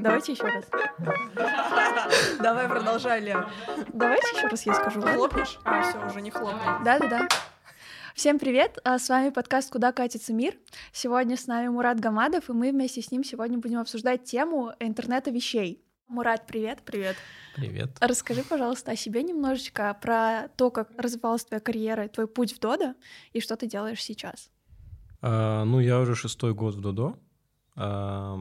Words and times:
Давайте 0.00 0.32
еще 0.32 0.44
раз. 0.44 0.64
Давай 2.40 2.68
продолжай, 2.68 3.20
Лен. 3.20 3.44
Давайте 3.92 4.36
еще 4.36 4.46
раз 4.46 4.66
я 4.66 4.74
скажу. 4.74 5.00
Хлопнешь? 5.00 5.58
А, 5.64 5.82
все, 5.82 6.06
уже 6.06 6.20
не 6.20 6.30
хлопнем. 6.30 6.84
Да-да-да. 6.84 7.28
Всем 8.14 8.38
привет! 8.38 8.78
а, 8.84 8.98
С 8.98 9.08
вами 9.08 9.30
подкаст 9.30 9.70
«Куда 9.70 9.92
катится 9.92 10.32
мир?». 10.32 10.54
Сегодня 10.92 11.36
с 11.36 11.46
нами 11.46 11.68
Мурат 11.68 12.00
Гамадов, 12.00 12.48
и 12.50 12.52
мы 12.52 12.70
вместе 12.72 13.00
с 13.00 13.10
ним 13.12 13.22
сегодня 13.24 13.58
будем 13.58 13.78
обсуждать 13.78 14.24
тему 14.24 14.72
интернета 14.80 15.30
вещей. 15.30 15.84
Мурат, 16.08 16.46
привет! 16.46 16.80
Привет. 16.84 17.16
Привет. 17.54 17.90
Расскажи, 18.00 18.42
пожалуйста, 18.42 18.92
о 18.92 18.96
себе 18.96 19.22
немножечко, 19.22 19.96
про 20.00 20.48
то, 20.56 20.70
как 20.70 20.90
развивалась 20.96 21.44
твоя 21.44 21.60
карьера, 21.60 22.08
твой 22.08 22.26
путь 22.26 22.54
в 22.54 22.58
Додо, 22.60 22.94
и 23.32 23.40
что 23.40 23.56
ты 23.56 23.66
делаешь 23.66 24.02
сейчас. 24.02 24.50
А, 25.22 25.64
ну, 25.64 25.80
я 25.80 25.98
уже 26.00 26.14
шестой 26.14 26.54
год 26.54 26.74
в 26.74 26.80
Додо. 26.80 27.18
А, 27.76 28.38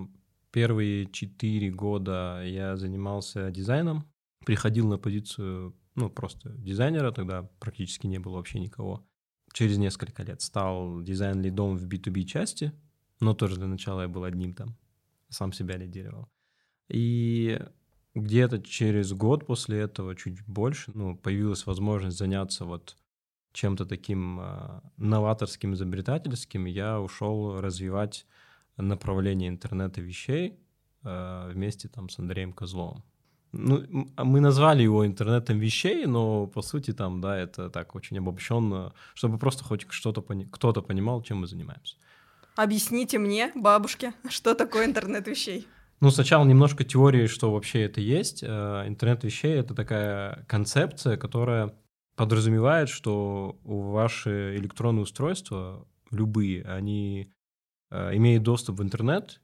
первые 0.58 1.06
четыре 1.12 1.70
года 1.70 2.42
я 2.44 2.78
занимался 2.78 3.52
дизайном, 3.52 4.12
приходил 4.44 4.88
на 4.88 4.98
позицию, 4.98 5.76
ну, 5.94 6.10
просто 6.10 6.50
дизайнера, 6.50 7.12
тогда 7.12 7.44
практически 7.60 8.08
не 8.08 8.18
было 8.18 8.38
вообще 8.38 8.60
никого. 8.60 9.06
Через 9.54 9.78
несколько 9.78 10.24
лет 10.24 10.42
стал 10.42 11.04
дизайн-лидом 11.04 11.78
в 11.78 11.86
B2B 11.88 12.24
части, 12.24 12.72
но 13.20 13.36
тоже 13.36 13.58
для 13.58 13.68
начала 13.68 14.02
я 14.02 14.08
был 14.08 14.24
одним 14.24 14.56
там, 14.56 14.76
сам 15.30 15.54
себя 15.54 15.78
лидировал. 15.78 16.28
И 16.90 17.62
где-то 18.16 18.60
через 18.60 19.14
год 19.14 19.46
после 19.46 19.78
этого, 19.78 20.16
чуть 20.16 20.44
больше, 20.48 20.90
ну, 20.96 21.16
появилась 21.16 21.68
возможность 21.68 22.18
заняться 22.18 22.66
вот 22.66 22.98
чем-то 23.54 23.86
таким 23.86 24.40
а, 24.40 24.82
новаторским, 24.98 25.76
изобретательским, 25.76 26.66
я 26.66 27.00
ушел 27.00 27.62
развивать 27.62 28.26
направление 28.78 29.50
интернета 29.50 30.02
вещей 30.02 30.60
а, 31.04 31.50
вместе 31.52 31.88
там 31.88 32.10
с 32.10 32.20
Андреем 32.20 32.54
Козловым. 32.54 33.04
Ну, 33.54 34.08
а 34.16 34.24
мы 34.24 34.40
назвали 34.42 34.84
его 34.84 35.06
интернетом 35.06 35.58
вещей, 35.58 36.06
но 36.06 36.48
по 36.48 36.62
сути 36.62 36.94
там, 36.94 37.22
да, 37.22 37.38
это 37.38 37.70
так 37.70 37.96
очень 37.96 38.18
обобщенно, 38.18 38.94
чтобы 39.14 39.38
просто 39.38 39.64
хоть 39.64 39.86
что-то 39.90 40.22
пони- 40.22 40.48
кто-то 40.52 40.82
понимал, 40.82 41.22
чем 41.24 41.38
мы 41.38 41.48
занимаемся. 41.48 41.96
Объясните 42.56 43.20
мне, 43.20 43.52
бабушке, 43.56 44.14
что 44.30 44.54
такое 44.54 44.86
интернет 44.86 45.28
вещей. 45.28 45.68
Ну, 46.00 46.12
сначала 46.12 46.46
немножко 46.46 46.84
теории, 46.84 47.26
что 47.28 47.52
вообще 47.52 47.84
это 47.84 48.02
есть. 48.02 48.44
Э, 48.44 48.84
Интернет 48.88 49.24
вещей— 49.24 49.54
это 49.60 49.74
такая 49.74 50.46
концепция, 50.48 51.18
которая 51.18 51.74
подразумевает, 52.16 52.90
что 52.90 53.58
ваши 53.64 54.56
электронные 54.58 55.04
устройства, 55.04 55.88
любые, 56.12 56.64
они 56.66 57.32
э, 57.32 57.37
имеют 57.92 58.44
доступ 58.44 58.80
в 58.80 58.84
интернет, 58.84 59.40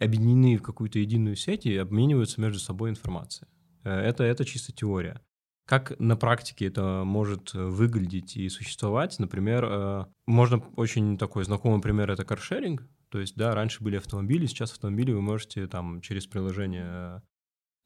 объединены 0.00 0.56
в 0.56 0.62
какую-то 0.62 0.98
единую 0.98 1.36
сеть 1.36 1.66
и 1.66 1.76
обмениваются 1.76 2.40
между 2.40 2.58
собой 2.58 2.90
информацией. 2.90 3.48
Э, 3.84 3.90
Это, 3.90 4.24
это 4.24 4.44
чисто 4.44 4.72
теория. 4.72 5.20
Как 5.66 5.98
на 5.98 6.16
практике 6.16 6.66
это 6.66 7.02
может 7.04 7.54
э, 7.54 7.62
выглядеть 7.62 8.36
и 8.36 8.48
существовать? 8.48 9.18
Например, 9.18 9.64
э, 9.64 10.04
можно 10.26 10.58
очень 10.76 11.18
такой 11.18 11.44
знакомый 11.44 11.80
пример— 11.80 12.10
это 12.12 12.24
каршеринг. 12.24 12.86
То 13.10 13.20
есть, 13.20 13.36
да, 13.36 13.54
раньше 13.54 13.82
были 13.82 13.96
автомобили, 13.96 14.46
сейчас 14.46 14.72
автомобили 14.72 15.12
вы 15.12 15.20
можете 15.20 15.66
там 15.66 16.00
через 16.00 16.26
приложение 16.26 16.86
э, 16.86 17.20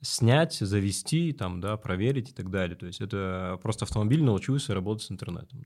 снять, 0.01 0.55
завести, 0.55 1.33
там, 1.33 1.61
да, 1.61 1.77
проверить 1.77 2.31
и 2.31 2.33
так 2.33 2.51
далее. 2.51 2.77
То 2.77 2.87
есть 2.87 3.01
это 3.01 3.59
просто 3.63 3.85
автомобиль 3.85 4.23
научился 4.23 4.75
работать 4.75 5.07
с 5.07 5.13
интернетом. 5.13 5.63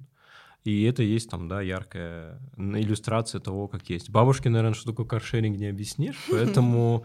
И 0.66 0.82
это 0.82 1.02
есть 1.02 1.30
там, 1.30 1.48
да, 1.48 1.60
яркая 1.60 2.40
иллюстрация 2.56 3.40
того, 3.40 3.68
как 3.68 3.88
есть. 3.88 4.10
Бабушке, 4.10 4.48
наверное, 4.48 4.74
что 4.74 4.90
такое 4.90 5.06
каршеринг 5.06 5.56
не 5.56 5.66
объяснишь, 5.66 6.16
поэтому 6.30 7.04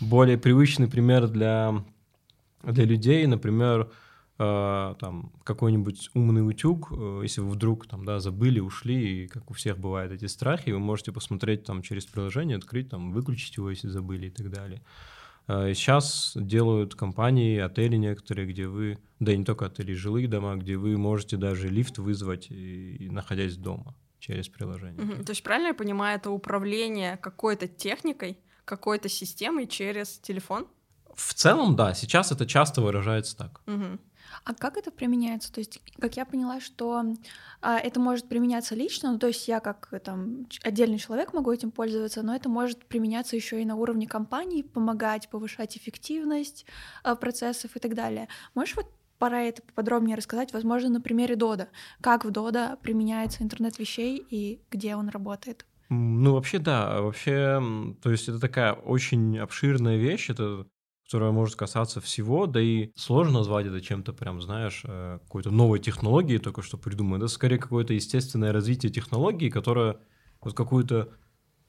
более 0.00 0.38
привычный 0.38 0.88
пример 0.88 1.26
для, 1.26 1.84
для 2.62 2.84
людей, 2.84 3.26
например, 3.26 3.90
э, 4.38 4.94
там 4.98 5.32
какой-нибудь 5.42 6.10
умный 6.14 6.48
утюг, 6.48 6.92
э, 6.92 7.20
если 7.22 7.40
вы 7.40 7.50
вдруг 7.50 7.88
там, 7.88 8.04
да, 8.04 8.20
забыли, 8.20 8.60
ушли, 8.60 9.24
и 9.24 9.26
как 9.26 9.50
у 9.50 9.54
всех 9.54 9.78
бывают 9.78 10.12
эти 10.12 10.26
страхи, 10.26 10.70
вы 10.70 10.78
можете 10.78 11.10
посмотреть 11.10 11.64
там 11.64 11.82
через 11.82 12.06
приложение, 12.06 12.56
открыть, 12.58 12.90
там, 12.90 13.12
выключить 13.12 13.56
его, 13.56 13.70
если 13.70 13.88
забыли 13.88 14.26
и 14.28 14.30
так 14.30 14.50
далее. 14.50 14.82
Э, 15.50 15.74
Сейчас 15.74 16.32
делают 16.36 16.94
компании, 16.94 17.58
отели 17.58 17.96
некоторые, 17.96 18.46
где 18.46 18.68
вы, 18.68 18.98
да 19.18 19.32
и 19.32 19.36
не 19.36 19.44
только 19.44 19.66
отели, 19.66 19.92
жилые 19.94 20.28
дома, 20.28 20.54
где 20.56 20.76
вы 20.76 20.96
можете 20.96 21.36
даже 21.36 21.68
лифт 21.68 21.98
вызвать, 21.98 22.46
и, 22.50 23.08
находясь 23.10 23.56
дома 23.56 23.96
через 24.20 24.48
приложение. 24.48 25.02
Мгм. 25.02 25.24
То 25.24 25.30
есть, 25.32 25.42
правильно 25.42 25.68
я 25.68 25.74
понимаю, 25.74 26.18
это 26.18 26.30
управление 26.30 27.16
какой-то 27.16 27.66
техникой, 27.66 28.38
какой-то 28.64 29.08
системой 29.08 29.66
через 29.66 30.18
телефон? 30.18 30.68
В 31.14 31.34
целом, 31.34 31.74
да, 31.74 31.94
сейчас 31.94 32.30
это 32.30 32.46
часто 32.46 32.80
выражается 32.82 33.36
так. 33.36 33.62
Мгм. 33.66 33.98
А 34.44 34.54
как 34.54 34.76
это 34.76 34.90
применяется? 34.90 35.52
То 35.52 35.60
есть, 35.60 35.82
как 35.98 36.16
я 36.16 36.24
поняла, 36.24 36.60
что 36.60 37.04
а, 37.60 37.78
это 37.78 38.00
может 38.00 38.28
применяться 38.28 38.74
лично, 38.74 39.12
ну, 39.12 39.18
то 39.18 39.26
есть 39.26 39.46
я 39.48 39.60
как 39.60 39.88
э, 39.92 39.98
там 39.98 40.46
отдельный 40.62 40.98
человек 40.98 41.32
могу 41.32 41.52
этим 41.52 41.70
пользоваться, 41.70 42.22
но 42.22 42.34
это 42.34 42.48
может 42.48 42.84
применяться 42.86 43.36
еще 43.36 43.60
и 43.60 43.64
на 43.64 43.76
уровне 43.76 44.06
компании, 44.06 44.62
помогать 44.62 45.28
повышать 45.28 45.76
эффективность 45.76 46.66
а, 47.02 47.14
процессов 47.16 47.76
и 47.76 47.78
так 47.78 47.94
далее. 47.94 48.28
Можешь 48.54 48.76
вот 48.76 48.86
про 49.18 49.42
это 49.42 49.62
поподробнее 49.62 50.16
рассказать, 50.16 50.52
возможно, 50.52 50.88
на 50.88 51.00
примере 51.00 51.36
Дода, 51.36 51.68
как 52.00 52.24
в 52.24 52.30
Дода 52.30 52.78
применяется 52.82 53.42
интернет 53.42 53.78
вещей 53.78 54.24
и 54.30 54.62
где 54.70 54.96
он 54.96 55.10
работает? 55.10 55.66
Ну, 55.90 56.34
вообще, 56.34 56.58
да, 56.58 57.02
вообще, 57.02 57.60
то 58.00 58.10
есть 58.10 58.28
это 58.28 58.38
такая 58.38 58.72
очень 58.72 59.38
обширная 59.38 59.96
вещь, 59.96 60.30
это 60.30 60.66
которая 61.10 61.32
может 61.32 61.56
касаться 61.56 62.00
всего, 62.00 62.46
да 62.46 62.60
и 62.60 62.92
сложно 62.94 63.38
назвать 63.38 63.66
это 63.66 63.80
чем-то 63.80 64.12
прям, 64.12 64.40
знаешь, 64.40 64.82
э, 64.84 65.18
какой-то 65.24 65.50
новой 65.50 65.80
технологией 65.80 66.38
только 66.38 66.62
что 66.62 66.78
придумано. 66.78 67.24
Это 67.24 67.26
скорее 67.26 67.58
какое-то 67.58 67.94
естественное 67.94 68.52
развитие 68.52 68.92
технологии, 68.92 69.50
которое 69.50 69.96
вот 70.40 70.54
какую-то 70.54 71.08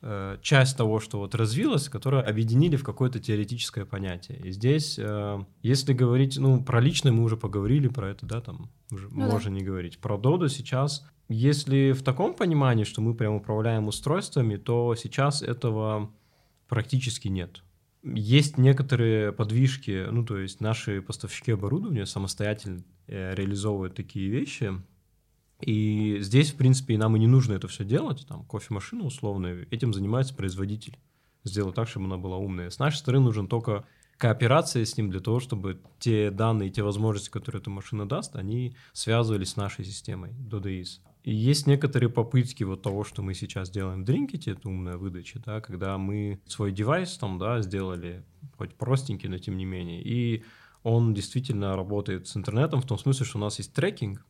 э, 0.03 0.37
часть 0.43 0.77
того, 0.77 0.99
что 0.99 1.17
вот 1.17 1.33
развилось, 1.33 1.89
которое 1.89 2.21
объединили 2.21 2.75
в 2.75 2.83
какое-то 2.83 3.19
теоретическое 3.19 3.83
понятие. 3.83 4.39
И 4.45 4.51
здесь, 4.51 4.99
э, 4.99 5.39
если 5.63 5.93
говорить, 5.93 6.37
ну, 6.37 6.63
про 6.63 6.79
личное 6.79 7.11
мы 7.11 7.23
уже 7.23 7.35
поговорили, 7.35 7.87
про 7.87 8.11
это, 8.11 8.27
да, 8.27 8.41
там 8.41 8.69
уже 8.91 9.09
Ну 9.09 9.21
да. 9.21 9.31
можно 9.31 9.49
не 9.49 9.63
говорить. 9.63 9.97
Про 9.97 10.17
Dodo 10.17 10.49
сейчас, 10.49 11.03
если 11.29 11.93
в 11.93 12.03
таком 12.03 12.35
понимании, 12.35 12.83
что 12.83 13.01
мы 13.01 13.15
прям 13.15 13.33
управляем 13.33 13.87
устройствами, 13.87 14.57
то 14.57 14.93
сейчас 14.93 15.41
этого 15.41 16.11
практически 16.67 17.27
нет. 17.27 17.63
Есть 18.03 18.57
некоторые 18.57 19.31
подвижки, 19.31 20.07
ну, 20.09 20.25
то 20.25 20.37
есть 20.37 20.59
наши 20.59 21.01
поставщики 21.01 21.51
оборудования 21.51 22.05
самостоятельно 22.05 22.83
э, 23.07 23.35
реализовывают 23.35 23.95
такие 23.95 24.29
вещи, 24.29 24.73
и 25.61 26.17
здесь, 26.21 26.51
в 26.51 26.57
принципе, 26.57 26.95
и 26.95 26.97
нам 26.97 27.15
и 27.15 27.19
не 27.19 27.27
нужно 27.27 27.53
это 27.53 27.67
все 27.67 27.85
делать. 27.85 28.25
Там 28.27 28.43
кофемашина 28.45 29.05
условная, 29.05 29.67
этим 29.69 29.93
занимается 29.93 30.33
производитель. 30.33 30.97
Сделать 31.43 31.75
так, 31.75 31.87
чтобы 31.87 32.07
она 32.07 32.17
была 32.17 32.37
умная. 32.37 32.69
С 32.69 32.79
нашей 32.79 32.97
стороны 32.97 33.25
нужен 33.25 33.47
только 33.47 33.85
кооперация 34.17 34.85
с 34.85 34.97
ним 34.97 35.09
для 35.09 35.19
того, 35.19 35.39
чтобы 35.39 35.81
те 35.99 36.29
данные, 36.29 36.69
те 36.69 36.83
возможности, 36.83 37.29
которые 37.29 37.61
эта 37.61 37.69
машина 37.69 38.07
даст, 38.07 38.35
они 38.35 38.75
связывались 38.93 39.49
с 39.49 39.55
нашей 39.55 39.85
системой 39.85 40.31
DDIS. 40.31 40.99
Есть 41.23 41.67
некоторые 41.67 42.09
попытки 42.09 42.63
вот 42.63 42.81
того, 42.81 43.03
что 43.03 43.21
мы 43.21 43.33
сейчас 43.33 43.69
делаем 43.69 44.03
в 44.03 44.09
Drinkit, 44.09 44.51
это 44.51 44.67
умная 44.69 44.97
выдача, 44.97 45.39
да, 45.45 45.61
когда 45.61 45.97
мы 45.97 46.41
свой 46.47 46.71
девайс 46.71 47.15
там, 47.17 47.37
да, 47.37 47.61
сделали 47.61 48.23
хоть 48.57 48.73
простенький, 48.73 49.29
но 49.29 49.37
тем 49.37 49.57
не 49.57 49.65
менее, 49.65 50.01
и 50.01 50.43
он 50.83 51.13
действительно 51.13 51.75
работает 51.75 52.27
с 52.27 52.35
интернетом 52.35 52.81
в 52.81 52.87
том 52.87 52.97
смысле, 52.97 53.25
что 53.25 53.37
у 53.37 53.41
нас 53.41 53.59
есть 53.59 53.73
трекинг, 53.73 54.25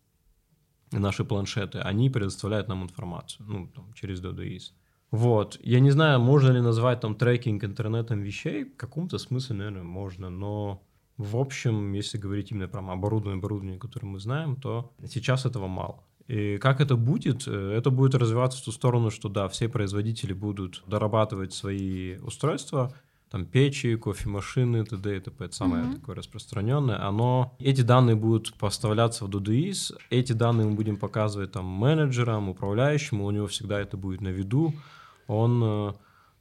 наши 0.92 1.24
планшеты, 1.24 1.80
они 1.80 2.10
предоставляют 2.10 2.68
нам 2.68 2.84
информацию, 2.84 3.46
ну, 3.48 3.68
там, 3.68 3.94
через 3.94 4.22
DDIS. 4.22 4.74
Вот. 5.12 5.60
Я 5.62 5.80
не 5.80 5.92
знаю, 5.92 6.20
можно 6.20 6.52
ли 6.52 6.62
назвать 6.62 7.02
там 7.02 7.16
трекинг 7.16 7.64
интернетом 7.64 8.22
вещей. 8.22 8.66
В 8.66 8.76
каком-то 8.78 9.18
смысле, 9.18 9.56
наверное, 9.56 9.84
можно, 9.84 10.30
но 10.30 10.82
в 11.18 11.38
общем, 11.38 11.94
если 11.94 12.18
говорить 12.18 12.52
именно 12.52 12.68
про 12.68 12.80
оборудование, 12.80 13.38
оборудование, 13.38 13.80
которое 13.80 14.08
мы 14.08 14.20
знаем, 14.20 14.56
то 14.56 14.94
сейчас 15.08 15.46
этого 15.46 15.68
мало. 15.68 16.04
И 16.28 16.58
как 16.58 16.80
это 16.82 16.96
будет? 16.96 17.48
Э, 17.48 17.74
Это 17.78 17.90
будет 17.90 18.16
развиваться 18.16 18.60
в 18.60 18.64
ту 18.66 18.72
сторону, 18.72 19.10
что 19.10 19.30
да, 19.30 19.48
все 19.48 19.68
производители 19.70 20.34
будут 20.34 20.84
дорабатывать 20.88 21.54
свои 21.54 22.18
устройства, 22.20 22.94
там 23.30 23.46
печи, 23.46 23.96
кофемашины, 23.96 24.84
т.д. 24.86 25.18
и 25.18 25.20
т.п. 25.20 25.46
Это 25.46 25.56
самое 25.56 25.86
Мгм. 25.86 25.94
такое 26.00 26.16
распространенное. 26.16 27.02
Оно, 27.08 27.56
эти 27.60 27.82
данные 27.82 28.16
будут 28.16 28.54
поставляться 28.56 29.26
в 29.26 29.30
DDIS, 29.30 29.96
эти 30.10 30.34
данные 30.34 30.68
мы 30.68 30.74
будем 30.76 30.98
показывать 30.98 31.52
там 31.54 31.66
менеджерам, 31.66 32.50
управляющему, 32.50 33.26
у 33.26 33.32
него 33.32 33.48
всегда 33.48 33.80
это 33.80 33.96
будет 33.98 34.22
на 34.22 34.30
виду. 34.30 34.74
Он 35.28 35.64
э, 35.64 35.94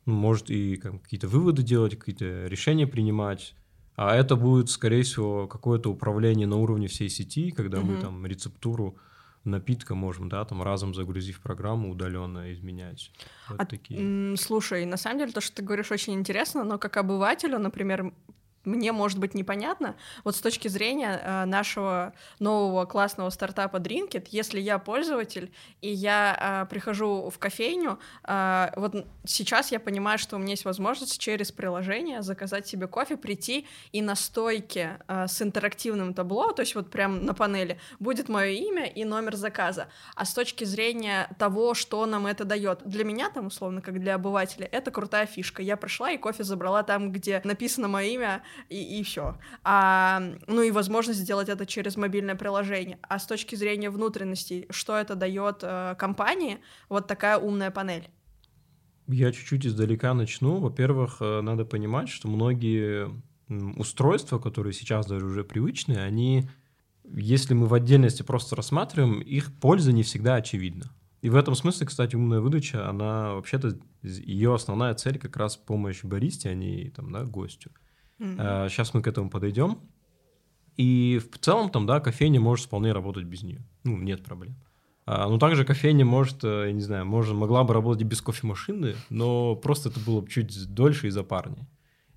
ну, 0.06 0.14
может 0.14 0.50
и 0.50 0.76
как, 0.76 1.00
какие-то 1.02 1.28
выводы 1.28 1.62
делать, 1.62 1.96
какие-то 1.96 2.46
решения 2.46 2.86
принимать. 2.88 3.54
А 3.96 4.16
это 4.16 4.34
будет, 4.34 4.68
скорее 4.70 5.02
всего, 5.02 5.46
какое-то 5.46 5.90
управление 5.90 6.46
на 6.46 6.56
уровне 6.56 6.88
всей 6.88 7.08
сети, 7.08 7.50
когда 7.50 7.80
мы 7.82 7.92
Мгм. 7.94 8.00
там 8.00 8.26
рецептуру 8.26 8.96
напитка 9.44 9.94
можем, 9.94 10.28
да, 10.28 10.44
там 10.44 10.62
разом 10.62 10.94
загрузив 10.94 11.40
программу 11.40 11.90
удаленно 11.90 12.52
изменять. 12.52 13.10
Вот 13.48 13.60
А, 13.60 13.66
такие. 13.66 14.36
слушай, 14.36 14.84
на 14.84 14.96
самом 14.96 15.18
деле 15.20 15.32
то, 15.32 15.40
что 15.40 15.56
ты 15.56 15.62
говоришь, 15.62 15.90
очень 15.90 16.14
интересно, 16.14 16.64
но 16.64 16.78
как 16.78 16.96
обывателю, 16.96 17.58
например, 17.58 18.12
мне 18.64 18.92
может 18.92 19.18
быть 19.18 19.34
непонятно, 19.34 19.96
вот 20.24 20.36
с 20.36 20.40
точки 20.40 20.68
зрения 20.68 21.20
э, 21.22 21.44
нашего 21.46 22.12
нового 22.38 22.84
классного 22.84 23.30
стартапа 23.30 23.78
Drinkit, 23.78 24.28
если 24.30 24.60
я 24.60 24.78
пользователь 24.78 25.52
и 25.80 25.90
я 25.90 26.64
э, 26.64 26.70
прихожу 26.70 27.30
в 27.30 27.38
кофейню, 27.38 27.98
э, 28.24 28.68
вот 28.76 29.06
сейчас 29.24 29.72
я 29.72 29.80
понимаю, 29.80 30.18
что 30.18 30.36
у 30.36 30.38
меня 30.38 30.50
есть 30.50 30.64
возможность 30.64 31.18
через 31.18 31.52
приложение 31.52 32.22
заказать 32.22 32.66
себе 32.66 32.86
кофе, 32.86 33.16
прийти 33.16 33.66
и 33.92 34.02
на 34.02 34.14
стойке 34.14 34.98
с 35.08 35.42
интерактивным 35.42 36.14
табло, 36.14 36.52
то 36.52 36.60
есть 36.60 36.74
вот 36.74 36.90
прям 36.90 37.24
на 37.24 37.34
панели 37.34 37.78
будет 37.98 38.28
мое 38.28 38.50
имя 38.50 38.86
и 38.86 39.04
номер 39.04 39.36
заказа. 39.36 39.88
А 40.14 40.24
с 40.24 40.34
точки 40.34 40.64
зрения 40.64 41.28
того, 41.38 41.74
что 41.74 42.04
нам 42.06 42.26
это 42.26 42.44
дает, 42.44 42.82
для 42.84 43.04
меня 43.04 43.30
там 43.30 43.46
условно, 43.46 43.80
как 43.80 44.00
для 44.00 44.14
обывателя, 44.16 44.68
это 44.70 44.90
крутая 44.90 45.26
фишка. 45.26 45.62
Я 45.62 45.76
пришла 45.76 46.10
и 46.10 46.18
кофе 46.18 46.44
забрала 46.44 46.82
там, 46.82 47.12
где 47.12 47.40
написано 47.44 47.88
мое 47.88 48.06
имя 48.06 48.42
и, 48.68 49.00
и 49.00 49.02
все. 49.02 49.36
А, 49.64 50.22
ну 50.46 50.62
и 50.62 50.70
возможность 50.70 51.20
сделать 51.20 51.48
это 51.48 51.66
через 51.66 51.96
мобильное 51.96 52.34
приложение. 52.34 52.98
А 53.02 53.18
с 53.18 53.26
точки 53.26 53.54
зрения 53.54 53.90
внутренностей, 53.90 54.66
что 54.70 54.96
это 54.96 55.14
дает 55.14 55.60
э, 55.62 55.94
компании, 55.98 56.58
вот 56.88 57.06
такая 57.06 57.38
умная 57.38 57.70
панель. 57.70 58.08
Я 59.08 59.32
чуть-чуть 59.32 59.66
издалека 59.66 60.14
начну. 60.14 60.58
Во-первых, 60.58 61.18
э, 61.20 61.40
надо 61.40 61.64
понимать, 61.64 62.08
что 62.08 62.28
многие 62.28 63.10
устройства, 63.76 64.38
которые 64.38 64.72
сейчас 64.72 65.06
даже 65.06 65.26
уже 65.26 65.44
привычные, 65.44 65.98
они, 65.98 66.48
если 67.04 67.54
мы 67.54 67.66
в 67.66 67.74
отдельности 67.74 68.22
просто 68.22 68.54
рассматриваем, 68.56 69.20
их 69.20 69.52
польза 69.60 69.92
не 69.92 70.02
всегда 70.02 70.36
очевидна. 70.36 70.92
И 71.22 71.28
в 71.28 71.36
этом 71.36 71.54
смысле, 71.54 71.86
кстати, 71.86 72.16
умная 72.16 72.40
выдача, 72.40 72.88
она 72.88 73.34
вообще-то, 73.34 73.78
ее 74.02 74.54
основная 74.54 74.94
цель 74.94 75.18
как 75.18 75.36
раз 75.36 75.56
помощь 75.56 76.02
баристе, 76.02 76.48
а 76.48 76.54
не 76.54 76.90
там, 76.90 77.12
да, 77.12 77.24
гостю. 77.24 77.70
Сейчас 78.20 78.94
мы 78.94 79.02
к 79.02 79.06
этому 79.06 79.30
подойдем. 79.30 79.78
И 80.76 81.20
в 81.32 81.38
целом 81.38 81.70
там, 81.70 81.86
да, 81.86 82.00
кофейня 82.00 82.40
может 82.40 82.66
вполне 82.66 82.92
работать 82.92 83.24
без 83.24 83.42
нее. 83.42 83.62
Ну, 83.84 83.98
нет 83.98 84.22
проблем. 84.22 84.56
А, 85.06 85.28
ну, 85.28 85.38
также 85.38 85.64
кофейня 85.64 86.04
может, 86.04 86.44
э, 86.44 86.66
я 86.68 86.72
не 86.72 86.82
знаю, 86.82 87.04
может, 87.04 87.34
могла 87.34 87.64
бы 87.64 87.74
работать 87.74 88.02
и 88.02 88.04
без 88.04 88.22
кофемашины, 88.22 88.94
но 89.08 89.56
просто 89.56 89.88
это 89.88 89.98
было 90.00 90.20
бы 90.20 90.28
чуть 90.28 90.72
дольше 90.72 91.08
и 91.08 91.10
запарнее. 91.10 91.66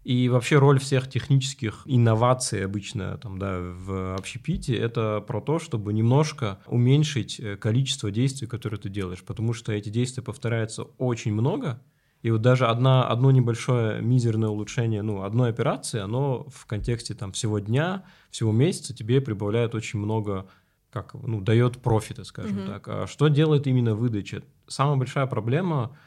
И 0.03 0.27
вообще 0.27 0.59
роль 0.59 0.79
всех 0.79 1.09
технических 1.09 1.83
инноваций 1.85 2.63
обычно 2.63 3.17
там, 3.17 3.39
да, 3.39 3.57
в 3.59 4.15
общепите– 4.15 4.75
это 4.77 5.23
про 5.25 5.41
то, 5.41 5.59
чтобы 5.59 5.93
немножко 5.93 6.59
уменьшить 6.67 7.39
э, 7.39 7.55
количество 7.55 8.11
действий, 8.11 8.47
которые 8.47 8.79
ты 8.79 8.89
делаешь, 8.89 9.23
потому 9.23 9.53
что 9.53 9.71
эти 9.71 9.89
действия 9.89 10.21
повторяются 10.21 10.83
очень 10.97 11.33
много, 11.33 11.81
и 12.23 12.31
вот 12.31 12.41
даже 12.41 12.67
одна, 12.67 13.05
одно 13.05 13.31
небольшое 13.31 14.01
мизерное 14.01 14.47
улучшение, 14.47 15.01
ну, 15.01 15.23
одной 15.23 15.49
операции, 15.49 15.99
оно 15.99 16.45
в 16.49 16.65
контексте 16.65 17.13
там 17.13 17.33
всего 17.33 17.59
дня, 17.59 18.05
всего 18.31 18.53
месяца 18.53 18.95
тебе 18.95 19.19
прибавляет 19.19 19.75
очень 19.75 19.99
много, 19.99 20.47
как, 20.89 21.13
ну, 21.15 21.41
дает 21.41 21.81
профита, 21.81 22.23
скажем 22.23 22.59
Мгм. 22.59 22.65
так. 22.67 22.87
А 22.87 23.07
что 23.07 23.27
делает 23.27 23.67
именно 23.67 23.93
выдача? 23.93 24.41
Самая 24.67 24.95
большая 24.95 25.27
проблема, 25.27 25.97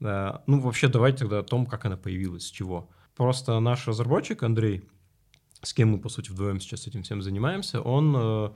э, 0.00 0.32
ну, 0.46 0.60
вообще 0.60 0.86
давайте 0.86 1.18
тогда 1.18 1.40
о 1.40 1.42
том, 1.42 1.66
как 1.66 1.84
она 1.86 1.96
появилась, 1.96 2.46
с 2.46 2.50
чего. 2.50 2.88
Просто 3.16 3.58
наш 3.58 3.88
разработчик 3.88 4.44
Андрей, 4.44 4.84
с 5.62 5.74
кем 5.74 5.90
мы, 5.90 5.98
по 5.98 6.08
сути, 6.08 6.30
вдвоем 6.30 6.60
сейчас 6.60 6.86
этим 6.86 7.02
всем 7.02 7.20
занимаемся, 7.20 7.80
он 7.80 8.14
э, 8.16 8.50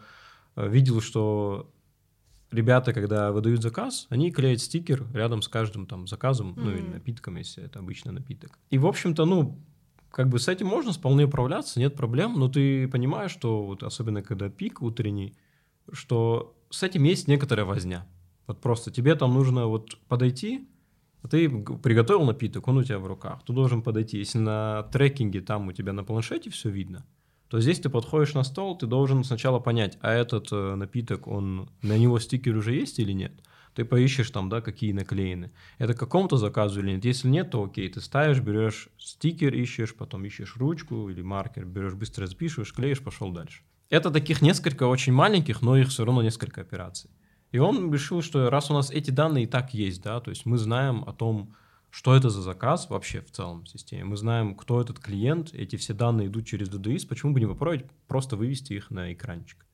видел, 0.69 1.01
что 1.01 1.69
ребята, 2.51 2.93
когда 2.93 3.33
выдают 3.33 3.63
заказ, 3.63 4.07
они 4.11 4.31
клеят 4.31 4.61
стикер 4.61 5.07
рядом 5.13 5.43
с 5.43 5.49
каждым 5.49 5.87
там 5.87 6.07
заказом, 6.07 6.55
ну 6.57 6.71
или 6.71 6.87
напитком, 6.87 7.37
если 7.37 7.65
это 7.65 7.79
обычно 7.79 8.13
напиток. 8.13 8.59
И, 8.71 8.79
в 8.79 8.87
общем-то, 8.87 9.25
ну, 9.25 9.59
как 10.11 10.29
бы 10.29 10.39
с 10.39 10.49
этим 10.49 10.67
можно 10.67 10.93
вполне 10.93 11.25
управляться, 11.25 11.79
нет 11.79 11.95
проблем, 11.95 12.39
но 12.39 12.49
ты 12.49 12.89
понимаешь, 12.89 13.31
что 13.31 13.65
вот 13.65 13.83
особенно 13.83 14.23
когда 14.23 14.49
пик 14.49 14.83
утренний, 14.83 15.35
что 15.93 16.57
с 16.71 16.83
этим 16.83 17.05
есть 17.05 17.29
некоторая 17.29 17.67
возня. 17.67 18.07
Вот 18.47 18.61
просто 18.61 18.91
тебе 18.91 19.15
там 19.15 19.35
нужно 19.35 19.67
вот 19.67 19.99
подойти, 20.09 20.67
а 21.23 21.29
ты 21.29 21.49
приготовил 21.51 22.25
напиток, 22.25 22.67
он 22.69 22.79
у 22.79 22.83
тебя 22.83 22.99
в 22.99 23.07
руках. 23.07 23.43
Ты 23.45 23.53
должен 23.53 23.83
подойти. 23.83 24.19
Если 24.19 24.39
на 24.39 24.85
трекинге 24.85 25.41
там 25.41 25.69
у 25.69 25.73
тебя 25.73 25.93
на 25.93 26.05
планшете 26.05 26.51
все 26.51 26.71
видно, 26.71 27.05
то 27.49 27.61
здесь 27.61 27.81
ты 27.81 27.89
подходишь 27.89 28.35
на 28.35 28.45
стол, 28.45 28.77
ты 28.77 28.87
должен 28.87 29.25
сначала 29.25 29.59
понять, 29.59 29.99
а 30.01 30.13
этот 30.13 30.49
э, 30.53 30.75
напиток, 30.75 31.27
он 31.27 31.71
на 31.83 31.97
него 31.97 32.19
стикер 32.19 32.57
уже 32.57 32.75
есть 32.75 32.99
или 32.99 33.13
нет. 33.13 33.33
Ты 33.75 33.85
поищешь 33.85 34.31
там, 34.31 34.49
да, 34.49 34.61
какие 34.61 34.93
наклеены. 34.93 35.53
Это 35.79 35.95
к 35.95 35.99
какому-то 35.99 36.37
заказу 36.37 36.81
или 36.81 36.93
нет. 36.93 37.05
Если 37.05 37.29
нет, 37.29 37.51
то 37.51 37.63
окей, 37.63 37.89
ты 37.89 38.01
ставишь, 38.01 38.41
берешь 38.41 38.89
стикер, 38.99 39.55
ищешь, 39.55 39.95
потом 39.95 40.25
ищешь 40.25 40.57
ручку 40.57 41.09
или 41.09 41.23
маркер, 41.23 41.65
берешь, 41.65 41.95
быстро 41.95 42.27
запишешь, 42.27 42.73
клеишь, 42.73 43.03
пошел 43.03 43.31
дальше. 43.31 43.63
Это 43.89 44.11
таких 44.11 44.43
несколько 44.43 44.85
очень 44.85 45.13
маленьких, 45.13 45.63
но 45.63 45.77
их 45.77 45.89
все 45.89 46.05
равно 46.05 46.23
несколько 46.23 46.61
операций. 46.61 47.11
И 47.53 47.59
он 47.59 47.93
решил, 47.93 48.21
что 48.21 48.51
раз 48.51 48.71
у 48.71 48.75
нас 48.75 48.91
эти 48.91 49.11
данные 49.11 49.45
и 49.45 49.47
так 49.47 49.73
есть, 49.73 50.03
да, 50.03 50.21
то 50.21 50.31
есть 50.31 50.45
мы 50.45 50.59
знаем 50.59 51.05
о 51.07 51.13
том, 51.13 51.55
что 51.91 52.15
это 52.15 52.31
за 52.31 52.43
заказ 52.43 52.91
вообще 52.91 53.21
в 53.21 53.31
целом 53.31 53.65
в 53.65 53.69
системе, 53.69 54.05
мы 54.05 54.17
знаем, 54.17 54.55
кто 54.55 54.81
этот 54.81 54.99
клиент, 54.99 55.55
эти 55.55 55.77
все 55.77 55.95
данные 55.95 56.29
идут 56.29 56.47
через 56.47 56.69
DDIS, 56.69 57.07
почему 57.09 57.33
бы 57.33 57.41
не 57.41 57.47
попробовать 57.47 57.87
просто 58.07 58.37
вывести 58.37 58.75
их 58.75 58.91
на 58.91 59.13
экранчик. 59.13 59.67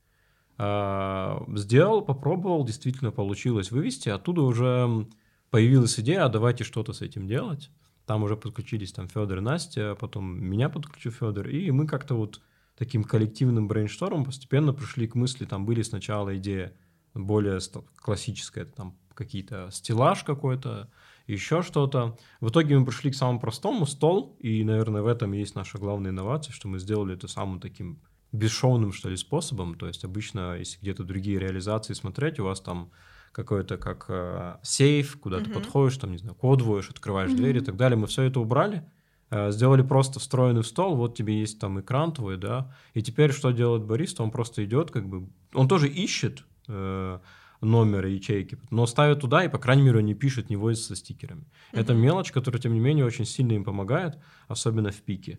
А, 0.57 1.45
Сделал, 1.57 2.03
попробовал, 2.03 2.65
действительно 2.65 3.11
получилось 3.11 3.71
вывести, 3.71 4.09
оттуда 4.09 4.43
уже 4.43 5.07
появилась 5.51 5.99
идея, 6.01 6.25
а 6.25 6.29
давайте 6.29 6.65
что-то 6.65 6.93
с 6.93 7.01
этим 7.01 7.27
делать. 7.27 7.71
Там 8.07 8.23
уже 8.23 8.37
подключились 8.37 8.93
там 8.93 9.09
Федор 9.09 9.39
и 9.39 9.41
Настя, 9.41 9.97
потом 9.99 10.41
меня 10.41 10.69
подключил 10.69 11.11
Федор, 11.11 11.49
и 11.49 11.71
мы 11.71 11.87
как-то 11.87 12.15
вот 12.15 12.41
таким 12.77 13.05
коллективным 13.05 13.67
брейнштормом 13.67 14.25
постепенно 14.25 14.73
пришли 14.73 15.07
к 15.07 15.15
мысли, 15.15 15.45
там 15.45 15.65
были 15.65 15.83
сначала 15.83 16.37
идея 16.37 16.73
более 17.15 17.61
классическая, 17.97 18.65
там 18.65 18.97
какие-то 19.15 19.71
стеллаж 19.71 20.25
какой-то, 20.25 20.91
еще 21.27 21.63
что-то. 21.63 22.17
В 22.41 22.49
итоге 22.51 22.79
мы 22.79 22.85
пришли 22.85 23.11
к 23.11 23.15
самому 23.15 23.41
простому 23.41 23.87
стол, 23.87 24.37
и, 24.41 24.63
наверное, 24.65 25.03
в 25.03 25.07
этом 25.07 25.33
есть 25.33 25.55
наша 25.55 25.79
главная 25.79 26.11
инновация, 26.11 26.53
что 26.53 26.69
мы 26.69 26.79
сделали 26.79 27.15
это 27.15 27.29
самым 27.29 27.61
таким 27.61 28.03
бесшовным, 28.33 28.93
что 28.93 29.09
ли, 29.09 29.17
способом. 29.17 29.77
То 29.77 29.87
есть 29.87 30.05
обычно, 30.05 30.57
если 30.59 30.81
где-то 30.81 31.05
другие 31.05 31.39
реализации 31.39 31.95
смотреть, 31.95 32.41
у 32.41 32.45
вас 32.45 32.61
там 32.61 32.91
какой-то 33.33 33.79
как 33.79 34.07
э, 34.09 34.57
сейф, 34.63 35.19
куда 35.21 35.39
ты 35.39 35.45
Мгм. 35.51 35.55
подходишь, 35.55 35.97
там, 35.99 36.13
не 36.13 36.19
знаю, 36.19 36.35
код 36.35 36.63
вводишь, 36.63 36.91
открываешь 36.91 37.31
Мгм. 37.31 37.41
дверь 37.41 37.57
и 37.59 37.61
так 37.61 37.77
далее. 37.77 37.97
Мы 37.97 38.07
все 38.07 38.23
это 38.23 38.41
убрали, 38.41 38.85
э, 39.31 39.51
сделали 39.51 39.83
просто 39.83 40.21
встроенный 40.21 40.63
в 40.63 40.67
стол, 40.67 40.95
вот 40.97 41.17
тебе 41.17 41.41
есть 41.41 41.59
там 41.59 41.81
экран 41.81 42.13
твой, 42.13 42.37
да, 42.37 42.73
и 42.93 43.03
теперь 43.03 43.33
что 43.33 43.51
делает 43.51 43.85
бариста? 43.85 44.23
Он 44.23 44.31
просто 44.31 44.65
идет, 44.65 44.91
как 44.91 45.09
бы, 45.09 45.29
он 45.53 45.67
тоже 45.69 45.89
ищет 45.89 46.45
э, 46.69 47.19
номер 47.65 48.07
ячейки, 48.07 48.59
но 48.71 48.87
ставит 48.87 49.21
туда 49.21 49.45
и, 49.45 49.49
по 49.49 49.59
крайней 49.59 49.83
мере, 49.83 49.99
он 49.99 50.05
не 50.07 50.15
пишет, 50.15 50.51
не 50.51 50.57
возится 50.57 50.89
со 50.89 50.97
стикерами. 50.97 51.45
Это 51.73 51.93
Мгм. 51.95 52.03
мелочь, 52.03 52.33
которая, 52.33 52.61
тем 52.61 52.73
не 52.75 52.81
менее, 52.81 53.05
очень 53.05 53.25
сильно 53.25 53.53
им 53.53 53.65
помогает, 53.65 54.19
особенно 54.49 54.91
в 54.91 55.03
пике. 55.03 55.39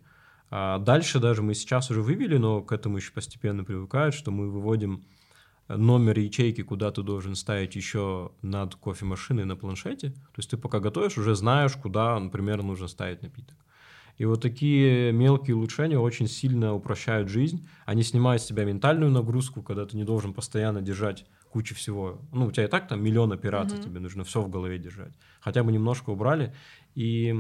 А 0.50 0.80
дальше 0.80 1.20
даже 1.20 1.42
мы 1.42 1.54
сейчас 1.56 1.90
уже 1.92 2.02
вывели, 2.02 2.38
но 2.38 2.62
к 2.62 2.72
этому 2.72 2.98
еще 2.98 3.12
постепенно 3.12 3.64
привыкают, 3.64 4.14
что 4.16 4.32
мы 4.32 4.50
выводим 4.50 5.04
номер 5.68 6.20
ячейки, 6.20 6.62
куда 6.62 6.92
ты 6.92 7.02
должен 7.02 7.36
ставить 7.36 7.76
еще 7.76 8.32
над 8.42 8.76
кофемашиной 8.76 9.46
на 9.46 9.56
планшете. 9.56 10.12
То 10.12 10.38
есть 10.38 10.52
ты 10.52 10.58
пока 10.58 10.80
готовишь, 10.80 11.18
уже 11.18 11.36
знаешь, 11.36 11.74
куда, 11.76 12.20
например, 12.20 12.62
нужно 12.62 12.88
ставить 12.88 13.24
напиток. 13.24 13.58
И 14.18 14.26
вот 14.26 14.42
такие 14.42 15.12
мелкие 15.12 15.56
улучшения 15.56 16.00
очень 16.00 16.28
сильно 16.28 16.74
упрощают 16.74 17.28
жизнь. 17.30 17.68
Они 17.86 18.02
снимают 18.04 18.42
с 18.42 18.46
тебя 18.46 18.64
ментальную 18.64 19.12
нагрузку, 19.12 19.62
когда 19.62 19.86
ты 19.86 19.98
не 19.98 20.04
должен 20.04 20.34
постоянно 20.34 20.82
держать 20.82 21.26
кучу 21.56 21.74
всего. 21.74 22.20
Ну, 22.34 22.48
у 22.48 22.52
тебя 22.52 22.66
и 22.66 22.68
так 22.68 22.86
там 22.90 23.02
миллион 23.02 23.32
операций, 23.32 23.80
Мгм. 23.80 23.84
тебе 23.86 24.00
нужно 24.02 24.26
все 24.26 24.42
в 24.42 24.50
голове 24.50 24.78
держать. 24.78 25.14
Хотя 25.40 25.64
бы 25.64 25.72
немножко 25.72 26.10
убрали. 26.10 26.54
И 26.96 27.34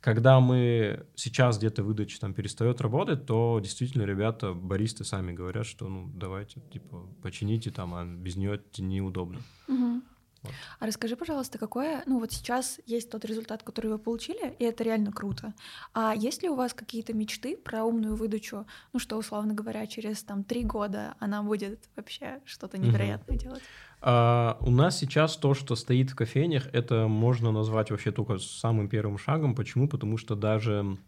когда 0.00 0.40
мы 0.40 1.06
сейчас 1.14 1.58
где-то 1.58 1.84
выдача 1.84 2.18
там 2.18 2.34
перестает 2.34 2.80
работать, 2.80 3.24
то 3.24 3.60
действительно 3.62 4.02
ребята, 4.02 4.52
баристы 4.52 5.04
сами 5.04 5.32
говорят, 5.32 5.64
что 5.64 5.88
ну 5.88 6.10
давайте, 6.12 6.60
типа, 6.72 7.06
почините 7.22 7.70
там, 7.70 7.94
а 7.94 8.04
без 8.04 8.34
нее 8.34 8.60
неудобно. 8.78 9.38
Мгм. 9.68 10.02
Вот. 10.42 10.52
А 10.80 10.86
расскажи, 10.86 11.16
пожалуйста, 11.16 11.58
какое, 11.58 12.02
ну 12.06 12.18
вот 12.18 12.32
сейчас 12.32 12.80
есть 12.86 13.10
тот 13.10 13.24
результат, 13.24 13.62
который 13.62 13.90
вы 13.92 13.98
получили, 13.98 14.54
и 14.58 14.64
это 14.64 14.82
реально 14.84 15.12
круто. 15.12 15.54
А 15.94 16.14
есть 16.14 16.42
ли 16.42 16.48
у 16.48 16.54
вас 16.54 16.74
какие-то 16.74 17.12
мечты 17.12 17.56
про 17.56 17.84
умную 17.84 18.16
выдачу, 18.16 18.66
ну 18.92 18.98
что, 18.98 19.16
условно 19.16 19.54
говоря, 19.54 19.86
через 19.86 20.22
там 20.22 20.42
три 20.44 20.64
года 20.64 21.14
она 21.20 21.42
будет 21.42 21.88
вообще 21.96 22.40
что-то 22.44 22.78
невероятное 22.78 23.36
делать? 23.38 23.62
А, 24.00 24.58
у 24.60 24.70
нас 24.70 24.98
сейчас 24.98 25.36
то, 25.36 25.54
что 25.54 25.76
стоит 25.76 26.10
в 26.10 26.16
кофейнях, 26.16 26.66
это 26.72 27.06
можно 27.06 27.52
назвать 27.52 27.90
вообще 27.92 28.10
только 28.10 28.38
самым 28.38 28.88
первым 28.88 29.18
шагом. 29.18 29.54
Почему? 29.54 29.88
Потому 29.88 30.18
что 30.18 30.34
даже... 30.34 30.98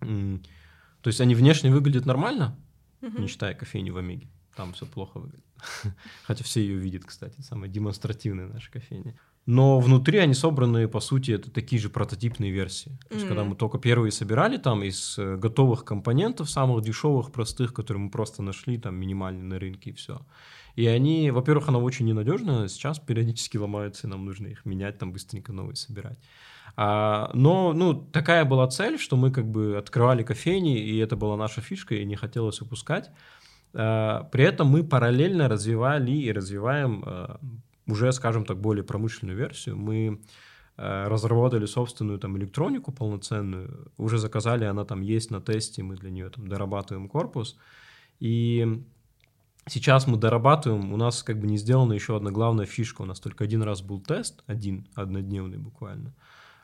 То 0.00 1.08
есть 1.10 1.20
они 1.20 1.34
внешне 1.34 1.70
выглядят 1.70 2.06
нормально, 2.06 2.56
Мгм. 3.02 3.20
не 3.20 3.28
считая 3.28 3.52
кофейни 3.52 3.90
в 3.90 3.98
Омеге. 3.98 4.26
Там 4.56 4.72
все 4.72 4.86
плохо 4.86 5.18
выглядит. 5.18 5.44
Хотя 6.24 6.44
все 6.44 6.60
ее 6.60 6.76
видят, 6.76 7.04
кстати, 7.04 7.40
самая 7.40 7.68
демонстративная 7.68 8.46
наша 8.46 8.70
кофейня. 8.70 9.18
Но 9.46 9.78
внутри 9.78 10.18
они 10.18 10.32
собраны, 10.32 10.88
по 10.88 11.00
сути, 11.00 11.32
это 11.32 11.50
такие 11.50 11.80
же 11.80 11.90
прототипные 11.90 12.50
версии. 12.50 12.98
То 13.08 13.14
есть, 13.14 13.28
когда 13.28 13.44
мы 13.44 13.54
только 13.54 13.78
первые 13.78 14.10
собирали 14.10 14.56
там 14.56 14.82
из 14.82 15.18
э, 15.18 15.36
готовых 15.36 15.84
компонентов, 15.84 16.48
самых 16.48 16.82
дешевых, 16.82 17.30
простых, 17.30 17.74
которые 17.74 18.04
мы 18.04 18.10
просто 18.10 18.42
нашли 18.42 18.78
там 18.78 18.94
минимальные 18.94 19.44
на 19.44 19.58
рынке 19.58 19.90
и 19.90 19.92
все. 19.92 20.22
И 20.76 20.86
они, 20.86 21.30
во-первых, 21.30 21.68
она 21.68 21.78
очень 21.78 22.06
ненадежная, 22.06 22.68
сейчас 22.68 22.98
периодически 22.98 23.58
ломаются, 23.58 24.06
и 24.06 24.10
нам 24.10 24.24
нужно 24.24 24.46
их 24.46 24.64
менять, 24.64 24.98
там 24.98 25.12
быстренько 25.12 25.52
новые 25.52 25.76
собирать. 25.76 26.18
А, 26.76 27.30
но, 27.34 27.72
ну, 27.72 27.94
такая 27.94 28.44
была 28.44 28.66
цель, 28.68 28.98
что 28.98 29.16
мы 29.16 29.30
как 29.30 29.46
бы 29.46 29.76
открывали 29.76 30.22
кофейни, 30.22 30.78
и 30.78 30.96
это 30.98 31.16
была 31.16 31.36
наша 31.36 31.60
фишка, 31.60 31.94
и 31.94 32.04
не 32.04 32.16
хотелось 32.16 32.60
упускать. 32.60 33.10
А, 33.74 34.24
при 34.32 34.44
этом 34.44 34.68
мы 34.68 34.84
параллельно 34.84 35.48
развивали 35.48 36.12
и 36.12 36.32
развиваем 36.32 37.02
а, 37.04 37.40
уже, 37.86 38.12
скажем 38.12 38.44
так, 38.44 38.58
более 38.60 38.84
промышленную 38.84 39.36
версию. 39.36 39.76
Мы 39.76 40.20
а, 40.76 41.08
разработали 41.08 41.66
собственную 41.66 42.18
там 42.18 42.36
электронику 42.38 42.92
полноценную, 42.92 43.90
уже 43.96 44.18
заказали, 44.18 44.64
она 44.64 44.84
там 44.84 45.00
есть 45.02 45.30
на 45.30 45.40
тесте, 45.40 45.82
мы 45.82 45.96
для 45.96 46.10
нее 46.10 46.30
там 46.30 46.48
дорабатываем 46.48 47.08
корпус. 47.08 47.56
И 48.20 48.82
Сейчас 49.66 50.06
мы 50.06 50.18
дорабатываем, 50.18 50.92
у 50.92 50.96
нас 50.98 51.22
как 51.22 51.40
бы 51.40 51.46
не 51.46 51.56
сделана 51.56 51.94
еще 51.94 52.16
одна 52.16 52.30
главная 52.30 52.66
фишка, 52.66 53.00
у 53.00 53.06
нас 53.06 53.18
только 53.18 53.44
один 53.44 53.62
раз 53.62 53.80
был 53.80 53.98
тест, 53.98 54.44
один, 54.46 54.86
однодневный 54.94 55.56
буквально. 55.56 56.14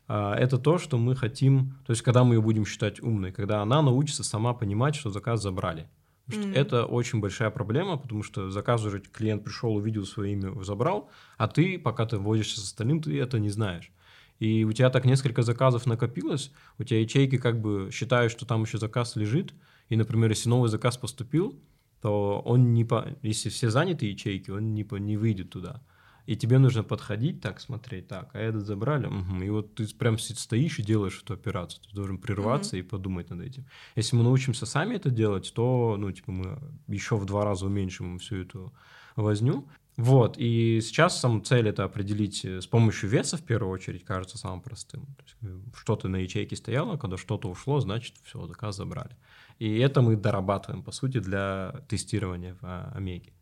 А, 0.07 0.35
это 0.35 0.59
то, 0.59 0.77
что 0.77 0.99
мы 0.99 1.17
хотим, 1.17 1.79
то 1.87 1.93
есть 1.93 2.03
когда 2.03 2.25
мы 2.25 2.35
ее 2.35 2.43
будем 2.43 2.67
считать 2.67 3.01
умной, 3.01 3.33
когда 3.33 3.63
она 3.63 3.81
научится 3.81 4.23
сама 4.23 4.53
понимать, 4.53 4.97
что 4.97 5.09
заказ 5.09 5.41
забрали. 5.41 5.89
Mm-hmm. 6.37 6.55
Это 6.55 6.85
очень 6.85 7.21
большая 7.21 7.51
проблема, 7.51 7.97
потому 7.97 8.23
что 8.23 8.51
заказ 8.51 8.85
уже 8.85 9.01
клиент 9.01 9.45
пришел, 9.45 9.75
увидел 9.75 10.05
свое 10.05 10.33
имя, 10.33 10.53
забрал, 10.63 11.11
а 11.37 11.49
ты, 11.49 11.79
пока 11.79 12.07
ты 12.07 12.19
вводишься 12.19 12.61
с 12.61 12.65
остальным, 12.65 13.03
ты 13.03 13.19
это 13.21 13.39
не 13.39 13.51
знаешь. 13.51 13.93
И 14.39 14.65
у 14.65 14.73
тебя 14.73 14.91
так 14.91 15.05
несколько 15.05 15.43
заказов 15.43 15.87
накопилось, 15.87 16.53
у 16.79 16.85
тебя 16.85 17.01
ячейки 17.01 17.37
как 17.37 17.61
бы 17.61 17.91
считают, 17.93 18.33
что 18.33 18.47
там 18.47 18.63
еще 18.63 18.79
заказ 18.79 19.17
лежит, 19.17 19.53
и, 19.91 19.97
например, 19.97 20.31
если 20.31 20.49
новый 20.49 20.71
заказ 20.71 20.97
поступил, 20.97 21.61
то 22.01 22.41
он 22.45 22.73
не 22.73 22.85
по... 22.85 23.07
если 23.23 23.51
все 23.51 23.71
заняты 23.71 24.07
ячейки, 24.07 24.51
он 24.51 24.75
не, 24.75 24.85
по... 24.85 24.97
не 24.97 25.17
выйдет 25.17 25.51
туда. 25.51 25.83
И 26.31 26.37
тебе 26.37 26.59
нужно 26.59 26.85
подходить, 26.85 27.41
так 27.41 27.61
смотреть, 27.61 28.07
так, 28.07 28.31
а 28.35 28.39
этот 28.39 28.65
забрали, 28.65 29.07
угу. 29.07 29.43
и 29.43 29.51
вот 29.51 29.75
ты 29.75 29.93
прям 29.97 30.17
стоишь 30.17 30.79
и 30.79 30.83
делаешь 30.85 31.21
эту 31.25 31.35
операцию, 31.35 31.83
ты 31.83 31.93
должен 31.93 32.19
прерваться 32.19 32.77
угу. 32.77 32.79
и 32.79 32.83
подумать 32.83 33.31
над 33.31 33.41
этим. 33.41 33.67
Если 33.97 34.15
мы 34.15 34.23
научимся 34.23 34.65
сами 34.65 34.95
это 34.95 35.11
делать, 35.11 35.53
то, 35.53 35.97
ну, 35.99 36.13
типа, 36.13 36.31
мы 36.31 36.59
еще 36.87 37.17
в 37.17 37.25
два 37.25 37.45
раза 37.45 37.67
уменьшим 37.67 38.21
всю 38.21 38.43
эту 38.43 38.73
возню. 39.17 39.69
Вот, 39.97 40.37
и 40.39 40.81
сейчас 40.81 41.19
сам 41.19 41.43
цель 41.43 41.69
это 41.69 41.83
определить 41.83 42.45
э, 42.45 42.61
с 42.61 42.67
помощью 42.69 43.11
веса, 43.11 43.37
в 43.37 43.43
первую 43.43 43.73
очередь, 43.73 44.05
кажется 44.05 44.39
самым 44.39 44.61
простым. 44.61 45.09
Э, 45.43 45.59
что-то 45.75 46.07
на 46.07 46.19
ячейке 46.19 46.55
стояло, 46.55 46.97
когда 46.97 47.17
что-то 47.17 47.49
ушло, 47.51 47.81
значит, 47.81 48.15
все, 48.23 48.47
заказ 48.47 48.77
забрали. 48.77 49.17
И 49.59 49.79
это 49.79 50.01
мы 50.01 50.15
дорабатываем, 50.15 50.85
по 50.85 50.93
сути, 50.93 51.19
для 51.19 51.85
тестирования 51.89 52.55
в 52.55 52.59
а, 52.63 52.93
Омеге. 52.95 53.33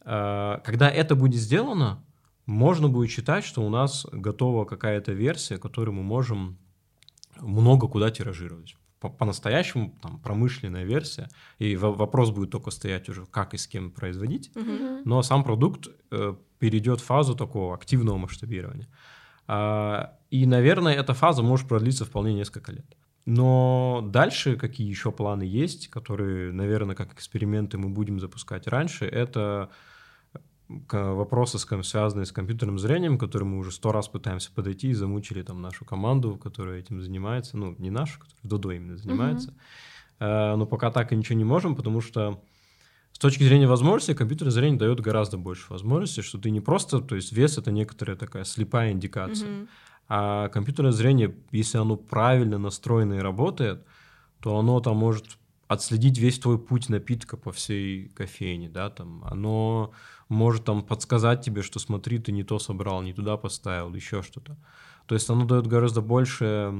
А, 0.00 0.58
когда 0.64 0.90
это 0.90 1.14
будет 1.14 1.40
сделано, 1.40 2.04
можно 2.48 2.88
будет 2.88 3.10
считать, 3.10 3.44
что 3.44 3.60
у 3.60 3.68
нас 3.68 4.06
готова 4.10 4.64
какая-то 4.64 5.12
версия, 5.12 5.58
которую 5.58 5.94
мы 5.96 6.02
можем 6.02 6.56
много 7.40 7.88
куда 7.88 8.10
тиражировать. 8.10 8.74
По-настоящему 9.00 9.94
там 10.02 10.18
промышленная 10.18 10.84
версия, 10.84 11.28
и 11.58 11.76
вопрос 11.76 12.30
будет 12.30 12.50
только 12.50 12.70
стоять 12.70 13.08
уже, 13.10 13.26
как 13.26 13.52
и 13.52 13.58
с 13.58 13.66
кем 13.66 13.90
производить, 13.90 14.50
mm-hmm. 14.54 15.02
но 15.04 15.22
сам 15.22 15.44
продукт 15.44 15.88
э, 16.10 16.34
перейдет 16.58 17.00
в 17.00 17.04
фазу 17.04 17.36
такого 17.36 17.74
активного 17.74 18.16
масштабирования. 18.16 18.88
А, 19.46 20.14
и, 20.30 20.46
наверное, 20.46 20.94
эта 20.94 21.12
фаза 21.12 21.42
может 21.42 21.68
продлиться 21.68 22.06
вполне 22.06 22.32
несколько 22.32 22.72
лет. 22.72 22.96
Но 23.26 24.00
дальше 24.10 24.56
какие 24.56 24.88
еще 24.88 25.12
планы 25.12 25.42
есть, 25.42 25.88
которые, 25.88 26.50
наверное, 26.50 26.96
как 26.96 27.12
эксперименты 27.12 27.76
мы 27.76 27.90
будем 27.90 28.18
запускать 28.18 28.66
раньше, 28.66 29.04
это 29.04 29.68
вопросы, 30.68 31.58
связанные 31.58 32.26
с 32.26 32.32
компьютерным 32.32 32.78
зрением, 32.78 33.16
к 33.16 33.20
которым 33.20 33.50
мы 33.50 33.58
уже 33.58 33.72
сто 33.72 33.92
раз 33.92 34.08
пытаемся 34.08 34.50
подойти 34.54 34.88
и 34.88 34.94
замучили 34.94 35.42
там 35.42 35.62
нашу 35.62 35.84
команду, 35.84 36.36
которая 36.36 36.80
этим 36.80 37.00
занимается, 37.00 37.56
ну, 37.56 37.74
не 37.78 37.90
нашу, 37.90 38.20
которая 38.20 38.42
Додо 38.42 38.70
именно 38.72 38.96
занимается. 38.96 39.54
Uh-huh. 40.20 40.56
Но 40.56 40.66
пока 40.66 40.90
так 40.90 41.12
и 41.12 41.16
ничего 41.16 41.38
не 41.38 41.44
можем, 41.44 41.74
потому 41.74 42.00
что 42.00 42.42
с 43.12 43.18
точки 43.18 43.44
зрения 43.44 43.66
возможностей, 43.66 44.14
компьютерное 44.14 44.52
зрение 44.52 44.78
дает 44.78 45.00
гораздо 45.00 45.38
больше 45.38 45.72
возможностей, 45.72 46.22
что 46.22 46.38
ты 46.38 46.50
не 46.50 46.60
просто, 46.60 47.00
то 47.00 47.16
есть 47.16 47.32
вес— 47.32 47.56
это 47.58 47.72
некоторая 47.72 48.16
такая 48.16 48.44
слепая 48.44 48.92
индикация, 48.92 49.48
uh-huh. 49.48 49.68
А 50.10 50.48
компьютерное 50.48 50.92
зрение, 50.92 51.34
если 51.50 51.76
оно 51.76 51.96
правильно 51.96 52.56
настроено 52.58 53.14
и 53.14 53.18
работает, 53.18 53.84
то 54.40 54.58
оно 54.58 54.80
там 54.80 54.96
может 54.96 55.26
отследить 55.68 56.18
весь 56.18 56.38
твой 56.38 56.58
путь 56.58 56.88
напитка 56.88 57.36
по 57.36 57.52
всей 57.52 58.08
кофейне, 58.08 58.68
да, 58.68 58.90
там, 58.90 59.22
оно 59.24 59.92
может 60.28 60.64
там 60.64 60.82
подсказать 60.82 61.42
тебе, 61.42 61.62
что 61.62 61.78
смотри, 61.78 62.18
ты 62.18 62.32
не 62.32 62.42
то 62.42 62.58
собрал, 62.58 63.02
не 63.02 63.12
туда 63.12 63.36
поставил, 63.36 63.94
еще 63.94 64.22
что-то. 64.22 64.56
То 65.06 65.14
есть 65.14 65.30
оно 65.30 65.46
дает 65.46 65.66
гораздо 65.66 66.02
больше 66.02 66.72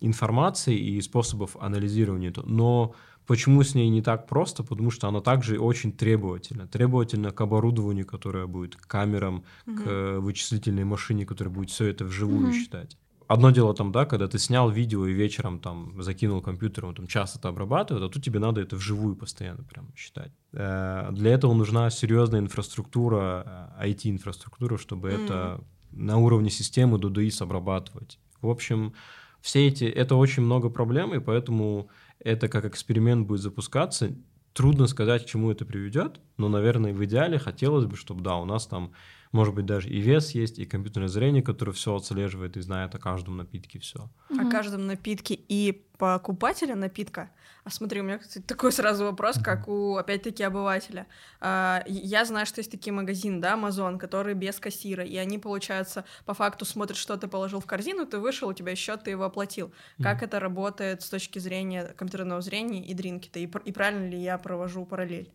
информации 0.00 0.76
и 0.76 1.00
способов 1.00 1.56
анализирования. 1.60 2.32
Но 2.44 2.94
Почему 3.26 3.62
с 3.62 3.74
ней 3.74 3.88
не 3.88 4.02
так 4.02 4.26
просто? 4.26 4.62
Потому 4.62 4.90
что 4.90 5.08
она 5.08 5.20
также 5.20 5.58
очень 5.58 5.92
требовательна. 5.92 6.66
Требовательна 6.66 7.30
к 7.30 7.40
оборудованию, 7.40 8.06
которое 8.06 8.46
будет, 8.46 8.76
к 8.76 8.86
камерам, 8.86 9.44
угу. 9.66 9.76
к 9.82 10.16
вычислительной 10.18 10.84
машине, 10.84 11.24
которая 11.24 11.54
будет 11.54 11.70
все 11.70 11.86
это 11.86 12.04
вживую 12.04 12.48
угу. 12.48 12.52
считать. 12.52 12.98
Одно 13.26 13.50
дело 13.50 13.74
там, 13.74 13.90
да, 13.90 14.04
когда 14.04 14.28
ты 14.28 14.38
снял 14.38 14.70
видео 14.70 15.06
и 15.06 15.12
вечером 15.12 15.58
там 15.58 16.02
закинул 16.02 16.42
компьютер, 16.42 16.84
он 16.86 16.94
там 16.94 17.06
час 17.06 17.36
это 17.36 17.48
обрабатывает, 17.48 18.04
а 18.04 18.12
тут 18.12 18.22
тебе 18.22 18.38
надо 18.38 18.60
это 18.60 18.76
вживую 18.76 19.16
постоянно 19.16 19.62
прям 19.64 19.94
считать. 19.96 20.32
Э, 20.52 21.08
для 21.10 21.32
этого 21.32 21.54
нужна 21.54 21.88
серьезная 21.90 22.40
инфраструктура, 22.40 23.72
IT-инфраструктура, 23.82 24.76
чтобы 24.76 25.10
mm. 25.10 25.24
это 25.24 25.64
на 25.90 26.18
уровне 26.18 26.50
системы 26.50 26.98
DDIS 26.98 27.42
обрабатывать. 27.42 28.18
В 28.42 28.48
общем, 28.50 28.92
все 29.40 29.66
эти, 29.68 29.84
это 29.84 30.16
очень 30.16 30.42
много 30.42 30.68
проблем, 30.68 31.14
и 31.14 31.20
поэтому 31.20 31.88
это 32.18 32.48
как 32.48 32.64
эксперимент 32.64 33.26
будет 33.26 33.40
запускаться. 33.40 34.10
Трудно 34.52 34.86
сказать, 34.86 35.24
к 35.24 35.26
чему 35.26 35.50
это 35.50 35.64
приведет, 35.64 36.20
но, 36.36 36.48
наверное, 36.48 36.92
в 36.92 37.04
идеале 37.04 37.38
хотелось 37.38 37.86
бы, 37.86 37.96
чтобы, 37.96 38.22
да, 38.22 38.36
у 38.36 38.44
нас 38.44 38.66
там 38.66 38.92
может 39.34 39.52
быть, 39.52 39.66
даже 39.66 39.88
и 39.88 39.98
вес 40.00 40.30
есть, 40.30 40.60
и 40.60 40.64
компьютерное 40.64 41.08
зрение, 41.08 41.42
которое 41.42 41.72
все 41.72 41.96
отслеживает 41.96 42.56
и 42.56 42.60
знает 42.60 42.94
о 42.94 42.98
каждом 42.98 43.36
напитке 43.36 43.80
все. 43.80 44.08
О 44.30 44.48
каждом 44.48 44.86
напитке 44.86 45.34
и 45.34 45.84
покупателя 45.98 46.76
напитка. 46.76 47.30
А 47.64 47.70
смотри, 47.70 48.00
у 48.00 48.04
меня 48.04 48.18
кстати, 48.18 48.44
такой 48.44 48.70
сразу 48.70 49.04
вопрос, 49.04 49.36
как 49.42 49.66
у, 49.66 49.96
опять-таки, 49.96 50.44
обывателя. 50.44 51.08
А, 51.40 51.82
я 51.88 52.24
знаю, 52.24 52.46
что 52.46 52.60
есть 52.60 52.70
такие 52.70 52.92
магазины, 52.92 53.40
да, 53.40 53.54
Amazon, 53.54 53.98
которые 53.98 54.36
без 54.36 54.60
кассира, 54.60 55.02
и 55.02 55.16
они, 55.16 55.38
получается, 55.38 56.04
по 56.26 56.34
факту 56.34 56.64
смотрят, 56.64 56.96
что 56.96 57.16
ты 57.16 57.26
положил 57.26 57.58
в 57.58 57.66
корзину, 57.66 58.06
ты 58.06 58.18
вышел, 58.18 58.50
у 58.50 58.52
тебя 58.52 58.76
счет, 58.76 59.02
ты 59.02 59.10
его 59.10 59.24
оплатил. 59.24 59.72
Как 60.00 60.22
это 60.22 60.38
работает 60.38 61.02
с 61.02 61.08
точки 61.08 61.40
зрения 61.40 61.92
компьютерного 61.96 62.40
зрения 62.40 62.86
и 62.86 62.94
дринки-то? 62.94 63.40
И, 63.40 63.50
и 63.64 63.72
правильно 63.72 64.08
ли 64.08 64.22
я 64.22 64.38
провожу 64.38 64.86
параллель? 64.86 65.32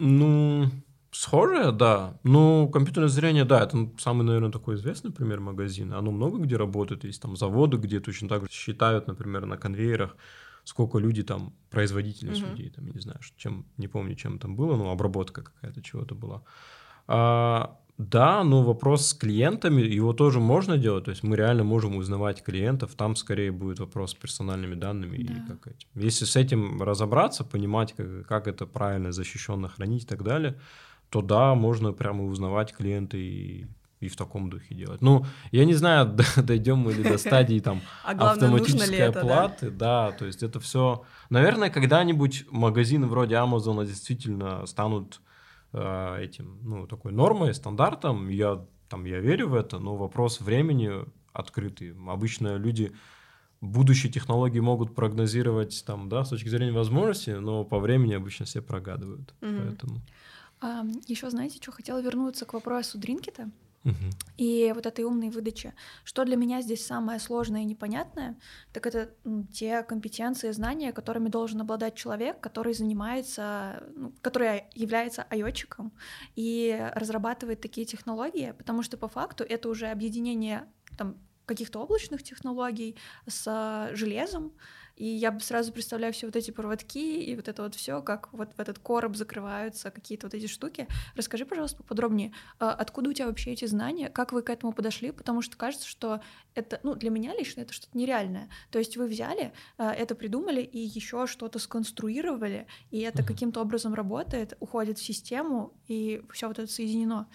Ну, 0.00 0.70
Схожее, 1.10 1.72
да. 1.72 2.18
Ну, 2.22 2.68
компьютерное 2.68 3.08
зрение, 3.08 3.44
да, 3.44 3.62
это 3.64 3.90
самый, 3.98 4.24
наверное, 4.24 4.50
такой 4.50 4.74
известный 4.74 5.10
пример 5.10 5.40
магазина. 5.40 5.98
Оно 5.98 6.10
много 6.10 6.38
где 6.38 6.56
работает. 6.56 7.04
Есть 7.04 7.22
там 7.22 7.36
заводы, 7.36 7.78
где 7.78 8.00
точно 8.00 8.28
так 8.28 8.42
же 8.42 8.48
считают, 8.50 9.06
например, 9.06 9.46
на 9.46 9.56
конвейерах, 9.56 10.16
сколько 10.64 10.98
люди 10.98 11.22
там, 11.22 11.54
производительность 11.70 12.42
uh-huh. 12.42 12.50
людей, 12.50 12.70
там, 12.70 12.86
я 12.86 12.92
не 12.92 13.00
знаю, 13.00 13.20
чем, 13.36 13.64
не 13.78 13.88
помню, 13.88 14.14
чем 14.16 14.38
там 14.38 14.54
было, 14.54 14.76
но 14.76 14.90
обработка 14.90 15.42
какая-то 15.42 15.82
чего-то 15.82 16.14
была. 16.14 16.42
А, 17.06 17.78
да, 17.96 18.44
но 18.44 18.62
вопрос 18.62 19.06
с 19.06 19.14
клиентами, 19.14 19.80
его 19.80 20.12
тоже 20.12 20.40
можно 20.40 20.76
делать, 20.76 21.04
то 21.04 21.10
есть 21.10 21.24
мы 21.24 21.36
реально 21.36 21.64
можем 21.64 21.96
узнавать 21.96 22.44
клиентов, 22.44 22.94
там 22.94 23.16
скорее 23.16 23.50
будет 23.50 23.80
вопрос 23.80 24.10
с 24.10 24.14
персональными 24.14 24.74
данными 24.74 25.16
да. 25.16 25.32
и 25.32 25.46
как 25.48 25.66
этим. 25.66 25.88
Если 25.94 26.26
с 26.26 26.36
этим 26.36 26.82
разобраться, 26.82 27.44
понимать, 27.44 27.94
как, 27.94 28.26
как 28.26 28.46
это 28.46 28.66
правильно 28.66 29.10
защищенно 29.10 29.68
хранить 29.68 30.04
и 30.04 30.06
так 30.06 30.22
далее, 30.22 30.60
то 31.10 31.22
да, 31.22 31.54
можно 31.54 31.92
прямо 31.92 32.24
узнавать 32.24 32.72
клиента 32.72 33.16
и 33.16 33.66
и 34.00 34.08
в 34.08 34.16
таком 34.16 34.48
духе 34.48 34.76
делать. 34.76 35.00
Ну, 35.00 35.26
я 35.50 35.64
не 35.64 35.74
знаю, 35.74 36.16
дойдем 36.36 36.78
мы 36.78 36.92
ли 36.92 37.02
до 37.02 37.18
стадии 37.18 37.58
там 37.58 37.80
а 38.04 38.30
автоматической 38.30 39.08
оплаты, 39.08 39.70
да? 39.70 40.10
да, 40.10 40.16
то 40.16 40.24
есть 40.24 40.42
это 40.42 40.60
все, 40.60 41.02
наверное, 41.30 41.68
когда-нибудь 41.68 42.46
магазины 42.50 43.06
вроде 43.06 43.36
Амазона 43.36 43.84
действительно 43.84 44.66
станут 44.66 45.20
э, 45.72 46.22
этим, 46.22 46.58
ну, 46.62 46.86
такой 46.86 47.12
нормой, 47.12 47.54
стандартом. 47.54 48.28
Я 48.28 48.64
там 48.88 49.04
я 49.04 49.20
верю 49.20 49.48
в 49.48 49.54
это, 49.54 49.78
но 49.78 49.96
вопрос 49.96 50.40
времени 50.40 50.92
открытый. 51.32 51.94
Обычно 52.06 52.56
люди 52.56 52.92
будущие 53.60 54.12
технологии 54.12 54.60
могут 54.60 54.94
прогнозировать 54.94 55.84
там, 55.84 56.08
да, 56.08 56.24
с 56.24 56.28
точки 56.28 56.48
зрения 56.48 56.72
возможностей, 56.72 57.34
но 57.34 57.64
по 57.64 57.78
времени 57.78 58.14
обычно 58.14 58.46
все 58.46 58.62
прогадывают. 58.62 59.34
Мгм. 59.40 59.58
Поэтому. 59.58 60.00
А, 60.60 60.84
еще 61.06 61.30
знаете, 61.30 61.58
что 61.62 61.72
хотела 61.72 62.00
вернуться 62.00 62.44
к 62.44 62.52
вопросу 62.54 62.98
Дринкета 62.98 63.50
Мгм. 63.84 64.10
и 64.36 64.72
вот 64.74 64.86
этой 64.86 65.04
умной 65.04 65.30
выдачи. 65.30 65.72
Что 66.04 66.24
для 66.24 66.36
меня 66.36 66.60
здесь 66.62 66.84
самое 66.84 67.20
сложное 67.20 67.62
и 67.62 67.64
непонятное, 67.64 68.36
так 68.72 68.86
это 68.86 69.14
м, 69.24 69.46
те 69.46 69.82
компетенции, 69.84 70.50
знания, 70.50 70.92
которыми 70.92 71.28
должен 71.28 71.60
обладать 71.60 71.94
человек, 71.94 72.40
который 72.40 72.74
занимается, 72.74 73.84
ну, 73.94 74.12
который 74.20 74.64
является 74.74 75.22
айотчиком 75.30 75.92
и 76.34 76.90
разрабатывает 76.94 77.60
такие 77.60 77.86
технологии, 77.86 78.52
потому 78.58 78.82
что 78.82 78.96
по 78.96 79.06
факту 79.08 79.44
это 79.44 79.68
уже 79.68 79.86
объединение 79.86 80.66
там, 80.96 81.16
каких-то 81.46 81.80
облачных 81.80 82.22
технологий 82.22 82.96
с 83.26 83.90
железом, 83.94 84.52
и 84.98 85.06
я 85.06 85.30
бы 85.30 85.40
сразу 85.40 85.72
представляю 85.72 86.12
все 86.12 86.26
вот 86.26 86.34
эти 86.34 86.50
проводки 86.50 87.22
и 87.22 87.36
вот 87.36 87.46
это 87.48 87.62
вот 87.62 87.76
все, 87.76 88.02
как 88.02 88.32
вот 88.32 88.50
в 88.56 88.60
этот 88.60 88.80
короб 88.80 89.16
закрываются 89.16 89.90
какие-то 89.90 90.26
вот 90.26 90.34
эти 90.34 90.48
штуки. 90.48 90.88
Расскажи, 91.14 91.46
пожалуйста, 91.46 91.76
поподробнее, 91.78 92.32
а 92.58 92.72
откуда 92.72 93.10
у 93.10 93.12
тебя 93.12 93.28
вообще 93.28 93.52
эти 93.52 93.64
знания, 93.66 94.08
как 94.08 94.32
вы 94.32 94.42
к 94.42 94.50
этому 94.50 94.72
подошли, 94.72 95.12
потому 95.12 95.40
что 95.40 95.56
кажется, 95.56 95.86
что 95.86 96.20
это, 96.54 96.80
ну, 96.82 96.96
для 96.96 97.10
меня 97.10 97.32
лично 97.34 97.60
это 97.60 97.72
что-то 97.72 97.96
нереальное. 97.96 98.48
То 98.70 98.80
есть 98.80 98.96
вы 98.96 99.06
взяли, 99.06 99.52
а, 99.76 99.92
это 99.92 100.16
придумали 100.16 100.62
и 100.62 100.78
еще 100.78 101.26
что-то 101.28 101.60
сконструировали, 101.60 102.66
и 102.90 102.98
это 103.00 103.22
каким-то 103.22 103.60
образом 103.60 103.94
работает, 103.94 104.56
уходит 104.58 104.98
в 104.98 105.04
систему, 105.04 105.74
и 105.86 106.22
все 106.32 106.48
вот 106.48 106.58
это 106.58 106.70
соединено. 106.70 107.28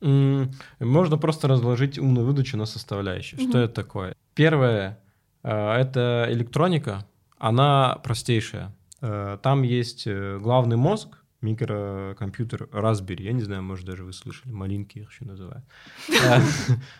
Можно 0.00 1.18
просто 1.18 1.48
разложить 1.48 1.98
умную 1.98 2.26
выдачу 2.26 2.56
на 2.56 2.66
составляющие. 2.66 3.40
Что 3.40 3.48
Мгм. 3.48 3.58
это 3.58 3.74
такое? 3.74 4.16
Первое 4.34 5.03
это 5.48 6.26
электроника. 6.30 7.06
Она 7.38 8.00
простейшая. 8.02 8.74
Э, 9.02 9.38
Там 9.42 9.62
есть 9.62 10.06
э, 10.06 10.38
главный 10.38 10.76
мозг, 10.76 11.18
микрокомпьютер 11.42 12.70
Raspberry. 12.72 13.22
Я 13.22 13.32
не 13.32 13.42
знаю, 13.42 13.62
может, 13.62 13.84
даже 13.84 14.02
вы 14.02 14.12
слышали. 14.14 14.50
Малинки 14.50 15.00
их 15.00 15.10
еще 15.10 15.24
называют. 15.24 15.64
Э, 16.08 16.40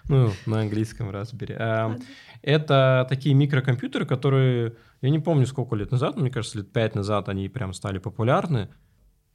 Ну, 0.09 0.33
на 0.47 0.61
английском 0.61 1.09
Raspberry. 1.09 1.57
Э. 1.59 1.99
Это 2.43 3.07
такие 3.09 3.35
микрокомпьютеры, 3.35 4.05
которые, 4.05 4.75
я 5.01 5.09
не 5.09 5.19
помню, 5.19 5.47
сколько 5.47 5.77
лет 5.77 5.91
назад, 5.91 6.17
но 6.17 6.23
мне 6.23 6.31
кажется, 6.31 6.59
лет 6.59 6.71
пять 6.73 6.95
назад 6.95 7.31
они 7.31 7.49
прям 7.49 7.73
стали 7.73 7.99
популярны. 7.99 8.69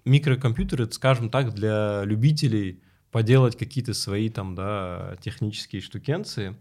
Микрокомпьютеры, 0.06 0.90
скажем 0.92 1.32
так, 1.32 1.54
для 1.54 2.04
любителей 2.04 2.84
поделать 3.12 3.58
какие-то 3.58 3.96
свои 3.96 4.30
там, 4.30 4.54
да, 4.54 5.16
технические 5.22 5.82
штукенции. 5.82 6.56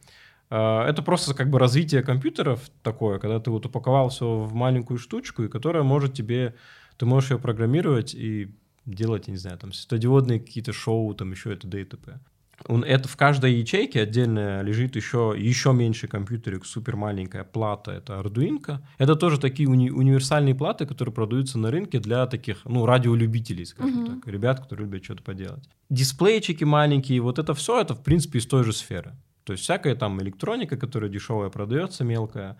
А, 0.50 0.87
Это 0.88 1.02
просто 1.02 1.35
как 1.35 1.50
бы 1.50 1.59
развитие 1.59 2.02
компьютеров 2.02 2.71
такое, 2.83 3.19
когда 3.19 3.38
ты 3.40 3.50
вот 3.50 3.67
упаковал 3.67 4.09
все 4.09 4.40
в 4.40 4.55
маленькую 4.55 4.99
штучку, 4.99 5.43
и 5.45 5.49
которая 5.49 5.83
может 5.83 6.14
тебе, 6.14 6.55
ты 6.97 7.07
можешь 7.07 7.31
ее 7.31 7.38
программировать 7.38 8.14
и 8.14 8.55
делать, 8.87 9.26
я 9.28 9.33
не 9.33 9.38
знаю, 9.38 9.59
там 9.59 9.73
светодиодные 9.73 10.40
какие-то 10.40 10.73
шоу, 10.73 11.14
там 11.14 11.31
еще 11.33 11.52
это 11.52 11.62
т.д. 11.62 11.81
и 11.83 11.85
т.п. 11.85 12.19
Он, 12.67 12.83
это 12.83 13.09
в 13.09 13.17
каждой 13.17 13.52
ячейке 13.55 14.02
отдельно 14.02 14.62
лежит 14.62 14.97
еще, 14.97 15.33
еще 15.37 15.73
меньше 15.73 16.09
компьютерик, 16.09 16.67
супер 16.67 16.97
маленькая 16.97 17.45
плата, 17.45 17.93
это 17.93 18.14
Arduino. 18.14 18.81
Это 18.99 19.14
тоже 19.14 19.38
такие 19.38 19.69
уни- 19.69 19.90
универсальные 19.90 20.57
платы, 20.57 20.85
которые 20.85 21.14
продаются 21.14 21.57
на 21.59 21.71
рынке 21.71 22.00
для 22.00 22.26
таких, 22.26 22.64
ну, 22.64 22.85
радиолюбителей, 22.85 23.64
скажем 23.64 24.02
Мгм. 24.02 24.21
так, 24.21 24.26
ребят, 24.26 24.61
которые 24.61 24.87
любят 24.87 25.05
что-то 25.05 25.23
поделать. 25.23 25.69
Дисплейчики 25.88 26.64
маленькие, 26.64 27.21
вот 27.21 27.38
это 27.38 27.55
все, 27.55 27.81
это 27.81 27.95
в 27.95 28.02
принципе 28.02 28.38
из 28.40 28.47
той 28.47 28.64
же 28.64 28.73
сферы. 28.73 29.14
То 29.49 29.52
есть 29.52 29.64
всякая 29.64 29.95
там 29.95 30.21
электроника, 30.21 30.76
которая 30.76 31.09
дешевая 31.11 31.49
продается, 31.49 32.05
мелкая. 32.05 32.59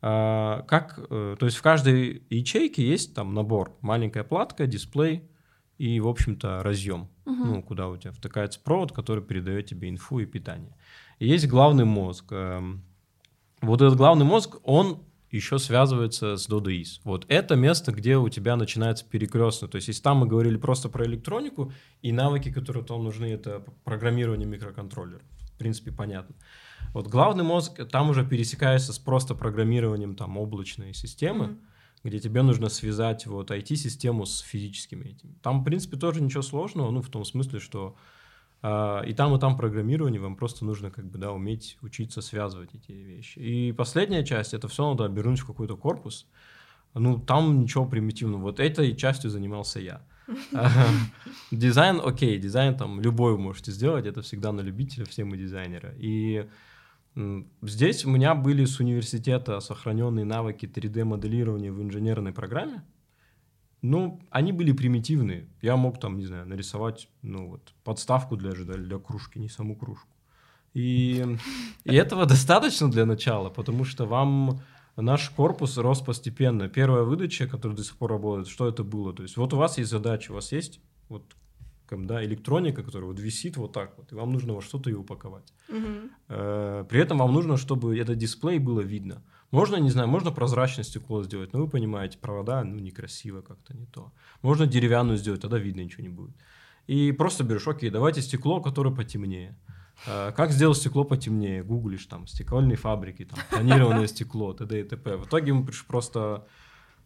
А, 0.00 0.62
как, 0.62 0.98
э, 1.10 1.36
то 1.38 1.44
есть 1.44 1.58
в 1.58 1.62
каждой 1.62 2.22
ячейке 2.30 2.82
есть 2.82 3.14
там 3.14 3.34
набор, 3.34 3.76
маленькая 3.82 4.24
платка, 4.24 4.66
дисплей 4.66 5.28
и, 5.76 6.00
в 6.00 6.08
общем-то, 6.08 6.62
разъем 6.62 7.10
Мгм. 7.26 7.48
ну, 7.52 7.62
куда 7.62 7.88
у 7.88 7.98
тебя 7.98 8.12
втыкается 8.12 8.60
провод, 8.60 8.92
который 8.92 9.22
передает 9.22 9.66
тебе 9.66 9.90
инфу 9.90 10.20
и 10.20 10.24
питание. 10.24 10.74
И 11.18 11.28
есть 11.28 11.46
главный 11.46 11.84
мозг. 11.84 12.32
Эм, 12.32 12.82
Вот 13.60 13.82
этот 13.82 13.96
главный 13.98 14.24
мозг, 14.24 14.56
он 14.64 15.02
еще 15.30 15.58
связывается 15.58 16.36
с 16.36 16.48
DODIS. 16.48 17.00
Вот 17.04 17.26
это 17.28 17.56
место, 17.56 17.92
где 17.92 18.16
у 18.16 18.28
тебя 18.30 18.56
начинается 18.56 19.04
перекрестно. 19.04 19.68
То 19.68 19.76
есть, 19.76 19.88
если 19.88 20.02
там 20.02 20.16
мы 20.18 20.26
говорили 20.26 20.56
просто 20.56 20.88
про 20.88 21.04
электронику 21.04 21.72
и 22.00 22.10
навыки, 22.10 22.50
которые 22.50 22.84
там 22.84 23.04
нужны, 23.04 23.26
это 23.26 23.62
программирование 23.84 24.48
микроконтроллеров. 24.48 25.22
Принципе, 25.62 25.92
понятно. 25.92 26.34
Вот 26.92 27.06
главный 27.06 27.44
мозг 27.44 27.80
там 27.88 28.10
уже 28.10 28.26
пересекается 28.26 28.92
с 28.92 28.98
просто 28.98 29.34
программированием 29.34 30.14
там 30.16 30.36
облачной 30.36 30.92
системы 30.94 31.46
Мгм. 31.46 31.58
где 32.04 32.18
тебе 32.18 32.42
нужно 32.42 32.68
связать 32.68 33.26
вот 33.26 33.50
IT-систему 33.52 34.26
с 34.26 34.40
физическими 34.40 35.04
этими. 35.10 35.34
Там, 35.40 35.60
в 35.60 35.64
принципе, 35.64 35.96
тоже 35.96 36.20
ничего 36.20 36.42
сложного, 36.42 36.90
ну, 36.90 37.00
в 37.00 37.08
том 37.08 37.24
смысле, 37.24 37.60
что 37.60 37.94
а, 38.60 39.02
и 39.02 39.12
там, 39.14 39.34
и 39.34 39.40
там 39.40 39.56
программирование, 39.56 40.20
вам 40.20 40.36
просто 40.36 40.64
нужно 40.64 40.90
как 40.90 41.04
бы, 41.10 41.18
да, 41.18 41.32
уметь 41.32 41.78
учиться 41.82 42.22
связывать 42.22 42.70
эти 42.74 42.92
вещи. 42.92 43.38
И 43.38 43.72
последняя 43.72 44.24
часть, 44.24 44.54
это 44.54 44.66
все 44.68 44.88
надо 44.88 45.04
обернуть 45.04 45.40
в 45.40 45.46
какой-то 45.46 45.76
корпус. 45.76 46.26
Ну, 46.94 47.18
там 47.18 47.60
ничего 47.60 47.86
примитивного. 47.86 48.42
Вот 48.42 48.60
этой 48.60 48.94
частью 48.96 49.30
занимался 49.30 49.80
я. 49.80 50.02
Дизайн, 51.50 52.00
окей, 52.04 52.38
дизайн 52.38 52.76
там 52.76 53.00
любой 53.00 53.32
вы 53.32 53.38
можете 53.38 53.72
сделать, 53.72 54.06
это 54.06 54.22
всегда 54.22 54.52
на 54.52 54.60
любителя, 54.60 55.04
все 55.04 55.24
мы 55.24 55.36
дизайнеры. 55.36 55.94
И 55.98 56.46
здесь 57.62 58.04
у 58.04 58.10
меня 58.10 58.34
были 58.34 58.64
с 58.64 58.80
университета 58.80 59.60
сохраненные 59.60 60.24
навыки 60.24 60.66
3D-моделирования 60.66 61.72
в 61.72 61.82
инженерной 61.82 62.32
программе. 62.32 62.82
Ну, 63.82 64.20
они 64.30 64.52
были 64.52 64.72
примитивные. 64.72 65.48
Я 65.60 65.76
мог 65.76 65.98
там, 65.98 66.16
не 66.16 66.26
знаю, 66.26 66.46
нарисовать, 66.46 67.08
ну 67.22 67.48
вот, 67.48 67.74
подставку 67.82 68.36
для, 68.36 68.52
для 68.52 68.98
кружки, 68.98 69.38
не 69.38 69.48
саму 69.48 69.76
кружку. 69.76 70.08
И, 70.72 71.26
и 71.84 71.94
этого 71.94 72.26
достаточно 72.34 72.90
для 72.90 73.04
начала, 73.06 73.50
потому 73.50 73.84
что 73.84 74.06
вам 74.06 74.60
наш 74.96 75.30
корпус 75.30 75.78
рос 75.78 76.00
постепенно. 76.00 76.68
Первая 76.68 77.02
выдача, 77.02 77.46
которая 77.46 77.76
до 77.76 77.84
сих 77.84 77.96
пор 77.96 78.10
работает, 78.10 78.48
что 78.48 78.68
это 78.68 78.84
было? 78.84 79.12
То 79.12 79.22
есть 79.22 79.36
вот 79.36 79.52
у 79.52 79.56
вас 79.56 79.78
есть 79.78 79.90
задача, 79.90 80.32
у 80.32 80.34
вас 80.34 80.52
есть 80.52 80.80
вот 81.08 81.24
да, 81.90 82.24
электроника, 82.24 82.82
которая 82.82 83.10
вот 83.10 83.20
висит 83.20 83.56
вот 83.56 83.72
так 83.72 83.98
вот, 83.98 84.12
и 84.12 84.14
вам 84.14 84.32
нужно 84.32 84.54
во 84.54 84.62
что-то 84.62 84.88
ее 84.88 84.96
упаковать. 84.96 85.52
Э, 86.28 86.84
При 86.88 87.00
этом 87.00 87.18
вам 87.18 87.32
нужно, 87.32 87.56
чтобы 87.56 87.98
этот 87.98 88.16
дисплей 88.16 88.58
было 88.58 88.80
видно. 88.80 89.22
Можно, 89.50 89.76
не 89.76 89.90
знаю, 89.90 90.08
можно 90.08 90.30
прозрачное 90.30 90.84
стекло 90.84 91.22
сделать, 91.22 91.52
но 91.52 91.60
вы 91.60 91.68
понимаете, 91.68 92.16
провода, 92.18 92.64
ну, 92.64 92.78
некрасиво 92.78 93.42
как-то, 93.42 93.76
не 93.76 93.84
то. 93.84 94.10
Можно 94.40 94.66
деревянную 94.66 95.18
сделать, 95.18 95.42
тогда 95.42 95.58
видно 95.58 95.82
ничего 95.82 96.02
не 96.02 96.08
будет. 96.08 96.34
И 96.86 97.12
просто 97.12 97.44
берешь, 97.44 97.68
окей, 97.68 97.90
давайте 97.90 98.22
стекло, 98.22 98.62
которое 98.62 98.94
потемнее. 98.94 99.58
Э, 99.68 99.72
Как 100.04 100.50
сделать 100.52 100.78
стекло 100.78 101.04
потемнее? 101.04 101.62
Гуглишь 101.62 102.06
там 102.06 102.26
стекольные 102.26 102.76
фабрики, 102.76 103.24
там, 103.24 103.38
тонированное 103.50 104.06
стекло, 104.08 104.52
т.д. 104.52 104.80
и 104.80 104.84
т.п. 104.84 105.16
В 105.16 105.26
итоге 105.26 105.52
мы 105.52 105.66
просто... 105.86 106.46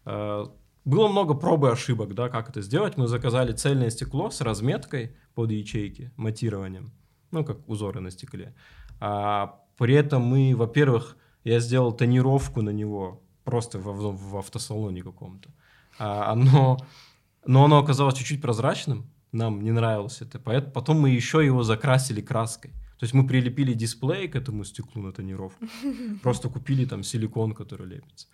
э, 0.07 0.47
Было 0.85 1.09
много 1.09 1.35
проб 1.35 1.65
и 1.65 1.69
ошибок, 1.69 2.15
да, 2.15 2.29
как 2.29 2.49
это 2.49 2.63
сделать. 2.63 2.97
Мы 2.97 3.07
заказали 3.07 3.53
цельное 3.53 3.91
стекло 3.91 4.31
с 4.31 4.41
разметкой 4.41 5.17
под 5.35 5.51
ячейки, 5.51 6.11
матированием, 6.17 6.93
ну, 7.33 7.45
как 7.45 7.69
узоры 7.69 8.01
на 8.01 8.11
стекле. 8.11 8.55
А 9.01 9.61
при 9.77 9.95
этом 9.95 10.23
мы, 10.23 10.55
во-первых, 10.57 11.17
я 11.45 11.61
сделал 11.61 11.93
тонировку 11.93 12.63
на 12.63 12.71
него 12.71 13.21
просто 13.45 13.79
в, 13.79 13.83
в- 13.85 14.31
в 14.31 14.37
автосалоне 14.39 15.03
каком-то. 15.03 15.51
А, 15.99 16.33
оно, 16.33 16.79
но 17.47 17.65
оно 17.65 17.79
оказалось 17.79 18.15
чуть-чуть 18.15 18.41
прозрачным, 18.41 19.05
нам 19.33 19.63
не 19.63 19.73
нравилось 19.73 20.23
это, 20.23 20.39
поэтому 20.39 20.73
потом 20.73 21.01
мы 21.01 21.11
еще 21.11 21.45
его 21.45 21.63
закрасили 21.63 22.21
краской. 22.21 22.71
То 22.99 23.05
есть 23.05 23.13
мы 23.13 23.27
прилепили 23.27 23.75
дисплей 23.75 24.27
к 24.27 24.37
этому 24.37 24.65
стеклу 24.65 25.03
на 25.03 25.13
тонировку, 25.13 25.67
просто 26.23 26.49
купили 26.49 26.87
там 26.87 27.03
силикон, 27.03 27.53
который 27.53 27.87
лепится, 27.87 28.29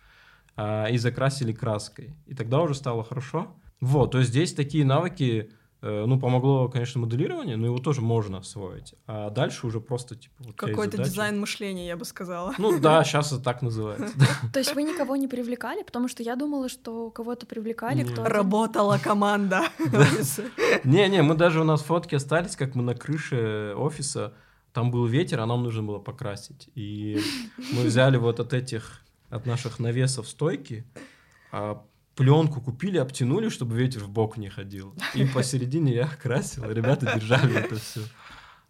а, 0.55 0.87
и 0.87 0.97
закрасили 0.97 1.51
краской. 1.51 2.15
И 2.25 2.33
тогда 2.33 2.61
уже 2.61 2.75
стало 2.75 3.03
хорошо. 3.03 3.55
Вот, 3.81 4.11
то 4.11 4.19
есть 4.19 4.29
здесь 4.29 4.53
такие 4.53 4.85
навыки, 4.85 5.51
ну, 5.83 6.17
помогло, 6.17 6.69
конечно, 6.69 7.01
моделирование, 7.01 7.57
но 7.57 7.65
его 7.65 7.77
тоже 7.77 7.99
можно 7.99 8.37
освоить. 8.37 8.95
А 9.05 9.29
дальше 9.29 9.67
уже 9.67 9.81
просто, 9.81 10.15
типа, 10.15 10.35
вот 10.39 10.55
Какой-то 10.55 10.97
дизайн 10.97 11.37
мышления, 11.37 11.87
я 11.87 11.97
бы 11.97 12.05
сказала. 12.05 12.53
Ну 12.57 12.79
да, 12.79 13.03
сейчас 13.03 13.33
это 13.33 13.43
так 13.43 13.61
называется. 13.61 14.15
То 14.53 14.59
есть 14.59 14.73
вы 14.75 14.83
никого 14.83 15.17
не 15.17 15.27
привлекали, 15.27 15.83
потому 15.83 16.07
что 16.07 16.23
я 16.23 16.37
думала, 16.37 16.69
что 16.69 17.11
кого-то 17.11 17.45
привлекали, 17.45 18.03
кто 18.03 18.23
Работала 18.23 18.97
команда. 18.97 19.63
Не-не, 20.85 21.21
мы 21.21 21.35
даже 21.35 21.59
у 21.59 21.65
нас 21.65 21.81
фотки 21.81 22.15
остались, 22.15 22.55
как 22.55 22.75
мы 22.75 22.83
на 22.83 22.95
крыше 22.95 23.73
офиса, 23.75 24.33
там 24.71 24.89
был 24.89 25.05
ветер, 25.05 25.41
а 25.41 25.45
нам 25.45 25.63
нужно 25.63 25.83
было 25.83 25.99
покрасить. 25.99 26.69
И 26.75 27.19
мы 27.73 27.83
взяли 27.83 28.15
вот 28.15 28.39
от 28.39 28.53
этих, 28.53 29.01
от 29.29 29.45
наших 29.45 29.79
навесов 29.79 30.29
стойки, 30.29 30.85
а 31.51 31.83
пленку 32.15 32.61
купили, 32.61 32.97
обтянули, 32.97 33.49
чтобы 33.49 33.75
ветер 33.75 34.03
в 34.03 34.09
бок 34.09 34.37
не 34.37 34.49
ходил. 34.49 34.93
И 35.15 35.25
посередине 35.25 35.93
я 35.93 36.07
красил, 36.21 36.69
ребята 36.69 37.11
держали 37.15 37.55
это 37.55 37.75
все. 37.75 38.01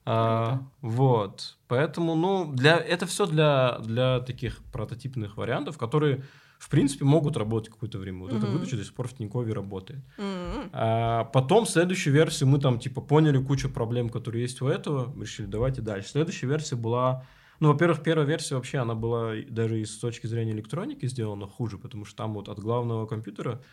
А, 0.06 0.62
вот. 0.82 1.58
Поэтому, 1.68 2.16
ну, 2.16 2.52
для, 2.54 2.78
это 2.78 3.06
все 3.06 3.26
для, 3.26 3.80
для 3.80 4.20
таких 4.20 4.60
прототипных 4.72 5.38
вариантов, 5.38 5.78
которые, 5.78 6.24
в 6.60 6.70
принципе, 6.70 7.06
могут 7.06 7.38
работать 7.38 7.72
какое-то 7.72 8.00
время. 8.00 8.20
Вот 8.20 8.34
эта 8.34 8.46
Мгм. 8.46 8.58
выдача 8.58 8.76
до 8.76 8.84
сих 8.84 8.94
пор 8.94 9.08
в 9.08 9.14
Тинькове 9.14 9.54
работает. 9.54 10.02
М. 10.18 10.70
А 10.74 11.24
потом 11.26 11.66
следующую 11.66 12.14
версию 12.14 12.50
мы 12.50 12.60
там 12.60 12.80
типа 12.80 13.00
поняли 13.02 13.42
кучу 13.42 13.70
проблем, 13.70 14.10
которые 14.10 14.42
есть 14.42 14.62
у 14.62 14.68
этого, 14.68 15.14
решили 15.20 15.46
давайте 15.46 15.82
дальше. 15.82 16.10
Следующая 16.10 16.48
версия 16.48 16.76
была, 16.76 17.26
ну, 17.64 17.72
во-первых, 17.72 18.04
первая 18.04 18.28
версия 18.28 18.56
вообще 18.56 18.80
она 18.80 18.94
была 18.94 19.36
даже 19.50 19.80
и 19.80 19.86
с 19.86 19.98
точки 19.98 20.28
зрения 20.28 20.52
электроники 20.52 21.08
сделана 21.08 21.48
хуже, 21.48 21.78
потому 21.78 22.04
что 22.04 22.18
там 22.18 22.34
вот 22.34 22.50
от 22.50 22.60
главного 22.60 23.06
компьютера 23.06 23.64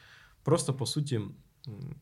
просто 0.45 0.73
по 0.73 0.87
сути 0.87 1.21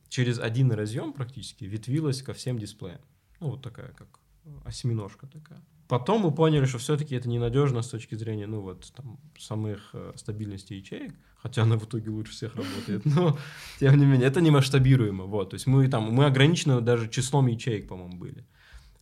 через 0.09 0.39
один 0.39 0.71
разъем 0.71 1.15
практически 1.15 1.65
ветвилась 1.65 2.21
ко 2.21 2.35
всем 2.35 2.59
дисплеям. 2.59 3.01
Ну 3.41 3.53
вот 3.53 3.63
такая 3.63 3.93
как 3.93 4.21
осьминожка 4.67 5.27
такая. 5.27 5.63
Потом 5.89 6.21
мы 6.21 6.31
поняли, 6.31 6.67
что 6.67 6.77
все-таки 6.77 7.15
это 7.15 7.27
ненадежно 7.27 7.81
с 7.81 7.89
точки 7.89 8.17
зрения, 8.17 8.47
ну 8.47 8.61
вот, 8.61 8.93
там, 8.95 9.19
самых 9.39 9.89
э, 9.95 10.13
стабильности 10.17 10.75
ячеек, 10.75 11.15
хотя 11.39 11.63
она 11.63 11.79
в 11.79 11.87
итоге 11.87 12.11
лучше 12.11 12.33
всех 12.33 12.55
работает, 12.55 13.07
но 13.07 13.39
тем 13.81 13.97
не 13.97 14.05
менее, 14.05 14.29
это 14.29 14.43
не 14.43 14.51
масштабируемо, 14.51 15.25
вот, 15.25 15.51
то 15.51 15.55
есть 15.55 15.67
мы 15.67 15.89
там, 15.89 16.13
мы 16.13 16.27
ограничены 16.27 16.83
даже 16.83 17.09
числом 17.09 17.47
ячеек, 17.47 17.89
по-моему, 17.89 18.19
были. 18.19 18.45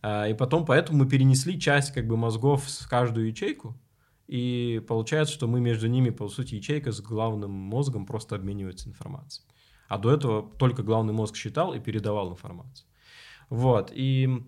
А, 0.01 0.27
и 0.27 0.33
потом 0.33 0.65
поэтому 0.65 0.99
мы 0.99 1.09
перенесли 1.09 1.59
часть 1.59 1.93
как 1.93 2.07
бы 2.07 2.17
мозгов 2.17 2.65
в 2.65 2.89
каждую 2.89 3.27
ячейку, 3.27 3.79
и 4.27 4.83
получается, 4.87 5.33
что 5.33 5.47
мы 5.47 5.59
между 5.61 5.87
ними, 5.87 6.09
по 6.09 6.27
сути, 6.27 6.55
ячейка 6.55 6.91
с 6.91 7.01
главным 7.01 7.51
мозгом 7.51 8.05
просто 8.05 8.35
обменивается 8.35 8.89
информацией. 8.89 9.45
А 9.87 9.97
до 9.97 10.11
этого 10.11 10.51
только 10.57 10.83
главный 10.83 11.13
мозг 11.13 11.35
считал 11.35 11.73
и 11.73 11.79
передавал 11.79 12.31
информацию. 12.31 12.87
Вот, 13.49 13.91
и 13.93 14.43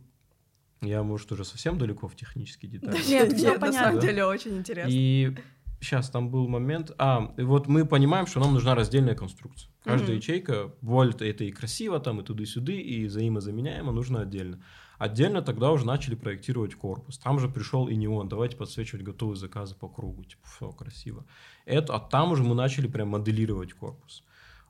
я, 0.81 1.03
может, 1.03 1.31
уже 1.31 1.45
совсем 1.45 1.77
далеко 1.77 2.07
в 2.07 2.15
технические 2.15 2.71
детали. 2.79 2.97
Нет, 3.07 3.33
всё 3.33 3.53
на 3.53 3.59
понятно. 3.59 3.71
самом 3.71 3.99
деле 4.01 4.25
очень 4.25 4.57
интересно. 4.57 4.89
И 4.91 5.35
сейчас 5.79 6.09
там 6.09 6.29
был 6.29 6.47
момент. 6.49 6.91
А, 6.97 7.33
и 7.37 7.43
вот 7.43 7.67
мы 7.67 7.85
понимаем, 7.85 8.27
что 8.27 8.41
нам 8.41 8.53
нужна 8.53 8.75
раздельная 8.75 9.15
конструкция. 9.15 9.71
Каждая 9.83 10.11
Мгм. 10.11 10.17
ячейка, 10.17 10.73
вольт 10.81 11.21
это 11.21 11.45
и 11.45 11.51
красиво, 11.51 11.99
там 12.01 12.19
и 12.19 12.23
туды-сюды, 12.23 12.79
и 12.81 13.05
взаимозаменяемо, 13.05 13.93
нужно 13.93 14.21
отдельно. 14.21 14.61
Отдельно 14.99 15.41
тогда 15.41 15.71
уже 15.71 15.85
начали 15.85 16.13
проектировать 16.15 16.75
корпус. 16.75 17.17
Там 17.17 17.39
же 17.39 17.47
пришел 17.47 17.87
и 17.87 17.95
неон, 17.95 18.27
давайте 18.27 18.57
подсвечивать 18.57 19.05
готовые 19.05 19.37
заказы 19.37 19.73
по 19.73 19.87
кругу, 19.87 20.25
типа, 20.25 20.45
все 20.45 20.71
красиво. 20.73 21.25
Это, 21.65 21.95
а 21.95 21.99
там 22.01 22.33
уже 22.33 22.43
мы 22.43 22.53
начали 22.53 22.87
прям 22.87 23.07
моделировать 23.07 23.71
корпус. 23.71 24.23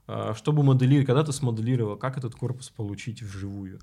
А, 0.06 0.36
Чтобы 0.36 0.62
моделировать, 0.62 1.08
когда 1.08 1.24
ты 1.24 1.34
смоделировал, 1.34 1.98
как 1.98 2.20
этот 2.20 2.36
корпус 2.36 2.70
получить 2.70 3.24
вживую, 3.24 3.80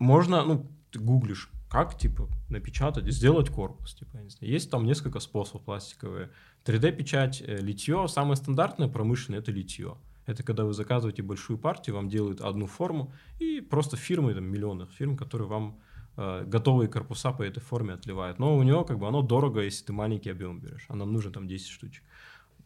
можно, 0.00 0.44
ну, 0.44 0.66
ты 0.90 0.98
гуглишь, 0.98 1.50
как, 1.70 1.96
типа, 1.96 2.28
напечатать, 2.48 3.06
сделать 3.12 3.48
корпус, 3.48 3.94
типа, 3.94 4.16
я 4.16 4.22
не 4.24 4.30
знаю. 4.30 4.52
Есть 4.52 4.68
там 4.72 4.86
несколько 4.86 5.20
способов 5.20 5.62
пластиковые. 5.62 6.30
3D-печать, 6.64 7.40
э, 7.46 7.58
литье, 7.58 8.08
самое 8.08 8.34
стандартное 8.34 8.88
промышленное– 8.88 9.38
это 9.40 9.52
литье. 9.52 9.96
Это 10.26 10.42
когда 10.42 10.64
вы 10.64 10.72
заказываете 10.72 11.22
большую 11.22 11.58
партию, 11.58 11.96
вам 11.96 12.08
делают 12.08 12.40
одну 12.40 12.66
форму, 12.66 13.12
и 13.38 13.60
просто 13.60 13.96
фирмы, 13.96 14.34
там, 14.34 14.44
миллионных 14.44 14.90
фирм, 14.90 15.16
которые 15.16 15.48
вам 15.48 15.80
э, 16.16 16.44
готовые 16.46 16.88
корпуса 16.88 17.32
по 17.32 17.42
этой 17.42 17.60
форме 17.60 17.94
отливают. 17.94 18.38
Но 18.38 18.56
у 18.56 18.62
него, 18.62 18.84
как 18.84 18.98
бы, 18.98 19.06
оно 19.06 19.22
дорого, 19.22 19.60
если 19.60 19.84
ты 19.86 19.92
маленький 19.92 20.30
объем 20.30 20.60
берешь, 20.60 20.86
а 20.88 20.96
нам 20.96 21.12
нужно 21.12 21.32
там 21.32 21.46
10 21.46 21.68
штучек. 21.68 22.02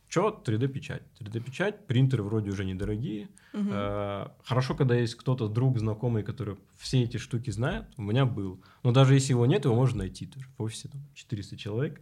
Че 0.09 0.41
3D-печать? 0.45 1.03
3D-печать, 1.21 1.87
принтеры 1.87 2.25
вроде 2.25 2.51
уже 2.51 2.65
недорогие, 2.65 3.29
Мгм. 3.53 3.71
Э, 3.73 4.29
Хорошо, 4.45 4.75
когда 4.75 4.95
есть 4.95 5.15
кто-то, 5.15 5.49
друг, 5.49 5.79
знакомый, 5.79 6.23
который 6.23 6.57
все 6.77 7.03
эти 7.03 7.17
штуки 7.17 7.51
знает. 7.51 7.87
У 7.97 8.03
меня 8.03 8.25
был. 8.27 8.61
Но 8.83 8.93
даже 8.93 9.15
если 9.15 9.33
его 9.33 9.47
нет, 9.47 9.65
его 9.65 9.75
можно 9.75 9.99
найти 9.99 10.27
тоже. 10.27 10.47
В 10.59 10.63
офисе 10.63 10.89
там 10.89 11.01
400 11.15 11.57
человек. 11.57 12.01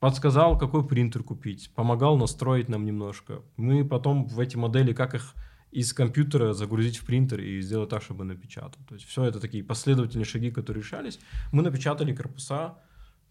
Подсказал, 0.00 0.56
какой 0.56 0.86
принтер 0.86 1.22
купить. 1.24 1.70
Помогал 1.74 2.16
настроить 2.16 2.68
нам 2.68 2.84
немножко. 2.84 3.42
Мы 3.56 3.84
потом 3.84 4.26
в 4.26 4.38
эти 4.38 4.56
модели, 4.56 4.92
как 4.92 5.14
их 5.14 5.34
из 5.72 5.92
компьютера 5.92 6.52
загрузить 6.52 6.98
в 6.98 7.04
принтер 7.04 7.40
и 7.40 7.60
сделать 7.60 7.90
так, 7.90 8.02
чтобы 8.02 8.24
напечатал. 8.24 8.80
То 8.88 8.94
есть 8.94 9.06
все 9.06 9.24
это 9.24 9.40
такие 9.40 9.64
последовательные 9.64 10.24
шаги, 10.24 10.50
которые 10.50 10.82
решались. 10.82 11.18
Мы 11.52 11.62
напечатали 11.62 12.14
корпуса, 12.14 12.78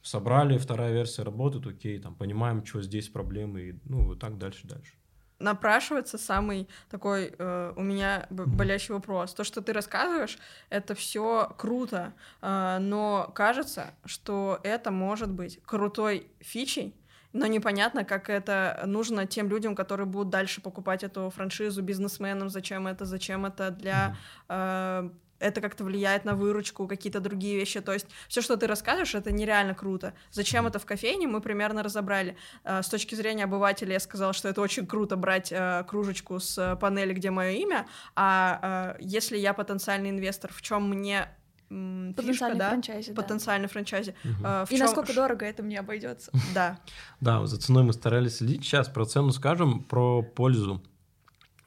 собрали, 0.02 0.58
вторая 0.58 0.92
версия 0.92 1.24
работает, 1.24 1.66
окей, 1.68 2.00
там 2.00 2.16
понимаем, 2.16 2.66
что 2.66 2.82
здесь 2.82 3.08
проблемы, 3.10 3.62
и 3.62 3.80
ну 3.86 4.06
вот 4.06 4.20
так 4.20 4.38
дальше, 4.38 4.68
дальше. 4.68 4.94
Напрашивается 5.40 6.18
самый 6.18 6.68
такой 6.90 7.34
э, 7.38 7.74
у 7.76 7.82
меня 7.82 8.26
болящий 8.30 8.94
вопрос. 8.94 9.34
То, 9.34 9.44
что 9.44 9.62
ты 9.62 9.74
рассказываешь, 9.74 10.38
это 10.70 10.96
все 10.96 11.54
круто, 11.58 12.14
э, 12.42 12.78
но 12.80 13.32
кажется, 13.36 13.94
что 14.06 14.60
это 14.64 14.92
может 14.92 15.30
быть 15.30 15.60
крутой 15.64 16.32
фичей, 16.40 16.96
но 17.34 17.46
непонятно, 17.46 18.04
как 18.04 18.30
это 18.30 18.84
нужно 18.86 19.28
тем 19.28 19.50
людям, 19.50 19.76
которые 19.76 20.08
будут 20.08 20.30
дальше 20.30 20.62
покупать 20.62 21.04
эту 21.04 21.30
франшизу, 21.30 21.82
бизнесменам, 21.84 22.50
зачем 22.50 22.88
это, 22.88 23.06
зачем 23.06 23.46
это 23.46 23.72
для... 23.72 24.16
э, 24.50 25.10
это 25.40 25.62
как-то 25.62 25.84
влияет 25.84 26.26
на 26.26 26.36
выручку, 26.36 26.88
какие-то 26.88 27.20
другие 27.20 27.56
вещи. 27.58 27.80
То 27.82 27.94
есть 27.94 28.08
все, 28.28 28.42
что 28.42 28.58
ты 28.58 28.68
расскажешь, 28.68 29.16
это 29.16 29.32
нереально 29.32 29.74
круто. 29.76 30.14
Зачем 30.32 30.66
это 30.68 30.80
в 30.80 30.86
кофейне, 30.86 31.28
мы 31.28 31.42
примерно 31.42 31.84
разобрали. 31.84 32.36
Э, 32.64 32.82
С 32.82 32.90
точки 32.90 33.16
зрения 33.16 33.44
обывателя 33.46 33.94
я 33.94 34.00
сказала, 34.00 34.34
что 34.34 34.50
это 34.50 34.62
очень 34.62 34.86
круто 34.88 35.16
брать 35.16 35.52
э, 35.52 35.84
кружечку 35.88 36.40
с 36.40 36.58
э, 36.58 36.76
панели, 36.76 37.14
где 37.14 37.30
мое 37.32 37.52
имя. 37.52 37.86
А 38.16 38.96
если 39.00 39.38
я 39.38 39.54
потенциальный 39.54 40.10
инвестор, 40.10 40.52
в 40.54 40.62
чем 40.62 40.90
мне 40.90 41.30
м, 41.70 42.14
фишка, 42.16 42.22
Потенциальный 42.24 42.60
да? 42.60 42.70
франчайзи, 42.70 43.12
да. 43.12 43.22
Потенциальный 43.22 43.68
франчайзи. 43.68 44.16
Мгм. 44.24 44.46
Э, 44.46 44.66
в 44.66 44.72
И 44.72 44.76
чём- 44.76 44.80
насколько 44.86 45.14
дорого 45.14 45.46
это 45.46 45.64
мне 45.64 45.80
обойдется. 45.80 46.32
Да. 46.54 46.80
Да, 47.20 47.46
за 47.46 47.60
ценой 47.60 47.84
мы 47.84 47.94
старались 47.94 48.38
следить. 48.38 48.64
Сейчас 48.64 48.88
про 48.88 49.06
цену 49.06 49.32
скажем, 49.32 49.84
про 49.84 50.22
пользу. 50.24 50.82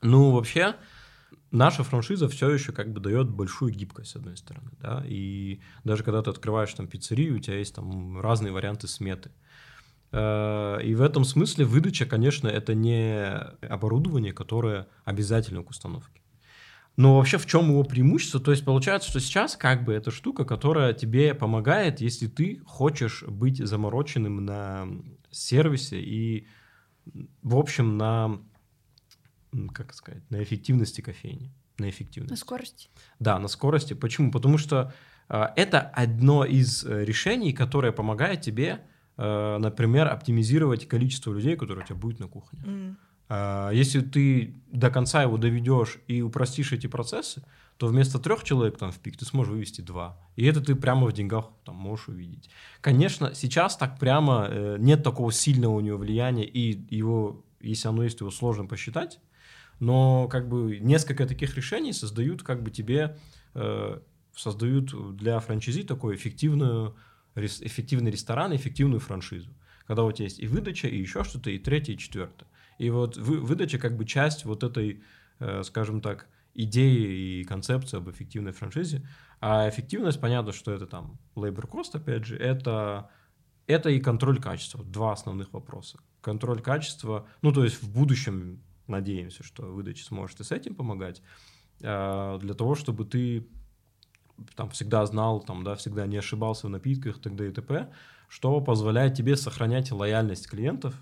Ну, 0.03 0.31
вообще, 0.31 0.75
наша 1.51 1.83
франшиза 1.83 2.29
все 2.29 2.51
еще 2.51 2.73
как 2.73 2.93
бы 2.93 3.01
дает 3.01 3.29
большую 3.31 3.73
гибкость, 3.73 4.11
с 4.13 4.17
одной 4.17 4.37
стороны, 4.37 4.71
да, 4.81 5.03
и 5.07 5.61
даже 5.85 6.05
когда 6.05 6.23
ты 6.23 6.31
открываешь 6.31 6.73
там 6.75 6.87
пиццерию, 6.87 7.37
у 7.37 7.39
тебя 7.39 7.59
есть 7.59 7.75
там 7.75 8.21
разные 8.21 8.53
варианты 8.53 8.89
сметы. 8.89 9.31
Э, 10.13 10.79
И 10.83 10.95
в 10.95 11.03
этом 11.03 11.25
смысле 11.25 11.65
выдача, 11.65 12.07
конечно, 12.07 12.49
это 12.49 12.75
не 12.75 13.25
оборудование, 13.67 14.33
которое 14.33 14.87
обязательно 15.05 15.63
к 15.63 15.71
установке. 15.71 16.21
Но 16.97 17.17
вообще 17.17 17.39
в 17.39 17.47
чем 17.47 17.71
его 17.71 17.83
преимущество? 17.85 18.41
То 18.41 18.51
есть 18.51 18.65
получается, 18.65 19.09
что 19.09 19.21
сейчас 19.21 19.57
как 19.57 19.85
бы 19.85 19.93
эта 19.95 20.11
штука, 20.11 20.45
которая 20.45 20.93
тебе 20.93 21.35
помогает, 21.35 22.01
если 22.01 22.27
ты 22.27 22.61
хочешь 22.67 23.23
быть 23.23 23.59
замороченным 23.59 24.45
на 24.45 24.87
сервисе 25.31 26.01
и, 26.01 26.47
в 27.43 27.57
общем, 27.57 27.97
на, 27.97 28.41
как 29.75 29.95
сказать, 29.95 30.23
на 30.31 30.43
эффективности 30.43 31.01
кофейни. 31.01 31.53
На 31.79 31.89
эффективности. 31.89 32.33
На 32.33 32.37
скорости. 32.37 32.89
Да, 33.19 33.39
на 33.39 33.49
скорости. 33.49 33.95
Почему? 33.95 34.31
Потому 34.31 34.59
что 34.59 34.93
э, 35.29 35.47
это 35.57 35.81
одно 35.81 36.45
из 36.45 36.85
э, 36.85 37.05
решений, 37.05 37.53
которое 37.53 37.93
помогает 37.93 38.43
тебе, 38.43 38.81
э, 39.17 39.59
например, 39.59 40.09
оптимизировать 40.09 40.87
количество 40.87 41.33
людей, 41.33 41.57
которые 41.57 41.85
у 41.85 41.87
тебя 41.87 41.97
будет 41.97 42.21
на 42.21 42.29
кухне. 42.29 42.63
М. 42.67 42.99
А, 43.33 43.71
Если 43.71 44.01
ты 44.01 44.57
до 44.73 44.91
конца 44.91 45.23
его 45.23 45.39
доведешь 45.39 45.99
и 46.09 46.21
упростишь 46.21 46.73
эти 46.73 46.89
процессы, 46.89 47.43
то 47.77 47.87
вместо 47.87 48.19
трех 48.19 48.45
человек 48.45 48.77
там 48.77 48.91
в 48.91 48.99
пик 48.99 49.17
ты 49.17 49.25
сможешь 49.25 49.53
вывести 49.53 49.81
два. 49.81 50.19
И 50.37 50.45
это 50.45 50.61
ты 50.61 50.75
прямо 50.75 51.07
в 51.07 51.13
деньгах 51.13 51.47
там 51.65 51.77
можешь 51.77 52.09
увидеть. 52.09 52.51
Конечно, 52.83 53.33
сейчас 53.35 53.77
так 53.77 53.99
прямо 53.99 54.49
э, 54.51 54.77
нет 54.79 55.03
такого 55.03 55.33
сильного 55.33 55.77
у 55.77 55.81
него 55.81 55.97
влияния, 55.97 56.45
и 56.45 56.85
его, 56.95 57.45
если 57.61 57.89
оно 57.89 58.03
есть, 58.03 58.21
его 58.21 58.31
сложно 58.31 58.67
посчитать. 58.67 59.21
Но 59.81 60.29
как 60.29 60.49
бы 60.49 60.79
несколько 60.79 61.27
таких 61.27 61.57
решений 61.57 61.93
создают 61.93 62.43
как 62.43 62.63
бы 62.63 62.71
тебе 62.71 63.19
э, 63.55 64.01
создают 64.37 65.17
для 65.17 65.41
франчайзи 65.41 65.83
такой 65.85 66.15
эффективную 66.15 66.97
рес- 67.35 67.63
эффективный 67.63 68.11
ресторан, 68.11 68.55
эффективную 68.55 69.01
франшизу. 69.01 69.51
Когда 69.87 70.05
у 70.05 70.13
тебя 70.13 70.25
есть 70.25 70.39
и 70.39 70.47
выдача, 70.47 70.87
и 70.87 70.99
еще 70.99 71.25
что-то, 71.25 71.51
и 71.51 71.59
третье, 71.59 71.95
и 71.95 71.99
четвертое. 71.99 72.47
И 72.79 72.91
вот 72.91 73.17
вы- 73.17 73.41
выдача 73.41 73.79
как 73.79 73.97
бы 73.97 74.05
часть 74.05 74.45
вот 74.45 74.63
этой, 74.63 75.03
э, 75.41 75.63
скажем 75.65 76.01
так, 76.01 76.29
идеи 76.55 77.41
и 77.41 77.45
концепции 77.45 77.97
об 77.97 78.11
эффективной 78.11 78.53
франшизе. 78.53 79.07
А 79.41 79.69
эффективность, 79.69 80.21
понятно, 80.21 80.53
что 80.53 80.73
это 80.73 80.87
там 80.87 81.19
labor 81.35 81.69
cost, 81.69 81.95
опять 81.95 82.27
же, 82.27 82.37
это, 82.37 83.09
это 83.67 83.89
и 83.89 83.99
контроль 84.01 84.41
качества. 84.41 84.85
Два 84.85 85.13
основных 85.13 85.53
вопроса. 85.53 85.99
Контроль 86.21 86.61
качества, 86.61 87.27
ну 87.41 87.51
то 87.53 87.65
есть 87.65 87.83
в 87.83 87.91
будущем 87.91 88.63
надеемся, 88.91 89.43
что 89.43 89.63
выдача 89.63 90.05
сможет 90.05 90.41
и 90.41 90.45
с 90.45 90.53
этим 90.53 90.75
помогать, 90.75 91.23
а, 91.83 92.39
для 92.39 92.55
того, 92.55 92.75
чтобы 92.75 93.05
ты 93.05 93.47
там 94.57 94.71
всегда 94.71 95.05
знал, 95.07 95.41
там, 95.41 95.65
да, 95.65 95.75
всегда 95.75 96.07
не 96.07 96.17
ошибался 96.17 96.67
в 96.67 96.71
напитках, 96.71 97.21
т.д. 97.21 97.49
и 97.49 97.53
т.п., 97.53 97.93
что 98.29 98.61
позволяет 98.61 99.15
тебе 99.15 99.37
сохранять 99.37 99.91
лояльность 99.91 100.49
клиентов 100.49 100.95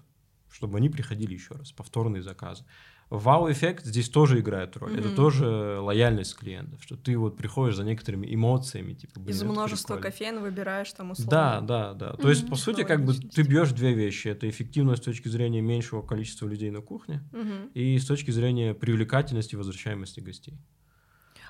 чтобы 0.50 0.78
они 0.78 0.88
приходили 0.88 1.34
еще 1.34 1.54
раз, 1.54 1.72
повторные 1.72 2.22
заказы. 2.22 2.64
Вау-эффект 3.10 3.86
здесь 3.86 4.08
тоже 4.10 4.40
играет 4.40 4.76
роль. 4.76 4.90
Мгм. 4.92 5.00
Это 5.00 5.14
тоже 5.16 5.78
лояльность 5.80 6.36
клиентов, 6.36 6.82
что 6.82 6.96
ты 6.96 7.16
вот 7.16 7.36
приходишь 7.38 7.76
за 7.76 7.84
некоторыми 7.84 8.32
эмоциями, 8.32 8.92
типа, 8.92 9.18
блин, 9.20 9.34
Из 9.34 9.42
множества 9.42 9.94
прикольно. 9.94 10.10
кофеин 10.12 10.40
выбираешь 10.40 10.92
там 10.92 11.12
условно. 11.12 11.30
Да, 11.30 11.60
да, 11.62 11.94
да. 11.94 12.12
То 12.14 12.28
есть, 12.28 12.48
по 12.48 12.56
сути, 12.56 12.84
как 12.84 13.04
бы 13.04 13.14
ты 13.14 13.42
бьешь 13.42 13.72
две 13.72 13.94
вещи. 13.94 14.28
Это 14.28 14.48
эффективность 14.48 15.02
с 15.02 15.04
точки 15.06 15.28
зрения 15.28 15.62
меньшего 15.62 16.02
количества 16.02 16.46
людей 16.46 16.70
на 16.70 16.80
кухне 16.82 17.22
Мгм. 17.32 17.68
и 17.74 17.98
с 17.98 18.04
точки 18.06 18.30
зрения 18.30 18.74
привлекательности 18.74 19.54
и 19.54 19.56
возвращаемости 19.56 20.20
гостей. 20.20 20.58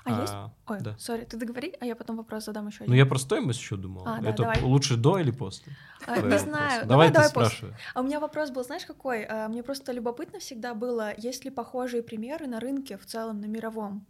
А 0.09 0.21
есть? 0.21 0.33
А, 0.33 0.53
Ой, 0.67 0.77
да. 0.81 0.95
сори, 0.97 1.25
ты 1.25 1.37
договори, 1.37 1.75
а 1.79 1.85
я 1.85 1.95
потом 1.95 2.17
вопрос 2.17 2.45
задам 2.45 2.67
еще 2.67 2.79
Ну, 2.79 2.85
один. 2.85 2.95
я 2.95 3.05
про 3.05 3.17
стоимость 3.17 3.59
еще 3.59 3.75
думал. 3.75 4.03
А, 4.05 4.19
да, 4.21 4.29
это 4.29 4.43
давай. 4.43 4.61
лучше 4.61 4.95
до 4.97 5.19
или 5.19 5.31
после? 5.31 5.73
А, 6.07 6.15
не 6.17 6.21
вопроса? 6.23 6.45
знаю. 6.45 6.87
Давай, 6.87 7.07
ты 7.09 7.13
после. 7.15 7.29
спрашивай. 7.29 7.73
А 7.93 8.01
у 8.01 8.03
меня 8.03 8.19
вопрос 8.19 8.51
был, 8.51 8.63
знаешь, 8.63 8.85
какой? 8.85 9.23
А, 9.25 9.47
Мне 9.47 9.63
просто 9.63 9.91
любопытно 9.91 10.39
всегда 10.39 10.73
было, 10.73 11.13
есть 11.17 11.45
ли 11.45 11.51
похожие 11.51 12.03
примеры 12.03 12.47
на 12.47 12.59
рынке 12.59 12.97
в 12.97 13.05
целом, 13.05 13.39
на 13.41 13.45
мировом? 13.45 14.05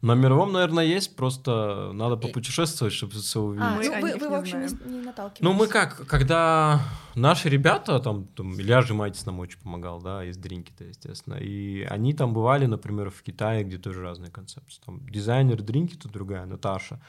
На 0.00 0.14
мировом, 0.14 0.52
наверное, 0.52 0.84
есть, 0.84 1.16
просто 1.16 1.92
надо 1.92 2.16
попутешествовать, 2.16 2.92
чтобы 2.92 3.12
все 3.12 3.40
увидеть. 3.40 3.66
А, 3.66 3.76
Мы 3.76 3.84
ну 3.84 4.00
вы, 4.00 4.12
них 4.12 4.20
вы, 4.20 4.28
не 4.28 4.34
в 4.34 4.38
общем, 4.38 4.60
не, 4.60 4.92
не 4.92 5.00
наталкивались. 5.02 5.40
Ну, 5.40 5.52
мы 5.52 5.66
как, 5.66 6.06
когда 6.06 6.80
наши 7.14 7.48
ребята, 7.48 8.00
там, 8.00 8.26
там 8.26 8.60
Илья 8.60 8.82
Жемайтис 8.82 9.26
нам 9.26 9.38
очень 9.40 9.58
помогал, 9.60 10.00
да, 10.00 10.24
из 10.24 10.36
Дринки-то, 10.36 10.84
естественно, 10.84 11.34
и 11.34 11.82
они 11.82 12.14
там 12.14 12.34
бывали, 12.34 12.66
например, 12.66 13.10
в 13.10 13.22
Китае, 13.22 13.64
где 13.64 13.78
тоже 13.78 14.02
разные 14.02 14.30
концепции. 14.30 14.80
Там 14.84 15.00
дизайнер 15.08 15.62
Дринки-то 15.62 16.08
другая, 16.08 16.46
Наташа, 16.46 17.00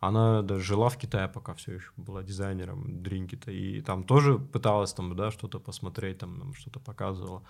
она 0.00 0.42
даже 0.42 0.64
жила 0.64 0.88
в 0.88 0.96
Китае, 0.96 1.28
пока 1.28 1.54
все 1.54 1.74
еще 1.74 1.90
была 1.96 2.22
дизайнером 2.22 3.02
Дринки-то, 3.02 3.50
и 3.50 3.82
там 3.82 4.04
тоже 4.04 4.38
пыталась 4.38 4.92
там, 4.94 5.14
да, 5.14 5.30
что-то 5.30 5.60
посмотреть, 5.60 6.18
там, 6.18 6.38
нам 6.38 6.54
что-то 6.54 6.80
показывала. 6.80 7.42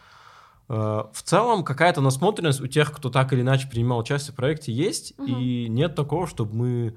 Э, 0.72 1.04
В 1.12 1.22
целом 1.22 1.64
какая-то 1.64 2.00
насмотренность 2.00 2.60
у 2.60 2.66
тех, 2.68 2.92
кто 2.92 3.10
так 3.10 3.32
или 3.32 3.40
иначе 3.40 3.68
принимал 3.68 3.98
участие 3.98 4.32
в 4.32 4.36
проекте, 4.36 4.72
есть, 4.72 5.18
Мгм. 5.18 5.36
и 5.40 5.68
нет 5.68 5.94
такого, 5.96 6.26
чтобы 6.28 6.54
мы 6.54 6.96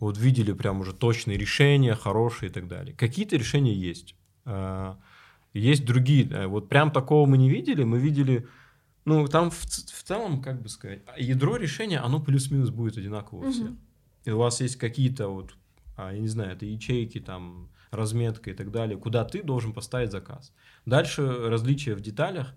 вот 0.00 0.18
видели 0.18 0.52
прям 0.52 0.80
уже 0.80 0.92
точные 0.92 1.38
решения, 1.38 1.94
хорошие 1.94 2.50
и 2.50 2.52
так 2.52 2.66
далее. 2.66 2.94
Какие-то 2.96 3.36
решения 3.36 3.72
есть. 3.72 4.16
Э, 4.44 4.94
Есть 5.56 5.84
другие. 5.84 6.28
э, 6.28 6.46
Вот 6.48 6.68
прям 6.68 6.90
такого 6.90 7.26
мы 7.26 7.38
не 7.38 7.48
видели. 7.48 7.84
Мы 7.84 8.00
видели, 8.00 8.48
ну, 9.04 9.28
там 9.28 9.50
в, 9.52 9.60
в 9.62 10.02
целом, 10.02 10.42
как 10.42 10.60
бы 10.60 10.68
сказать, 10.68 11.02
ядро 11.16 11.56
решения, 11.56 12.00
оно 12.00 12.18
плюс-минус 12.20 12.70
будет 12.70 12.98
одинаково 12.98 13.46
у 13.46 13.50
всех. 13.52 13.66
Мгм. 13.66 13.78
И 14.24 14.30
у 14.32 14.38
вас 14.38 14.60
есть 14.60 14.74
какие-то 14.76 15.28
вот, 15.28 15.54
а, 15.96 16.12
я 16.12 16.18
не 16.18 16.26
знаю, 16.28 16.50
это 16.54 16.66
ячейки, 16.66 17.20
там, 17.20 17.68
разметка 17.92 18.50
и 18.50 18.54
так 18.54 18.72
далее, 18.72 18.98
куда 18.98 19.24
ты 19.24 19.44
должен 19.44 19.72
поставить 19.72 20.10
заказ. 20.10 20.52
Дальше 20.86 21.22
различия 21.48 21.94
в 21.94 22.00
деталях. 22.00 22.52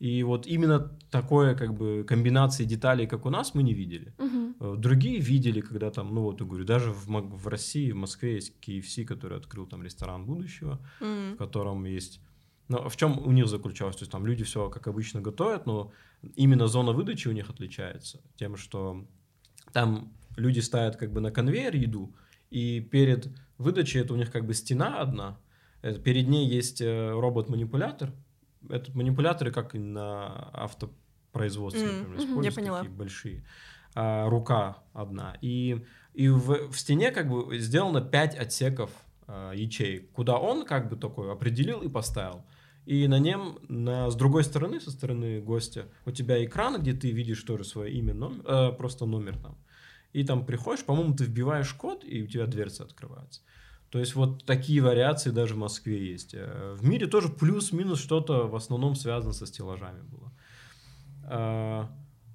И 0.00 0.22
вот 0.22 0.46
именно 0.46 0.90
такое, 1.10 1.54
как 1.54 1.74
бы, 1.74 2.04
комбинации 2.08 2.64
деталей, 2.64 3.06
как 3.06 3.26
у 3.26 3.30
нас, 3.30 3.54
мы 3.54 3.62
не 3.62 3.74
видели. 3.74 4.14
Э, 4.60 4.74
Другие 4.78 5.20
видели, 5.20 5.60
когда 5.60 5.90
там, 5.90 6.14
ну 6.14 6.22
вот 6.22 6.40
я 6.40 6.46
говорю, 6.46 6.64
даже 6.64 6.90
в, 6.90 7.06
в 7.06 7.48
России, 7.48 7.92
в 7.92 7.96
Москве 7.96 8.34
есть 8.34 8.54
KFC, 8.66 9.04
который 9.04 9.36
открыл 9.36 9.66
там 9.66 9.82
ресторан 9.82 10.24
будущего, 10.24 10.78
М. 11.00 11.34
в 11.34 11.36
котором 11.36 11.84
есть... 11.84 12.20
Ну, 12.68 12.88
в 12.88 12.96
чем 12.96 13.18
у 13.18 13.32
них 13.32 13.46
заключалось? 13.46 13.96
То 13.96 14.02
есть 14.02 14.12
там 14.12 14.26
люди 14.26 14.42
все, 14.42 14.70
как 14.70 14.86
обычно, 14.86 15.20
готовят, 15.20 15.66
но 15.66 15.92
именно 16.34 16.66
зона 16.66 16.92
выдачи 16.92 17.28
у 17.28 17.32
них 17.32 17.50
отличается 17.50 18.20
тем, 18.36 18.56
что 18.56 19.04
там 19.72 20.12
люди 20.36 20.60
ставят 20.60 20.96
как 20.96 21.12
бы 21.12 21.20
на 21.20 21.30
конвейер 21.30 21.76
еду, 21.76 22.14
и 22.50 22.80
перед 22.80 23.28
выдачей 23.58 24.00
это 24.00 24.14
у 24.14 24.16
них 24.16 24.30
как 24.32 24.46
бы 24.46 24.54
стена 24.54 25.00
одна, 25.00 25.38
это 25.82 26.00
перед 26.00 26.28
ней 26.28 26.48
есть 26.48 26.80
э, 26.80 27.10
робот-манипулятор. 27.10 28.12
Этот 28.68 28.94
манипуляторы, 28.94 29.50
как 29.50 29.74
и 29.74 29.78
на 29.78 30.50
автопроизводстве, 30.52 31.86
Мгм, 31.86 31.98
например, 31.98 32.18
используются, 32.18 32.72
такие 32.72 32.90
большие. 32.90 33.44
А, 33.94 34.28
рука 34.28 34.78
одна. 34.92 35.36
И, 35.40 35.84
и 36.14 36.28
в, 36.28 36.70
в 36.70 36.78
стене 36.78 37.10
как 37.10 37.28
бы 37.28 37.58
сделано 37.58 38.00
5 38.00 38.36
отсеков 38.36 38.90
а, 39.26 39.52
ячеек, 39.52 40.10
куда 40.12 40.38
он 40.38 40.64
как 40.64 40.88
бы 40.88 40.96
такой 40.96 41.32
определил 41.32 41.80
и 41.80 41.88
поставил. 41.88 42.42
И 42.86 43.06
на 43.06 43.18
нем, 43.18 43.58
на, 43.68 44.10
с 44.10 44.16
другой 44.16 44.42
стороны, 44.44 44.80
со 44.80 44.90
стороны 44.90 45.40
гостя, 45.40 45.88
у 46.06 46.10
тебя 46.10 46.44
экран, 46.44 46.80
где 46.80 46.92
ты 46.92 47.10
видишь 47.10 47.42
тоже 47.42 47.64
свое 47.64 47.92
имя, 47.92 48.14
номер, 48.14 48.42
э, 48.46 48.72
просто 48.72 49.06
номер 49.06 49.36
там. 49.38 49.58
И 50.12 50.24
там 50.24 50.44
приходишь, 50.44 50.84
по-моему, 50.84 51.14
ты 51.14 51.24
вбиваешь 51.24 51.72
код, 51.74 52.04
и 52.04 52.22
у 52.22 52.26
тебя 52.26 52.46
дверца 52.46 52.84
открывается. 52.84 53.42
То 53.90 53.98
есть 53.98 54.14
вот 54.14 54.44
такие 54.44 54.80
вариации 54.80 55.30
даже 55.30 55.54
в 55.54 55.58
Москве 55.58 56.12
есть. 56.12 56.34
Э, 56.34 56.76
В 56.78 56.84
мире 56.84 57.06
тоже 57.06 57.28
плюс-минус 57.28 58.00
что-то 58.00 58.46
в 58.46 58.54
основном 58.54 58.94
связано 58.94 59.32
со 59.32 59.46
стеллажами 59.46 60.02
было. 60.02 60.32
А, 61.24 61.90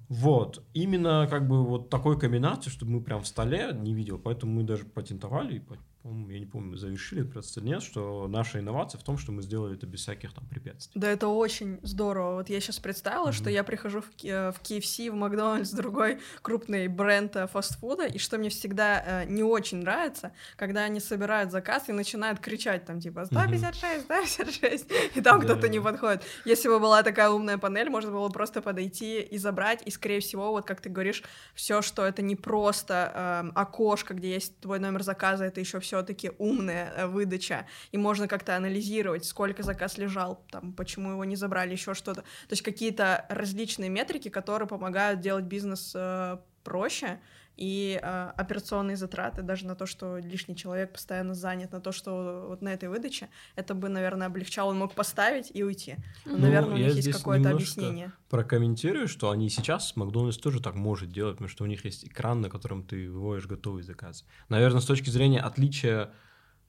Вот. 0.08 0.62
Именно 0.74 1.26
как 1.28 1.48
бы 1.48 1.64
вот 1.64 1.90
такой 1.90 2.18
комбинации, 2.18 2.70
чтобы 2.70 2.92
мы 2.92 3.00
прям 3.00 3.22
в 3.22 3.26
столе 3.26 3.72
не 3.72 3.94
видел. 3.94 4.18
Поэтому 4.18 4.52
мы 4.52 4.62
даже 4.62 4.84
патентовали, 4.84 5.56
и, 5.56 5.62
по-моему, 6.06 6.30
я 6.30 6.38
не 6.38 6.46
помню, 6.46 6.76
завершили 6.76 7.22
просто 7.22 7.60
нет, 7.60 7.82
что 7.82 8.28
наша 8.28 8.60
инновация 8.60 8.98
в 8.98 9.02
том, 9.02 9.18
что 9.18 9.32
мы 9.32 9.42
сделали 9.42 9.76
это 9.76 9.86
без 9.86 10.00
всяких 10.02 10.32
там 10.32 10.46
препятствий. 10.46 11.00
Да, 11.00 11.08
это 11.10 11.26
очень 11.26 11.80
здорово. 11.82 12.34
Вот 12.36 12.48
я 12.48 12.60
сейчас 12.60 12.78
представила, 12.78 13.32
что 13.32 13.44
Мгм. 13.44 13.52
я 13.52 13.64
прихожу 13.64 14.02
в, 14.02 14.10
э, 14.24 14.52
в 14.52 14.60
KFC, 14.62 15.10
в 15.10 15.14
Макдональдс, 15.14 15.70
другой 15.72 16.20
крупный 16.42 16.86
бренд 16.86 17.34
э, 17.34 17.46
фастфуда, 17.48 18.06
и 18.06 18.18
что 18.18 18.38
мне 18.38 18.50
всегда 18.50 19.02
э, 19.04 19.24
не 19.26 19.42
очень 19.42 19.78
нравится, 19.78 20.32
когда 20.56 20.84
они 20.84 21.00
собирают 21.00 21.50
заказ 21.50 21.88
и 21.88 21.92
начинают 21.92 22.38
кричать 22.38 22.84
там 22.84 23.00
типа 23.00 23.24
156, 23.26 24.04
156, 24.04 24.86
и 25.16 25.20
там 25.20 25.40
Да, 25.40 25.44
кто-то 25.44 25.68
не 25.68 25.80
подходит. 25.80 26.22
Если 26.44 26.68
бы 26.68 26.78
была 26.78 27.02
такая 27.02 27.30
умная 27.30 27.58
панель, 27.58 27.90
можно 27.90 28.12
было 28.12 28.28
просто 28.28 28.62
подойти 28.62 29.20
и 29.20 29.38
забрать, 29.38 29.82
и 29.84 29.90
скорее 29.90 30.20
всего, 30.20 30.50
вот 30.52 30.66
как 30.66 30.80
ты 30.80 30.88
говоришь, 30.88 31.22
все, 31.54 31.82
что 31.82 32.04
это 32.06 32.22
не 32.22 32.36
просто 32.36 33.42
эм, 33.44 33.52
окошко, 33.56 34.14
где 34.14 34.34
есть 34.34 34.60
твой 34.60 34.78
номер 34.78 35.02
заказа, 35.02 35.44
это 35.44 35.58
еще 35.60 35.80
все-таки 35.96 36.32
умная 36.38 36.92
э, 36.94 37.06
выдача, 37.06 37.66
и 37.92 37.98
можно 37.98 38.28
как-то 38.28 38.56
анализировать, 38.56 39.24
сколько 39.24 39.62
заказ 39.62 39.98
лежал, 39.98 40.44
там, 40.50 40.72
почему 40.72 41.10
его 41.10 41.24
не 41.24 41.36
забрали, 41.36 41.72
еще 41.72 41.94
что-то. 41.94 42.20
То 42.20 42.52
есть 42.52 42.62
какие-то 42.62 43.24
различные 43.30 43.88
метрики, 43.88 44.28
которые 44.28 44.68
помогают 44.68 45.20
делать 45.20 45.44
бизнес 45.44 45.92
э, 45.94 46.36
проще, 46.64 47.18
и 47.56 47.98
э, 48.02 48.30
операционные 48.36 48.96
затраты 48.96 49.42
даже 49.42 49.66
на 49.66 49.74
то, 49.74 49.86
что 49.86 50.18
лишний 50.18 50.54
человек 50.56 50.92
постоянно 50.92 51.34
занят, 51.34 51.72
на 51.72 51.80
то, 51.80 51.92
что 51.92 52.46
вот 52.48 52.62
на 52.62 52.68
этой 52.68 52.88
выдаче, 52.88 53.28
это 53.54 53.74
бы, 53.74 53.88
наверное, 53.88 54.26
облегчало, 54.26 54.70
он 54.70 54.78
мог 54.78 54.92
поставить 54.94 55.50
и 55.54 55.64
уйти. 55.64 55.96
Но, 56.24 56.32
Ну, 56.32 56.38
наверное, 56.38 56.74
у 56.74 56.76
них 56.78 56.94
есть 56.94 57.12
какое-то 57.12 57.50
объяснение. 57.50 58.12
Прокомментирую, 58.28 59.08
что 59.08 59.30
они 59.30 59.48
сейчас, 59.48 59.96
Макдональдс 59.96 60.36
тоже 60.38 60.60
так 60.60 60.74
может 60.74 61.10
делать, 61.10 61.36
потому 61.36 61.48
что 61.48 61.64
у 61.64 61.66
них 61.66 61.84
есть 61.84 62.04
экран, 62.04 62.40
на 62.40 62.50
котором 62.50 62.82
ты 62.82 63.10
выводишь 63.10 63.46
готовый 63.46 63.82
заказ. 63.82 64.24
Наверное, 64.48 64.80
с 64.80 64.86
точки 64.86 65.08
зрения 65.08 65.40
отличия, 65.40 66.10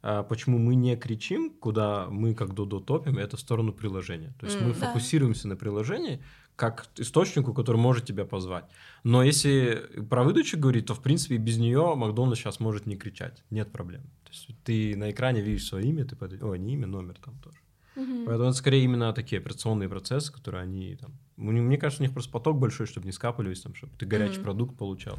а, 0.02 0.23
почему 0.23 0.58
мы 0.58 0.76
не 0.76 0.95
кричим, 0.95 1.50
куда 1.50 2.08
мы 2.10 2.34
как 2.34 2.54
Додо 2.54 2.80
топим, 2.80 3.17
это 3.17 3.36
в 3.36 3.39
сторону 3.39 3.73
приложения. 3.73 4.34
То 4.39 4.45
есть 4.45 4.62
мы 4.62 4.69
М. 4.69 4.80
Да. 4.80 4.88
фокусируемся 4.88 5.47
на 5.47 5.56
приложении 5.58 6.23
как 6.57 6.87
источнику, 6.97 7.53
который 7.53 7.77
может 7.77 8.05
тебя 8.05 8.25
позвать. 8.25 8.65
Но 9.03 9.23
если 9.23 9.75
про 10.09 10.23
выдачу 10.23 10.59
говорить, 10.59 10.87
то, 10.87 10.93
в 10.95 11.01
принципе, 11.01 11.37
без 11.37 11.57
нее 11.57 11.95
Макдональдс 11.95 12.39
сейчас 12.41 12.59
может 12.59 12.85
не 12.87 12.97
кричать. 12.97 13.43
Нет 13.49 13.71
проблем. 13.71 14.01
То 14.25 14.31
есть 14.31 14.49
ты 14.65 14.97
на 14.97 15.09
экране 15.11 15.41
видишь 15.41 15.65
свое 15.67 15.85
имя, 15.87 16.03
ты 16.03 16.15
под... 16.15 16.41
Ой, 16.43 16.59
не 16.59 16.73
имя, 16.73 16.87
номер 16.87 17.15
там 17.23 17.37
тоже. 17.39 17.57
Мгм. 17.95 18.25
Поэтому 18.25 18.49
это 18.49 18.57
скорее 18.57 18.83
именно 18.83 19.13
такие 19.13 19.39
операционные 19.39 19.87
процессы, 19.87 20.33
которые 20.33 20.63
они 20.63 20.95
там... 20.95 21.11
Мне 21.37 21.77
кажется, 21.77 22.01
у 22.03 22.05
них 22.05 22.13
просто 22.13 22.31
поток 22.31 22.57
большой, 22.59 22.87
чтобы 22.87 23.05
не 23.05 23.11
скапливались, 23.13 23.61
там, 23.61 23.73
чтобы 23.75 23.93
ты 23.97 24.05
горячий 24.07 24.35
Мгм. 24.37 24.43
продукт 24.43 24.77
получал. 24.77 25.17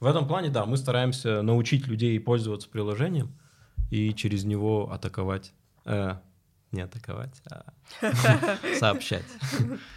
В 0.00 0.06
этом 0.06 0.26
плане, 0.26 0.50
да, 0.50 0.66
мы 0.66 0.76
стараемся 0.76 1.42
научить 1.42 1.86
людей 1.86 2.18
пользоваться 2.18 2.68
приложением 2.68 3.32
и 3.90 4.12
через 4.14 4.44
него 4.44 4.90
атаковать. 4.92 5.52
э, 5.84 6.16
не 6.72 6.80
атаковать, 6.80 7.40
а 7.50 7.72
сообщать. 8.78 9.24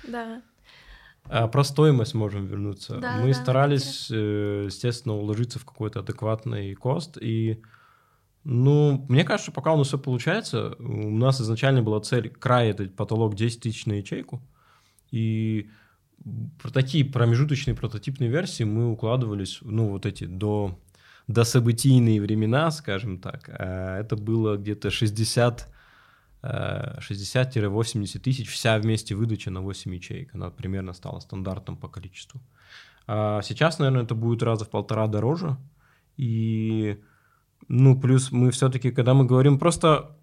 Да. 0.08 0.42
А 1.28 1.48
про 1.48 1.64
стоимость 1.64 2.14
можем 2.14 2.46
вернуться. 2.46 2.98
Да, 3.00 3.18
Мы 3.18 3.30
да, 3.30 3.34
старались, 3.34 4.10
э, 4.12 4.66
естественно, 4.66 5.16
уложиться 5.16 5.60
в 5.60 5.66
какой-то 5.66 6.02
адекватный 6.02 6.76
кост. 6.76 7.18
И, 7.20 7.62
ну, 8.44 9.06
мне 9.10 9.24
кажется, 9.24 9.52
пока 9.52 9.74
у 9.74 9.78
нас 9.78 9.88
все 9.88 9.98
получается. 9.98 10.76
У 10.78 11.10
нас 11.10 11.42
изначально 11.42 11.82
была 11.82 12.00
цель 12.02 12.30
край 12.30 12.70
этот 12.70 12.96
потолок 12.96 13.36
10 13.36 13.62
тысяч 13.62 13.86
на 13.88 13.94
ячейку. 13.94 14.42
И 15.12 15.70
про 16.62 16.72
такие 16.72 17.04
промежуточные 17.06 17.76
прототипные 17.76 18.30
версии 18.30 18.64
мы 18.64 18.92
укладывались, 18.92 19.60
ну, 19.62 19.90
вот 19.90 20.06
эти 20.06 20.26
до, 20.26 20.80
до 21.28 21.44
событийные 21.44 22.22
времена, 22.22 22.70
скажем 22.70 23.20
так. 23.20 23.50
А 23.50 24.00
Это 24.00 24.16
было 24.16 24.58
где-то 24.58 24.92
60 24.92 25.62
э, 25.62 25.75
60-80 26.46 28.20
тысяч 28.20 28.50
вся 28.50 28.78
вместе 28.78 29.16
выдача 29.16 29.52
на 29.52 29.62
8 29.62 29.96
ячеек. 29.96 30.36
Она 30.36 30.50
примерно 30.50 30.94
стала 30.94 31.20
стандартом 31.20 31.78
по 31.78 31.88
количеству. 31.88 32.42
А 33.08 33.42
сейчас, 33.42 33.80
наверное, 33.80 34.04
это 34.04 34.16
будет 34.16 34.44
раза 34.44 34.66
в 34.66 34.70
полтора 34.70 35.08
дороже. 35.08 35.58
И, 36.18 36.98
ну, 37.68 38.00
плюс 38.00 38.32
мы 38.32 38.52
все-таки, 38.52 38.92
когда 38.92 39.14
мы 39.14 39.26
говорим 39.26 39.60
просто, 39.60 40.16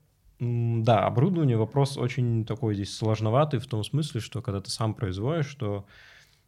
Да, 0.44 1.06
оборудование 1.06 1.56
вопрос 1.56 1.96
очень 1.96 2.44
такой 2.44 2.74
здесь 2.74 2.96
сложноватый 2.96 3.60
в 3.60 3.66
том 3.66 3.84
смысле, 3.84 4.20
что 4.20 4.42
когда 4.42 4.60
ты 4.60 4.70
сам 4.70 4.92
производишь, 4.92 5.46
что 5.46 5.86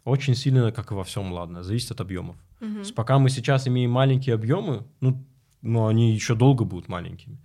очень 0.04 0.34
сильно, 0.34 0.72
как 0.72 0.90
и 0.90 0.94
во 0.94 1.04
всем, 1.04 1.32
ладно, 1.32 1.62
зависит 1.62 1.92
от 1.92 2.00
объемов. 2.00 2.36
Мгм. 2.60 2.74
То 2.74 2.78
есть 2.80 2.94
пока 2.96 3.20
мы 3.20 3.30
сейчас 3.30 3.68
имеем 3.68 3.92
маленькие 3.92 4.34
объемы, 4.34 4.82
ну, 5.00 5.24
но 5.62 5.86
они 5.86 6.12
еще 6.12 6.34
долго 6.34 6.64
будут 6.64 6.88
маленькими, 6.88 7.38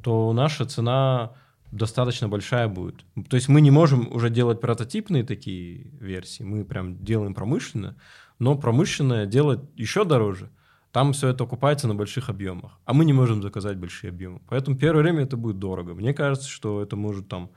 то 0.00 0.32
наша 0.32 0.64
цена 0.64 1.32
достаточно 1.76 2.28
большая 2.28 2.68
будет. 2.68 3.04
То 3.28 3.36
есть 3.36 3.48
мы 3.48 3.60
не 3.60 3.70
можем 3.70 4.12
уже 4.12 4.30
делать 4.30 4.60
прототипные 4.60 5.24
такие 5.24 5.90
версии, 6.00 6.42
мы 6.44 6.64
прям 6.64 7.04
делаем 7.04 7.34
промышленно, 7.34 7.96
но 8.38 8.56
промышленное 8.56 9.26
делать 9.26 9.60
еще 9.76 10.04
дороже. 10.04 10.50
Там 10.92 11.12
все 11.12 11.28
это 11.28 11.44
окупается 11.44 11.88
на 11.88 11.94
больших 11.94 12.30
объемах, 12.30 12.80
а 12.86 12.94
мы 12.94 13.04
не 13.04 13.12
можем 13.12 13.42
заказать 13.42 13.76
большие 13.76 14.08
объемы. 14.10 14.40
Поэтому 14.48 14.78
первое 14.78 15.02
время 15.02 15.24
это 15.24 15.36
будет 15.36 15.58
дорого. 15.58 15.94
Мне 15.94 16.14
кажется, 16.14 16.48
что 16.48 16.82
это 16.82 16.96
может 16.96 17.28
там 17.28 17.50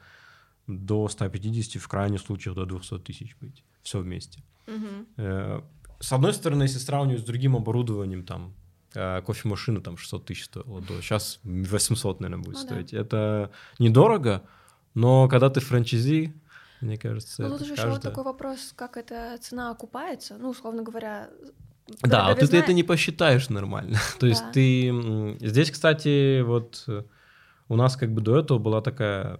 до 0.67 1.07
150, 1.07 1.81
в 1.81 1.87
крайних 1.87 2.19
случаях 2.19 2.55
до 2.55 2.65
200 2.65 2.99
тысяч 2.99 3.37
быть. 3.41 3.63
Все 3.81 3.99
вместе. 3.99 4.43
Э, 5.17 5.61
С 6.01 6.13
одной 6.13 6.33
стороны, 6.33 6.63
если 6.63 6.79
сравнивать 6.79 7.21
с 7.21 7.25
другим 7.25 7.55
оборудованием, 7.55 8.23
там, 8.25 8.53
кофемашина 8.93 9.81
там 9.81 9.97
600 9.97 10.25
тысяч 10.25 10.45
стоила, 10.45 10.81
до 10.81 11.01
сейчас 11.01 11.39
800, 11.43 12.19
наверное, 12.21 12.43
будет 12.43 12.55
Ну 12.55 12.61
да. 12.61 12.67
стоить. 12.67 12.93
Это 12.93 13.51
недорого, 13.79 14.43
но 14.95 15.27
когда 15.27 15.49
ты 15.49 15.59
франчайзи, 15.59 16.33
мне 16.81 16.97
кажется, 16.97 17.43
Ну, 17.43 17.57
тут 17.57 17.67
же 17.67 17.73
еще 17.73 17.83
вот 17.83 17.91
каждая- 17.95 18.11
такой 18.11 18.23
вопрос, 18.23 18.73
как 18.75 18.97
эта 18.97 19.37
цена 19.41 19.71
окупается. 19.71 20.37
Ну, 20.39 20.49
условно 20.49 20.81
говоря, 20.81 21.29
Да, 22.03 22.29
вот 22.29 22.39
ты 22.39 22.45
дороговизна- 22.45 22.59
это 22.63 22.73
не 22.73 22.83
посчитаешь 22.83 23.49
нормально. 23.49 23.97
То 24.19 24.27
есть 24.27 24.43
Да. 24.43 24.51
ты... 24.51 25.37
Здесь, 25.41 25.71
кстати, 25.71 26.41
вот 26.41 26.83
э, 26.87 27.03
у 27.67 27.75
нас 27.75 27.95
как 27.97 28.13
бы 28.13 28.21
до 28.21 28.39
этого 28.39 28.59
была 28.59 28.81
такая, 28.81 29.37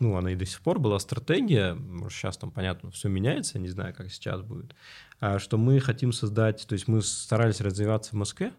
ну, 0.00 0.16
она 0.16 0.32
и 0.32 0.36
до 0.36 0.46
сих 0.46 0.60
пор 0.60 0.78
была 0.78 0.98
стратегия, 0.98 1.74
может, 1.74 2.18
сейчас 2.18 2.36
там, 2.36 2.50
понятно, 2.50 2.90
все 2.90 3.08
меняется, 3.08 3.58
не 3.58 3.68
знаю, 3.68 3.94
как 3.94 4.10
сейчас 4.10 4.42
будет, 4.42 4.74
а, 5.20 5.38
что 5.38 5.56
мы 5.56 5.80
хотим 5.80 6.12
создать, 6.12 6.66
то 6.66 6.72
есть 6.72 6.88
мы 6.88 7.02
старались 7.02 7.60
развиваться 7.60 8.10
в 8.10 8.14
Москве 8.14 8.52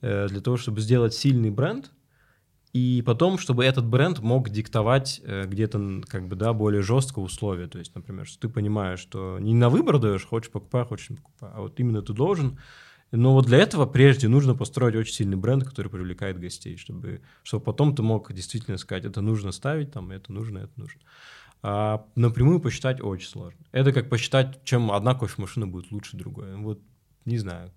э, 0.00 0.28
для 0.28 0.40
того, 0.40 0.56
чтобы 0.56 0.80
сделать 0.80 1.14
сильный 1.14 1.50
бренд, 1.50 1.92
и 2.72 3.02
потом, 3.04 3.36
чтобы 3.36 3.66
этот 3.66 3.84
бренд 3.86 4.20
мог 4.20 4.48
диктовать 4.48 5.20
э, 5.24 5.44
где-то, 5.46 6.00
как 6.08 6.26
бы, 6.26 6.36
да, 6.36 6.54
более 6.54 6.80
жестко 6.80 7.18
условия. 7.18 7.66
То 7.66 7.78
есть, 7.78 7.94
например, 7.94 8.26
что 8.26 8.40
ты 8.40 8.48
понимаешь, 8.48 8.98
что 8.98 9.38
не 9.38 9.52
на 9.52 9.68
выбор 9.68 9.98
даешь, 9.98 10.24
хочешь 10.24 10.50
покупай, 10.50 10.84
хочешь 10.86 11.10
не 11.10 11.16
покупай, 11.16 11.50
а 11.52 11.60
вот 11.60 11.78
именно 11.78 12.00
ты 12.00 12.14
должен. 12.14 12.58
Но 13.12 13.34
вот 13.34 13.46
для 13.46 13.58
этого 13.58 13.84
прежде 13.84 14.26
нужно 14.26 14.54
построить 14.54 14.96
очень 14.96 15.14
сильный 15.14 15.36
бренд, 15.36 15.64
который 15.64 15.88
привлекает 15.88 16.40
гостей, 16.40 16.78
чтобы, 16.78 17.20
чтобы 17.42 17.62
потом 17.62 17.94
ты 17.94 18.02
мог 18.02 18.32
действительно 18.32 18.78
сказать, 18.78 19.04
это 19.04 19.20
нужно 19.20 19.52
ставить, 19.52 19.92
там, 19.92 20.10
это 20.10 20.32
нужно, 20.32 20.58
это 20.60 20.72
нужно. 20.76 21.00
А 21.62 22.06
напрямую 22.16 22.58
посчитать 22.58 23.00
очень 23.02 23.28
сложно. 23.28 23.60
Это 23.70 23.92
как 23.92 24.08
посчитать, 24.08 24.64
чем 24.64 24.90
одна 24.90 25.14
кофемашина 25.14 25.66
будет 25.66 25.92
лучше 25.92 26.16
другой. 26.16 26.56
Вот, 26.56 26.80
не 27.26 27.38
знаю, 27.38 27.70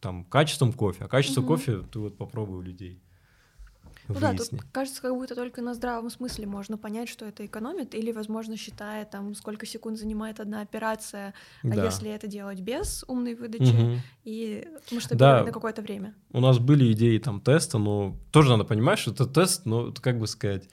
там, 0.00 0.24
качеством 0.24 0.72
кофе. 0.72 1.04
А 1.04 1.08
качество 1.08 1.40
Мгм. 1.40 1.48
кофе 1.48 1.82
ты 1.90 1.98
вот 2.00 2.18
попробуй 2.18 2.58
у 2.58 2.62
людей. 2.62 3.00
Ну 4.08 4.14
да, 4.20 4.28
Выясни. 4.32 4.58
тут 4.58 4.66
кажется, 4.72 5.02
как 5.02 5.14
будто 5.14 5.34
только 5.34 5.62
на 5.62 5.74
здравом 5.74 6.10
смысле 6.10 6.46
можно 6.46 6.76
понять, 6.76 7.08
что 7.08 7.24
это 7.26 7.44
экономит, 7.46 7.94
или, 7.94 8.12
возможно, 8.12 8.56
считая 8.56 9.04
там, 9.04 9.34
сколько 9.34 9.66
секунд 9.66 9.98
занимает 9.98 10.40
одна 10.40 10.60
операция, 10.62 11.34
а 11.62 11.68
Да. 11.68 11.84
если 11.84 12.10
это 12.10 12.26
делать 12.26 12.60
без 12.60 13.04
умной 13.08 13.34
выдачи 13.34 13.72
Мгм. 13.72 14.00
и 14.24 14.66
масштабировать 14.90 15.40
Да. 15.40 15.44
на 15.46 15.52
какое-то 15.52 15.82
время. 15.82 16.14
У 16.32 16.40
нас 16.40 16.58
были 16.58 16.90
идеи 16.92 17.18
там 17.18 17.40
теста, 17.40 17.78
но 17.78 18.16
тоже 18.32 18.50
надо 18.50 18.64
понимать, 18.64 18.98
что 18.98 19.12
это 19.12 19.26
тест, 19.26 19.66
это 19.66 20.00
как 20.00 20.18
бы 20.18 20.26
сказать, 20.26 20.68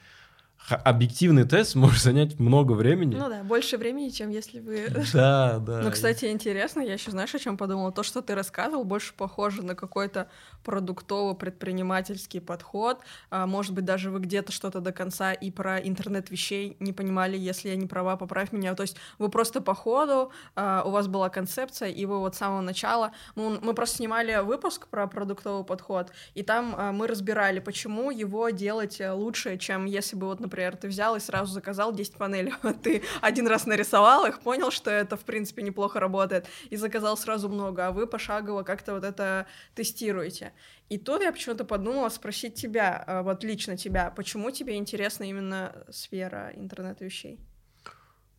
объективный 0.69 1.45
тест 1.45 1.75
может 1.75 2.01
занять 2.01 2.39
много 2.39 2.73
времени. 2.73 3.15
Ну 3.15 3.30
да, 3.30 3.43
больше 3.43 3.77
времени, 3.77 4.10
чем 4.10 4.30
если 4.30 4.60
вы... 4.60 4.88
Да, 5.13 5.60
да. 5.60 5.82
Ну, 5.82 5.91
кстати, 5.91 6.25
интересно, 6.25 6.82
я 6.82 6.93
еще 6.93 7.12
знаешь, 7.12 7.34
о 7.34 7.39
чем 7.39 7.58
подумала? 7.58 7.91
То, 7.91 8.03
что 8.03 8.21
ты 8.21 8.36
рассказывал, 8.36 8.84
больше 8.84 9.13
похоже 9.15 9.63
на 9.63 9.75
какой-то 9.75 10.30
продуктово-предпринимательский 10.65 12.41
подход. 12.41 12.99
А, 13.30 13.47
может 13.47 13.73
быть, 13.73 13.86
даже 13.86 14.12
вы 14.12 14.19
где-то 14.19 14.51
что-то 14.51 14.82
до 14.82 14.91
конца 14.91 15.32
и 15.32 15.51
про 15.51 15.77
интернет 15.77 16.30
вещей 16.30 16.75
не 16.80 16.91
понимали, 16.91 17.38
если 17.38 17.69
я 17.69 17.77
не 17.77 17.88
права, 17.88 18.17
поправь 18.17 18.51
меня. 18.51 18.75
То 18.75 18.84
есть 18.84 18.97
вы 19.19 19.30
просто 19.30 19.62
по 19.62 19.73
ходу, 19.73 20.32
а, 20.56 20.84
у 20.86 20.91
вас 20.91 21.08
была 21.08 21.30
концепция, 21.30 21.89
и 21.89 22.06
вы 22.06 22.19
вот 22.19 22.36
с 22.36 22.39
самого 22.39 22.62
начала... 22.62 23.13
Мы, 23.36 23.60
мы 23.62 23.73
просто 23.73 23.97
снимали 23.97 24.41
выпуск 24.43 24.88
про 24.88 25.08
продуктовый 25.08 25.63
подход, 25.63 26.12
и 26.36 26.43
там 26.43 26.75
а, 26.77 26.91
мы 26.91 27.08
разбирали, 27.08 27.60
почему 27.60 28.12
его 28.12 28.49
делать 28.49 28.99
э, 28.99 29.12
лучше, 29.12 29.58
чем 29.58 29.86
если 29.86 30.17
бы, 30.17 30.27
вот, 30.27 30.39
например, 30.41 30.56
ты 30.77 30.87
взял 30.87 31.15
и 31.15 31.19
сразу 31.19 31.53
заказал 31.53 31.93
10 31.93 32.15
панелей. 32.15 32.53
Ты 32.83 33.03
один 33.21 33.47
раз 33.47 33.65
нарисовал 33.65 34.25
их, 34.25 34.39
понял, 34.41 34.71
что 34.71 34.89
это, 34.91 35.15
в 35.15 35.21
принципе, 35.25 35.61
неплохо 35.63 35.99
работает, 35.99 36.47
и 36.69 36.75
заказал 36.75 37.17
сразу 37.17 37.49
много, 37.49 37.87
а 37.87 37.91
вы 37.91 38.07
пошагово 38.07 38.63
как-то 38.63 38.93
вот 38.93 39.03
это 39.03 39.45
тестируете. 39.75 40.53
И 40.89 40.97
тут 40.97 41.21
я 41.21 41.31
почему-то 41.31 41.65
подумала 41.65 42.09
спросить 42.09 42.55
тебя, 42.55 43.03
а, 43.05 43.23
вот 43.23 43.43
лично 43.43 43.77
тебя, 43.77 44.09
почему 44.11 44.51
тебе 44.51 44.75
интересна 44.77 45.25
именно 45.25 45.73
сфера 45.89 46.51
интернета 46.55 47.05
вещей? 47.05 47.39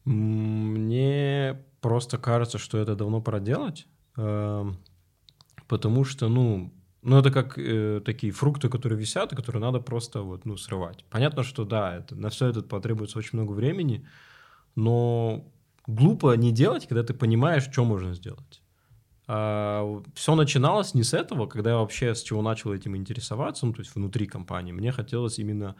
М, 0.06 0.74
Мне 0.74 1.62
просто 1.80 2.18
кажется, 2.18 2.58
что 2.58 2.78
это 2.78 2.94
давно 2.96 3.20
пора 3.20 3.40
делать, 3.40 3.86
эм, 4.16 4.78
потому 5.68 6.04
что, 6.04 6.28
ну, 6.28 6.72
ну 7.02 7.18
это 7.18 7.30
как 7.30 7.58
э, 7.58 8.00
такие 8.04 8.32
фрукты, 8.32 8.68
которые 8.68 8.98
висят, 8.98 9.32
и 9.32 9.36
которые 9.36 9.62
надо 9.62 9.80
просто 9.80 10.22
вот, 10.22 10.44
ну, 10.44 10.56
срывать. 10.56 11.04
Понятно, 11.10 11.42
что 11.42 11.64
да, 11.64 11.96
это, 11.96 12.16
на 12.16 12.30
все 12.30 12.48
это 12.48 12.62
потребуется 12.62 13.18
очень 13.18 13.38
много 13.38 13.52
времени, 13.52 14.06
но 14.74 15.44
глупо 15.86 16.34
не 16.36 16.52
делать, 16.52 16.86
когда 16.86 17.02
ты 17.02 17.14
понимаешь, 17.14 17.64
что 17.70 17.84
можно 17.84 18.14
сделать. 18.14 18.62
все 19.26 20.34
начиналось 20.34 20.94
не 20.94 21.02
с 21.02 21.14
этого, 21.14 21.46
когда 21.46 21.70
я 21.70 21.76
вообще 21.76 22.14
с 22.14 22.22
чего 22.22 22.42
начал 22.42 22.72
этим 22.72 22.96
интересоваться, 22.96 23.66
ну, 23.66 23.72
то 23.72 23.80
есть 23.80 23.94
внутри 23.94 24.26
компании. 24.26 24.72
Мне 24.72 24.92
хотелось 24.92 25.38
именно 25.38 25.76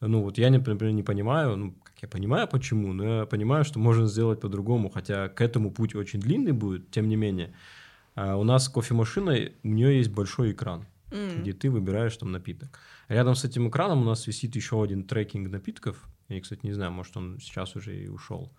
ну 0.00 0.22
вот 0.22 0.38
я, 0.38 0.50
например, 0.50 0.92
не 0.92 1.02
понимаю, 1.02 1.56
ну 1.56 1.74
как 1.82 1.94
я 2.02 2.08
понимаю 2.08 2.46
почему, 2.46 2.92
но 2.92 3.20
я 3.20 3.26
понимаю, 3.26 3.64
что 3.64 3.78
можно 3.78 4.06
сделать 4.06 4.40
по-другому, 4.40 4.90
хотя 4.90 5.28
к 5.28 5.40
этому 5.40 5.72
путь 5.72 5.94
очень 5.94 6.20
длинный 6.20 6.52
будет, 6.52 6.90
тем 6.90 7.08
не 7.08 7.16
менее. 7.16 7.52
А 8.20 8.34
у 8.36 8.42
нас 8.42 8.68
кофемашина, 8.68 9.32
у 9.62 9.68
нее 9.68 9.98
есть 9.98 10.10
большой 10.10 10.50
экран, 10.50 10.86
М. 11.12 11.40
где 11.40 11.52
ты 11.52 11.70
выбираешь 11.70 12.16
там 12.16 12.32
напиток. 12.32 12.80
Рядом 13.06 13.36
с 13.36 13.44
этим 13.44 13.68
экраном 13.68 14.02
у 14.02 14.04
нас 14.04 14.26
висит 14.26 14.56
еще 14.56 14.82
один 14.82 15.04
трекинг 15.04 15.48
напитков. 15.48 16.04
Я, 16.28 16.40
кстати, 16.40 16.66
не 16.66 16.72
знаю, 16.72 16.90
может, 16.90 17.16
он 17.16 17.38
сейчас 17.38 17.76
уже 17.76 17.96
и 17.96 18.08
ушел. 18.08 18.52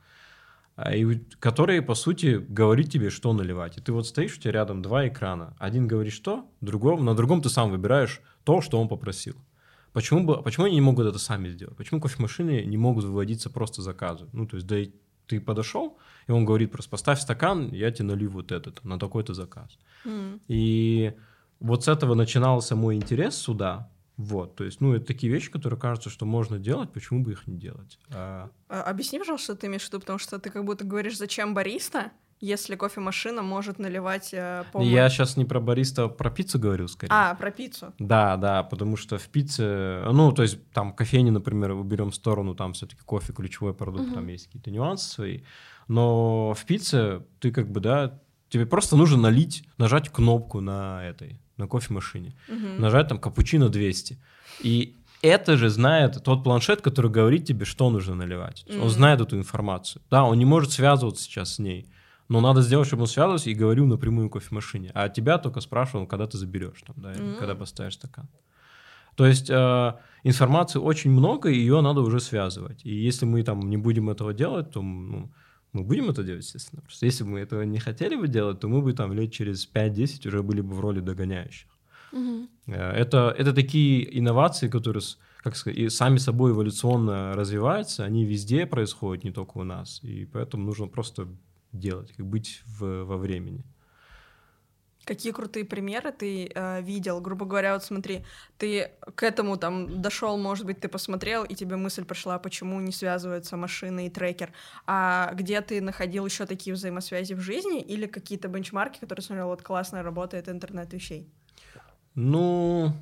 А, 0.77 0.95
и 0.95 1.19
который, 1.39 1.81
по 1.81 1.93
сути, 1.93 2.37
говорит 2.37 2.89
тебе, 2.89 3.09
что 3.09 3.33
наливать. 3.33 3.77
И 3.77 3.81
ты 3.81 3.91
вот 3.91 4.07
стоишь, 4.07 4.37
у 4.37 4.39
тебя 4.39 4.53
рядом 4.53 4.81
два 4.81 5.09
экрана. 5.09 5.53
Один 5.59 5.89
говорит 5.89 6.13
что, 6.13 6.49
другого, 6.61 7.03
на 7.03 7.13
другом 7.13 7.41
ты 7.41 7.49
сам 7.49 7.69
выбираешь 7.69 8.21
то, 8.45 8.61
что 8.61 8.79
он 8.79 8.87
попросил. 8.87 9.35
Почему, 9.91 10.25
бы, 10.25 10.41
почему 10.41 10.67
они 10.67 10.75
не 10.75 10.81
могут 10.81 11.05
это 11.05 11.19
сами 11.19 11.49
сделать? 11.49 11.75
Почему 11.75 11.99
кофемашины 11.99 12.63
не 12.63 12.77
могут 12.77 13.03
выводиться 13.03 13.49
просто 13.49 13.81
заказы? 13.81 14.27
Ну, 14.31 14.47
то 14.47 14.55
есть, 14.55 14.67
да 14.67 14.79
и 14.79 14.91
ты 15.27 15.41
подошел, 15.41 15.97
и 16.29 16.31
он 16.31 16.45
говорит 16.45 16.71
просто, 16.71 16.91
поставь 16.91 17.19
стакан, 17.19 17.71
я 17.73 17.89
тебе 17.91 18.05
налью 18.05 18.29
вот 18.29 18.51
этот, 18.51 18.83
на 18.85 18.99
такой-то 18.99 19.33
заказ. 19.33 19.77
М. 20.05 20.39
И 20.47 21.13
вот 21.59 21.83
с 21.83 21.87
этого 21.87 22.13
начинался 22.13 22.75
мой 22.75 22.95
интерес 22.95 23.35
сюда. 23.35 23.89
Вот, 24.15 24.55
то 24.55 24.63
есть, 24.63 24.79
ну, 24.81 24.93
это 24.93 25.05
такие 25.05 25.31
вещи, 25.33 25.49
которые 25.49 25.79
кажутся, 25.79 26.09
что 26.09 26.25
можно 26.25 26.59
делать, 26.59 26.91
почему 26.91 27.23
бы 27.23 27.31
их 27.31 27.47
не 27.47 27.57
делать? 27.57 27.97
А, 28.11 28.49
А, 28.67 28.83
Объясни, 28.83 29.17
пожалуйста, 29.17 29.53
что 29.53 29.55
ты 29.55 29.67
имеешь 29.67 29.83
в 29.83 29.87
виду, 29.87 30.01
потому 30.01 30.19
что 30.19 30.37
ты 30.39 30.49
как 30.51 30.65
будто 30.65 30.83
говоришь, 30.85 31.17
зачем 31.17 31.53
бариста, 31.53 32.11
если 32.41 32.75
кофемашина 32.75 33.41
может 33.41 33.79
наливать 33.79 34.29
э, 34.33 34.63
по 34.71 34.81
я 34.81 35.09
сейчас 35.09 35.37
не 35.37 35.45
про 35.45 35.59
бариста, 35.59 36.05
а 36.05 36.07
про 36.09 36.29
пиццу 36.29 36.59
говорю 36.59 36.87
скорее. 36.87 37.11
А, 37.13 37.35
про 37.35 37.51
пиццу. 37.51 37.93
Да, 37.99 38.37
да, 38.37 38.63
потому 38.63 38.95
что 38.97 39.17
в 39.17 39.27
пицце, 39.27 40.03
ну, 40.11 40.31
то 40.31 40.43
есть 40.43 40.59
там 40.71 40.93
кофейни, 40.93 41.29
например, 41.31 41.71
уберем 41.71 42.11
в 42.11 42.15
сторону, 42.15 42.55
там 42.55 42.73
все-таки 42.73 43.01
кофе 43.03 43.33
ключевой 43.33 43.73
продукт, 43.73 44.05
Мгм. 44.05 44.13
там 44.15 44.27
есть 44.27 44.45
какие-то 44.47 44.71
нюансы 44.71 45.09
свои. 45.09 45.41
Но 45.87 46.53
в 46.53 46.65
пицце 46.65 47.23
ты 47.39 47.51
как 47.51 47.69
бы, 47.71 47.79
да, 47.79 48.19
тебе 48.49 48.65
просто 48.65 48.95
нужно 48.95 49.17
налить, 49.17 49.63
нажать 49.77 50.09
кнопку 50.09 50.61
на 50.61 51.03
этой, 51.05 51.41
на 51.57 51.67
кофемашине, 51.67 52.35
Мгм. 52.47 52.79
нажать 52.81 53.07
там 53.09 53.19
капучино 53.19 53.69
200. 53.69 54.17
И 54.59 54.95
это 55.21 55.57
же 55.57 55.69
знает 55.69 56.23
тот 56.23 56.43
планшет, 56.43 56.81
который 56.81 57.11
говорит 57.11 57.45
тебе, 57.45 57.65
что 57.65 57.89
нужно 57.89 58.15
наливать. 58.15 58.63
Есть 58.65 58.79
Он 58.79 58.89
знает 58.89 59.19
эту 59.19 59.37
информацию. 59.37 60.01
Да, 60.09 60.23
он 60.23 60.37
не 60.37 60.45
может 60.45 60.71
связываться 60.71 61.23
сейчас 61.23 61.55
с 61.55 61.59
ней, 61.59 61.87
но 62.29 62.41
надо 62.41 62.61
сделать, 62.61 62.87
чтобы 62.87 63.01
он 63.01 63.07
связывался 63.07 63.49
и 63.49 63.55
говорил 63.55 63.85
напрямую 63.87 64.29
кофемашине. 64.29 64.91
А 64.93 65.09
тебя 65.09 65.37
только 65.37 65.61
спрашивал, 65.61 66.07
когда 66.07 66.25
ты 66.25 66.37
заберешь, 66.37 66.81
там, 66.85 66.95
да, 66.99 67.13
М. 67.13 67.35
когда 67.39 67.55
поставишь 67.55 67.95
стакан. 67.95 68.29
То 69.15 69.25
есть 69.25 69.49
э, 69.49 69.93
информации 70.23 70.79
очень 70.79 71.11
много, 71.11 71.49
и 71.49 71.57
ее 71.57 71.81
надо 71.81 72.01
уже 72.01 72.19
связывать. 72.19 72.85
И 72.85 72.93
если 73.07 73.25
мы 73.25 73.43
там 73.43 73.59
не 73.69 73.77
будем 73.77 74.09
этого 74.09 74.33
делать, 74.33 74.71
то 74.71 74.81
ну, 74.81 75.29
мы 75.73 75.83
будем 75.83 76.09
это 76.09 76.23
делать, 76.23 76.45
естественно. 76.45 76.81
Просто 76.81 77.05
если 77.05 77.23
бы 77.25 77.31
мы 77.31 77.39
этого 77.39 77.63
не 77.63 77.79
хотели 77.79 78.15
бы 78.15 78.27
делать, 78.27 78.59
то 78.59 78.67
мы 78.69 78.81
бы 78.81 78.93
там 78.93 79.11
лет 79.13 79.31
через 79.33 79.67
5-10 79.67 80.27
уже 80.27 80.41
были 80.41 80.61
бы 80.61 80.75
в 80.75 80.79
роли 80.79 81.01
догоняющих. 81.01 81.67
Э, 82.67 82.91
Это, 83.01 83.35
это 83.37 83.53
такие 83.53 84.19
инновации, 84.19 84.69
которые 84.69 85.03
как 85.43 85.55
сказать, 85.55 85.79
и 85.79 85.89
сами 85.89 86.17
собой 86.17 86.51
эволюционно 86.51 87.33
развиваются, 87.33 88.03
они 88.03 88.25
везде 88.25 88.65
происходят, 88.65 89.23
не 89.23 89.31
только 89.31 89.57
у 89.57 89.63
нас. 89.63 90.03
И 90.03 90.25
поэтому 90.25 90.65
нужно 90.65 90.87
просто 90.87 91.27
делать, 91.71 92.11
как 92.13 92.25
быть 92.25 92.61
в, 92.65 93.03
во 93.03 93.17
времени. 93.17 93.63
Какие 95.05 95.31
крутые 95.31 95.65
примеры 95.65 96.11
ты 96.11 96.51
э, 96.53 96.81
видел? 96.83 97.19
Грубо 97.19 97.45
говоря, 97.45 97.73
вот 97.73 97.83
смотри, 97.83 98.25
ты 98.59 98.91
к 99.15 99.23
этому 99.23 99.57
там 99.57 100.01
дошел, 100.01 100.37
может 100.37 100.67
быть, 100.67 100.81
ты 100.81 100.87
посмотрел, 100.87 101.43
и 101.43 101.55
тебе 101.55 101.77
мысль 101.77 102.05
пришла, 102.05 102.37
почему 102.37 102.79
не 102.79 102.91
связываются 102.91 103.57
машины 103.57 104.05
и 104.05 104.09
трекер. 104.09 104.51
А 104.85 105.31
где 105.33 105.61
ты 105.61 105.81
находил 105.81 106.25
еще 106.25 106.45
такие 106.45 106.75
взаимосвязи 106.75 107.33
в 107.33 107.39
жизни 107.39 107.81
или 107.81 108.05
какие-то 108.05 108.49
бенчмарки, 108.49 108.99
которые 108.99 109.23
смотрел, 109.23 109.47
вот 109.47 109.63
классно 109.63 110.03
работает 110.03 110.47
интернет 110.47 110.93
вещей? 110.93 111.27
Ну, 112.13 112.93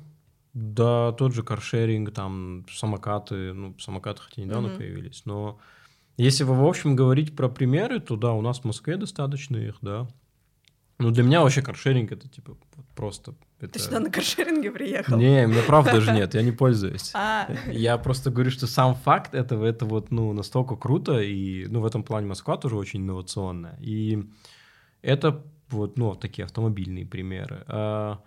да, 0.54 1.12
тот 1.12 1.34
же 1.34 1.42
каршеринг, 1.42 2.14
там 2.14 2.64
самокаты, 2.70 3.52
ну, 3.52 3.78
самокаты 3.78 4.22
хотя 4.22 4.40
недавно 4.40 4.68
mm-hmm. 4.68 4.76
появились, 4.76 5.26
но 5.26 5.58
если 6.18 6.44
в 6.44 6.64
общем 6.64 6.96
говорить 6.96 7.34
про 7.34 7.48
примеры, 7.48 8.00
то 8.00 8.16
да, 8.16 8.32
у 8.32 8.42
нас 8.42 8.60
в 8.60 8.64
Москве 8.64 8.96
достаточно 8.96 9.56
их, 9.56 9.76
да. 9.80 10.08
Ну, 10.98 11.12
для 11.12 11.22
меня 11.22 11.42
вообще 11.42 11.62
каршеринг 11.62 12.10
это 12.10 12.28
типа 12.28 12.56
просто... 12.96 13.34
Это... 13.60 13.74
Ты 13.74 13.78
сюда 13.78 14.00
на 14.00 14.10
каршеринге 14.10 14.72
приехал? 14.72 15.16
Не, 15.16 15.46
мне 15.46 15.62
правда 15.62 15.92
даже 15.92 16.10
нет, 16.12 16.34
я 16.34 16.42
не 16.42 16.52
пользуюсь. 16.52 17.12
А. 17.14 17.48
Я 17.70 17.98
просто 17.98 18.30
говорю, 18.30 18.50
что 18.50 18.66
сам 18.66 18.96
факт 18.96 19.34
этого, 19.34 19.64
это 19.64 19.84
вот, 19.84 20.10
ну, 20.10 20.32
настолько 20.32 20.74
круто, 20.74 21.20
и, 21.20 21.66
ну, 21.66 21.80
в 21.80 21.86
этом 21.86 22.02
плане 22.02 22.26
Москва 22.26 22.56
тоже 22.56 22.76
очень 22.76 23.00
инновационная. 23.00 23.78
И 23.80 24.24
это 25.02 25.44
вот, 25.70 25.98
ну, 25.98 26.16
такие 26.16 26.44
автомобильные 26.44 27.06
примеры. 27.06 27.64
А 27.68 28.20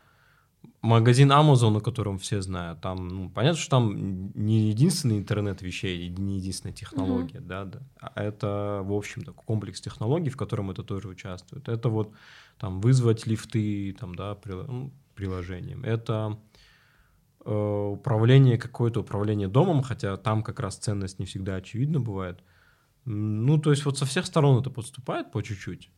магазин 0.81 1.31
Amazon, 1.31 1.77
о 1.77 1.81
котором 1.81 2.17
все 2.17 2.41
знают, 2.41 2.81
там, 2.81 3.07
ну, 3.07 3.29
понятно, 3.29 3.59
что 3.59 3.69
там 3.69 4.31
не 4.33 4.69
единственный 4.69 5.17
интернет 5.17 5.61
вещей, 5.61 6.09
не 6.09 6.37
единственная 6.37 6.73
технология, 6.73 7.37
mm-hmm. 7.37 7.47
да, 7.47 7.65
да, 7.65 7.79
а 7.99 8.23
это, 8.23 8.81
в 8.83 8.93
общем-то, 8.93 9.31
комплекс 9.33 9.79
технологий, 9.79 10.29
в 10.29 10.37
котором 10.37 10.71
это 10.71 10.83
тоже 10.83 11.07
участвует. 11.07 11.69
Это 11.69 11.89
вот 11.89 12.13
там 12.57 12.81
вызвать 12.81 13.27
лифты, 13.27 13.95
там, 13.99 14.15
да, 14.15 14.37
ну, 14.45 14.91
приложением. 15.13 15.83
Это 15.83 16.39
э, 17.45 17.53
управление, 17.53 18.57
какое-то 18.57 19.01
управление 19.01 19.47
домом, 19.47 19.83
хотя 19.83 20.17
там 20.17 20.41
как 20.41 20.59
раз 20.59 20.77
ценность 20.77 21.19
не 21.19 21.25
всегда 21.25 21.55
очевидна 21.55 21.99
бывает. 21.99 22.39
Ну, 23.05 23.59
то 23.59 23.71
есть 23.71 23.85
вот 23.85 23.97
со 23.97 24.05
всех 24.05 24.25
сторон 24.25 24.59
это 24.59 24.69
подступает 24.69 25.31
по 25.31 25.41
чуть-чуть. 25.43 25.91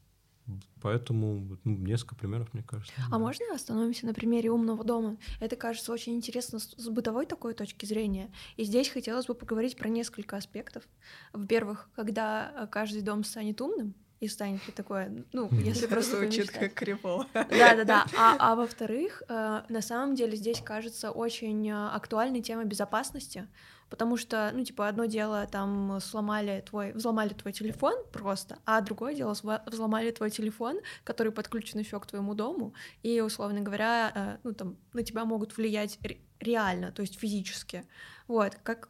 Поэтому 0.81 1.57
ну, 1.63 1.77
несколько 1.77 2.15
примеров, 2.15 2.53
мне 2.53 2.63
кажется. 2.63 2.93
А 3.09 3.17
можно 3.17 3.45
остановимся 3.53 4.05
на 4.05 4.13
примере 4.13 4.51
умного 4.51 4.83
дома? 4.83 5.17
Это 5.39 5.55
кажется 5.55 5.91
очень 5.93 6.15
интересно 6.15 6.59
с 6.59 6.89
бытовой 6.89 7.25
такой 7.25 7.53
точки 7.53 7.85
зрения. 7.85 8.31
И 8.57 8.63
здесь 8.63 8.89
хотелось 8.89 9.25
бы 9.25 9.35
поговорить 9.35 9.77
про 9.77 9.87
несколько 9.87 10.35
аспектов. 10.35 10.83
Во-первых, 11.31 11.89
когда 11.95 12.51
э, 12.55 12.67
каждый 12.67 13.01
дом 13.01 13.23
станет 13.23 13.61
умным, 13.61 13.95
и 14.23 14.27
станет 14.29 14.65
ли 14.65 14.73
такое, 14.73 15.11
ну, 15.33 15.49
если 15.51 15.85
просто 15.85 16.15
звучит 16.17 16.49
как 16.49 16.73
крипово. 16.73 17.27
Да-да-да. 17.33 18.05
А, 18.17 18.37
а 18.39 18.55
во-вторых, 18.55 19.21
э, 19.27 19.63
на 19.67 19.81
самом 19.81 20.15
деле 20.15 20.37
здесь 20.37 20.61
кажется 20.61 21.11
очень 21.11 21.69
э, 21.69 21.87
актуальной 21.89 22.41
тема 22.41 22.63
безопасности, 22.63 23.47
потому 23.93 24.17
что, 24.17 24.49
ну, 24.55 24.63
типа, 24.63 24.87
одно 24.87 25.05
дело 25.05 25.45
там 25.45 25.99
сломали 26.01 26.63
твой, 26.67 26.93
взломали 26.93 27.29
твой 27.35 27.53
телефон 27.53 27.93
просто, 28.11 28.57
а 28.65 28.81
другое 28.81 29.13
дело 29.13 29.35
взломали 29.67 30.09
твой 30.09 30.31
телефон, 30.31 30.79
который 31.03 31.31
подключен 31.31 31.77
еще 31.77 31.99
к 31.99 32.07
твоему 32.07 32.33
дому, 32.33 32.73
и, 33.03 33.21
условно 33.21 33.61
говоря, 33.61 34.11
э, 34.15 34.37
ну, 34.43 34.53
там, 34.55 34.77
на 34.93 35.03
тебя 35.03 35.25
могут 35.25 35.55
влиять 35.55 35.99
реально, 36.39 36.91
то 36.91 37.03
есть 37.03 37.19
физически. 37.19 37.85
Вот, 38.27 38.55
как 38.63 38.89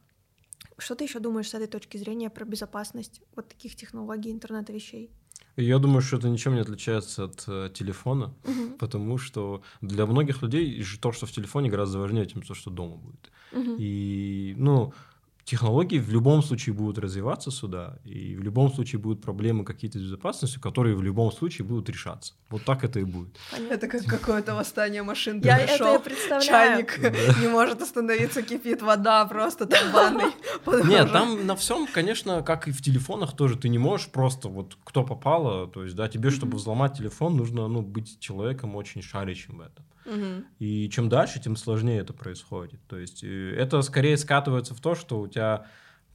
что 0.77 0.95
ты 0.95 1.03
еще 1.03 1.19
думаешь 1.19 1.49
с 1.49 1.53
этой 1.53 1.67
точки 1.67 1.97
зрения 1.97 2.29
про 2.29 2.45
безопасность 2.45 3.21
вот 3.35 3.49
таких 3.49 3.75
технологий 3.75 4.31
интернета 4.31 4.71
вещей? 4.71 5.11
Я 5.55 5.79
думаю, 5.79 6.01
что 6.01 6.17
это 6.17 6.29
ничем 6.29 6.55
не 6.55 6.61
отличается 6.61 7.25
от 7.25 7.43
э, 7.47 7.69
телефона, 7.73 8.33
uh-huh. 8.43 8.77
потому 8.79 9.19
что 9.19 9.61
для 9.81 10.05
многих 10.05 10.41
людей 10.41 10.83
то, 10.99 11.11
что 11.11 11.25
в 11.25 11.31
телефоне, 11.31 11.69
гораздо 11.69 11.99
важнее, 11.99 12.25
чем 12.25 12.41
то, 12.41 12.55
что 12.55 12.71
дома 12.71 12.95
будет. 12.95 13.31
Uh-huh. 13.51 13.75
И, 13.77 14.55
ну, 14.57 14.93
технологии 15.45 15.99
в 15.99 16.09
любом 16.09 16.41
случае 16.43 16.73
будут 16.73 16.97
развиваться 16.97 17.51
сюда, 17.51 17.97
и 18.05 18.35
в 18.35 18.43
любом 18.43 18.73
случае 18.73 18.99
будут 18.99 19.21
проблемы 19.21 19.65
какие-то 19.65 19.99
с 19.99 20.01
безопасностью, 20.01 20.61
которые 20.61 20.95
в 20.95 21.03
любом 21.03 21.31
случае 21.31 21.65
будут 21.65 21.89
решаться. 21.89 22.33
Вот 22.49 22.63
так 22.63 22.83
это 22.83 22.99
и 22.99 23.03
будет. 23.03 23.37
Это 23.69 23.87
как 23.87 24.05
какое-то 24.05 24.55
восстание 24.55 25.03
машин. 25.03 25.41
Я 25.41 25.57
это 25.59 25.99
представляю. 25.99 26.85
Чайник 26.85 27.39
не 27.41 27.47
может 27.47 27.81
остановиться, 27.81 28.41
кипит 28.41 28.81
вода 28.81 29.25
просто 29.25 29.65
там 29.65 29.89
в 29.89 29.93
ванной. 29.93 30.31
Нет, 30.89 31.11
там 31.11 31.45
на 31.45 31.55
всем, 31.55 31.87
конечно, 31.87 32.41
как 32.41 32.67
и 32.67 32.71
в 32.71 32.81
телефонах 32.81 33.35
тоже, 33.35 33.57
ты 33.57 33.69
не 33.69 33.77
можешь 33.77 34.07
просто 34.07 34.47
вот 34.47 34.77
кто 34.83 35.03
попало, 35.03 35.67
то 35.67 35.83
есть, 35.83 35.95
да, 35.95 36.07
тебе, 36.07 36.29
чтобы 36.29 36.57
взломать 36.57 36.97
телефон, 36.97 37.35
нужно, 37.35 37.67
ну, 37.67 37.81
быть 37.81 38.19
человеком 38.19 38.75
очень 38.75 39.01
шарящим 39.01 39.57
в 39.57 39.61
этом. 39.61 39.85
Угу. 40.05 40.45
И 40.59 40.89
чем 40.89 41.09
дальше, 41.09 41.39
тем 41.39 41.55
сложнее 41.55 41.99
это 41.99 42.13
происходит. 42.13 42.79
То 42.87 42.97
есть 42.97 43.23
э, 43.23 43.55
это 43.55 43.81
скорее 43.81 44.17
скатывается 44.17 44.73
в 44.75 44.81
то, 44.81 44.95
что 44.95 45.19
у 45.19 45.27
тебя 45.27 45.65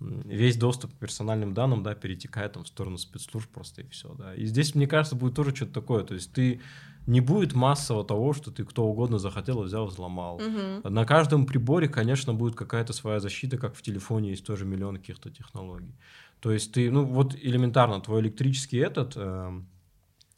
весь 0.01 0.57
доступ 0.57 0.95
к 0.95 0.99
персональным 0.99 1.55
данным, 1.55 1.82
да, 1.82 1.95
перетекает 1.95 2.53
там 2.53 2.64
в 2.64 2.68
сторону 2.68 2.99
спецслужб 2.99 3.51
просто 3.51 3.82
и 3.82 3.89
все, 3.89 4.14
да. 4.14 4.34
И 4.34 4.45
здесь, 4.45 4.74
мне 4.74 4.86
кажется, 4.86 5.16
будет 5.16 5.34
тоже 5.34 5.55
что-то 5.55 5.72
такое. 5.72 6.05
То 6.05 6.14
есть 6.14 6.32
ты 6.32 6.61
не 7.07 7.20
будет 7.20 7.55
массово 7.55 8.05
того, 8.05 8.32
что 8.32 8.51
ты 8.51 8.64
кто 8.64 8.84
угодно 8.84 9.18
захотел, 9.18 9.62
взял, 9.62 9.86
взломал. 9.86 10.36
Угу. 10.36 10.89
На 10.89 11.05
каждом 11.05 11.47
приборе, 11.47 11.89
конечно, 11.89 12.34
будет 12.34 12.55
какая-то 12.55 12.93
своя 12.93 13.18
защита, 13.18 13.59
как 13.59 13.74
в 13.74 13.82
телефоне 13.82 14.30
есть 14.30 14.47
тоже 14.47 14.64
миллион 14.64 14.99
каких-то 14.99 15.30
технологий. 15.30 15.95
То 16.41 16.53
есть 16.53 16.72
ты, 16.72 16.91
ну 16.91 17.05
вот 17.05 17.34
элементарно, 17.34 18.01
твой 18.01 18.20
электрический 18.20 18.78
этот 18.78 19.14
э, 19.16 19.61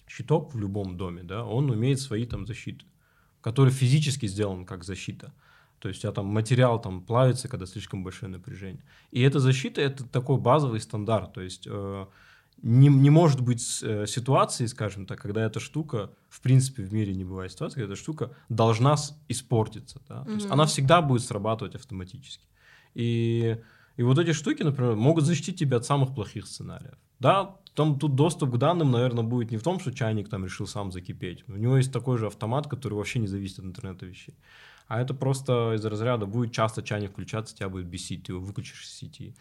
щиток 0.08 0.54
в 0.54 0.58
любом 0.58 0.96
доме, 0.96 1.22
да, 1.22 1.44
он 1.44 1.70
умеет 1.70 2.00
свои 2.00 2.24
там 2.24 2.46
защиты 2.46 2.86
который 3.40 3.72
физически 3.72 4.26
сделан 4.26 4.64
как 4.64 4.84
защита. 4.84 5.32
То 5.78 5.88
есть 5.88 6.00
у 6.00 6.02
тебя 6.02 6.12
там 6.12 6.26
материал 6.26 6.80
там 6.80 7.00
плавится, 7.00 7.48
когда 7.48 7.66
слишком 7.66 8.04
большое 8.04 8.30
напряжение. 8.30 8.84
И 9.10 9.22
эта 9.22 9.40
защита 9.40 9.80
это 9.80 10.04
такой 10.04 10.38
базовый 10.38 10.80
стандарт. 10.80 11.32
То 11.32 11.40
есть 11.40 11.66
э, 11.66 12.06
не, 12.62 12.88
не 12.88 13.08
может 13.08 13.40
быть 13.40 13.80
э, 13.82 14.06
ситуации, 14.06 14.66
скажем 14.66 15.06
так, 15.06 15.20
когда 15.20 15.42
эта 15.42 15.58
штука, 15.58 16.10
в 16.28 16.42
принципе, 16.42 16.82
в 16.82 16.92
мире 16.92 17.14
не 17.14 17.24
бывает 17.24 17.52
ситуации, 17.52 17.76
когда 17.76 17.94
эта 17.94 18.00
штука 18.00 18.36
должна 18.50 18.96
испортиться. 19.28 20.02
Да? 20.06 20.22
То 20.22 20.30
mm-hmm. 20.30 20.34
есть 20.34 20.50
она 20.50 20.66
всегда 20.66 21.00
будет 21.00 21.22
срабатывать 21.22 21.74
автоматически. 21.74 22.44
И, 22.94 23.56
и 23.96 24.02
вот 24.02 24.18
эти 24.18 24.32
штуки, 24.32 24.62
например, 24.62 24.96
могут 24.96 25.24
защитить 25.24 25.58
тебя 25.58 25.78
от 25.78 25.86
самых 25.86 26.14
плохих 26.14 26.46
сценариев. 26.46 26.98
Да, 27.20 27.56
там 27.74 27.98
тут 27.98 28.14
доступ 28.14 28.52
к 28.52 28.56
данным, 28.56 28.90
наверное, 28.90 29.24
будет 29.24 29.50
не 29.50 29.56
в 29.56 29.62
том, 29.62 29.80
что 29.80 29.92
чайник 29.92 30.28
там 30.28 30.44
решил 30.44 30.66
сам 30.66 30.92
закипеть. 30.92 31.44
У 31.48 31.52
него 31.52 31.76
есть 31.76 31.92
такой 31.92 32.18
же 32.18 32.26
автомат, 32.26 32.66
который 32.66 32.94
вообще 32.94 33.18
не 33.18 33.26
зависит 33.26 33.58
от 33.58 33.66
интернета 33.66 34.06
вещей. 34.06 34.34
А 34.88 35.00
это 35.00 35.14
просто 35.14 35.74
из 35.74 35.84
разряда 35.84 36.26
будет 36.26 36.52
часто 36.52 36.82
чайник 36.82 37.12
включаться, 37.12 37.54
тебя 37.54 37.68
будет 37.68 37.86
бесить, 37.86 38.24
ты 38.24 38.32
его 38.32 38.40
выключишь 38.40 38.84
из 38.84 38.90
сети. 38.90 39.34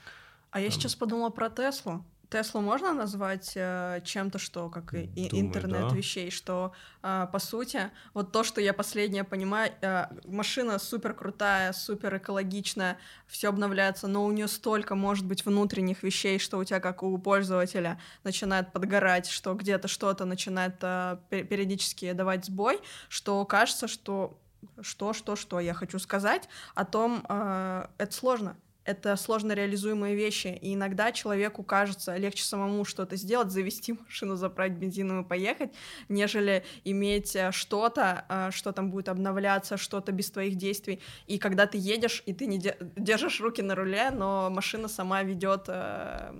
А 0.51 0.59
я 0.59 0.69
сейчас 0.69 0.95
подумала 0.95 1.29
про 1.29 1.49
Теслу. 1.49 2.05
Теслу 2.29 2.61
можно 2.61 2.93
назвать 2.93 3.53
э, 3.55 4.01
чем-то, 4.03 4.37
что 4.37 4.69
как 4.69 4.93
и 4.93 5.07
Думаю, 5.07 5.47
интернет 5.47 5.89
да. 5.89 5.95
вещей, 5.95 6.29
что 6.29 6.73
э, 7.01 7.27
по 7.31 7.39
сути 7.39 7.89
вот 8.13 8.31
то, 8.31 8.43
что 8.43 8.61
я 8.61 8.73
последнее 8.73 9.23
понимаю, 9.23 9.73
э, 9.81 10.05
машина 10.25 10.77
супер 10.77 11.15
крутая, 11.15 11.73
супер 11.73 12.17
экологичная, 12.17 12.97
все 13.25 13.49
обновляется, 13.49 14.07
но 14.07 14.25
у 14.25 14.31
нее 14.31 14.47
столько 14.47 14.93
может 14.93 15.25
быть 15.25 15.43
внутренних 15.43 16.03
вещей, 16.03 16.37
что 16.37 16.59
у 16.59 16.63
тебя 16.63 16.79
как 16.79 17.01
у 17.01 17.17
пользователя 17.17 17.99
начинает 18.23 18.71
подгорать, 18.71 19.27
что 19.27 19.55
где-то 19.55 19.87
что-то 19.87 20.25
начинает 20.25 20.75
э, 20.81 21.17
периодически 21.31 22.11
давать 22.11 22.45
сбой, 22.45 22.79
что 23.07 23.43
кажется, 23.45 23.87
что 23.87 24.37
что, 24.81 25.13
что, 25.13 25.35
что 25.35 25.59
я 25.59 25.73
хочу 25.73 25.99
сказать 25.99 26.49
о 26.75 26.85
том, 26.85 27.25
э, 27.27 27.87
это 27.97 28.13
сложно 28.13 28.55
это 28.89 29.15
сложно 29.17 29.53
реализуемые 29.53 30.15
вещи, 30.15 30.47
и 30.47 30.73
иногда 30.73 31.11
человеку 31.11 31.61
кажется 31.61 32.17
легче 32.17 32.43
самому 32.43 32.85
что-то 32.85 33.17
сделать, 33.17 33.51
завести 33.51 33.93
машину, 34.05 34.35
заправить 34.35 34.77
бензином 34.77 35.21
и 35.21 35.27
поехать, 35.27 35.71
нежели 36.09 36.63
иметь 36.85 37.35
э, 37.35 37.51
что-то, 37.51 38.25
э, 38.29 38.49
что 38.51 38.71
там 38.71 38.89
будет 38.89 39.09
обновляться, 39.09 39.77
что-то 39.77 40.11
без 40.11 40.31
твоих 40.31 40.55
действий. 40.55 40.99
И 41.27 41.37
когда 41.37 41.67
ты 41.67 41.77
едешь, 41.77 42.23
и 42.25 42.33
ты 42.33 42.47
не 42.47 42.59
держишь 42.95 43.39
руки 43.41 43.61
на 43.61 43.75
руле, 43.75 44.09
но 44.09 44.49
машина 44.49 44.87
сама 44.87 45.21
ведет 45.21 45.65
э, 45.67 46.31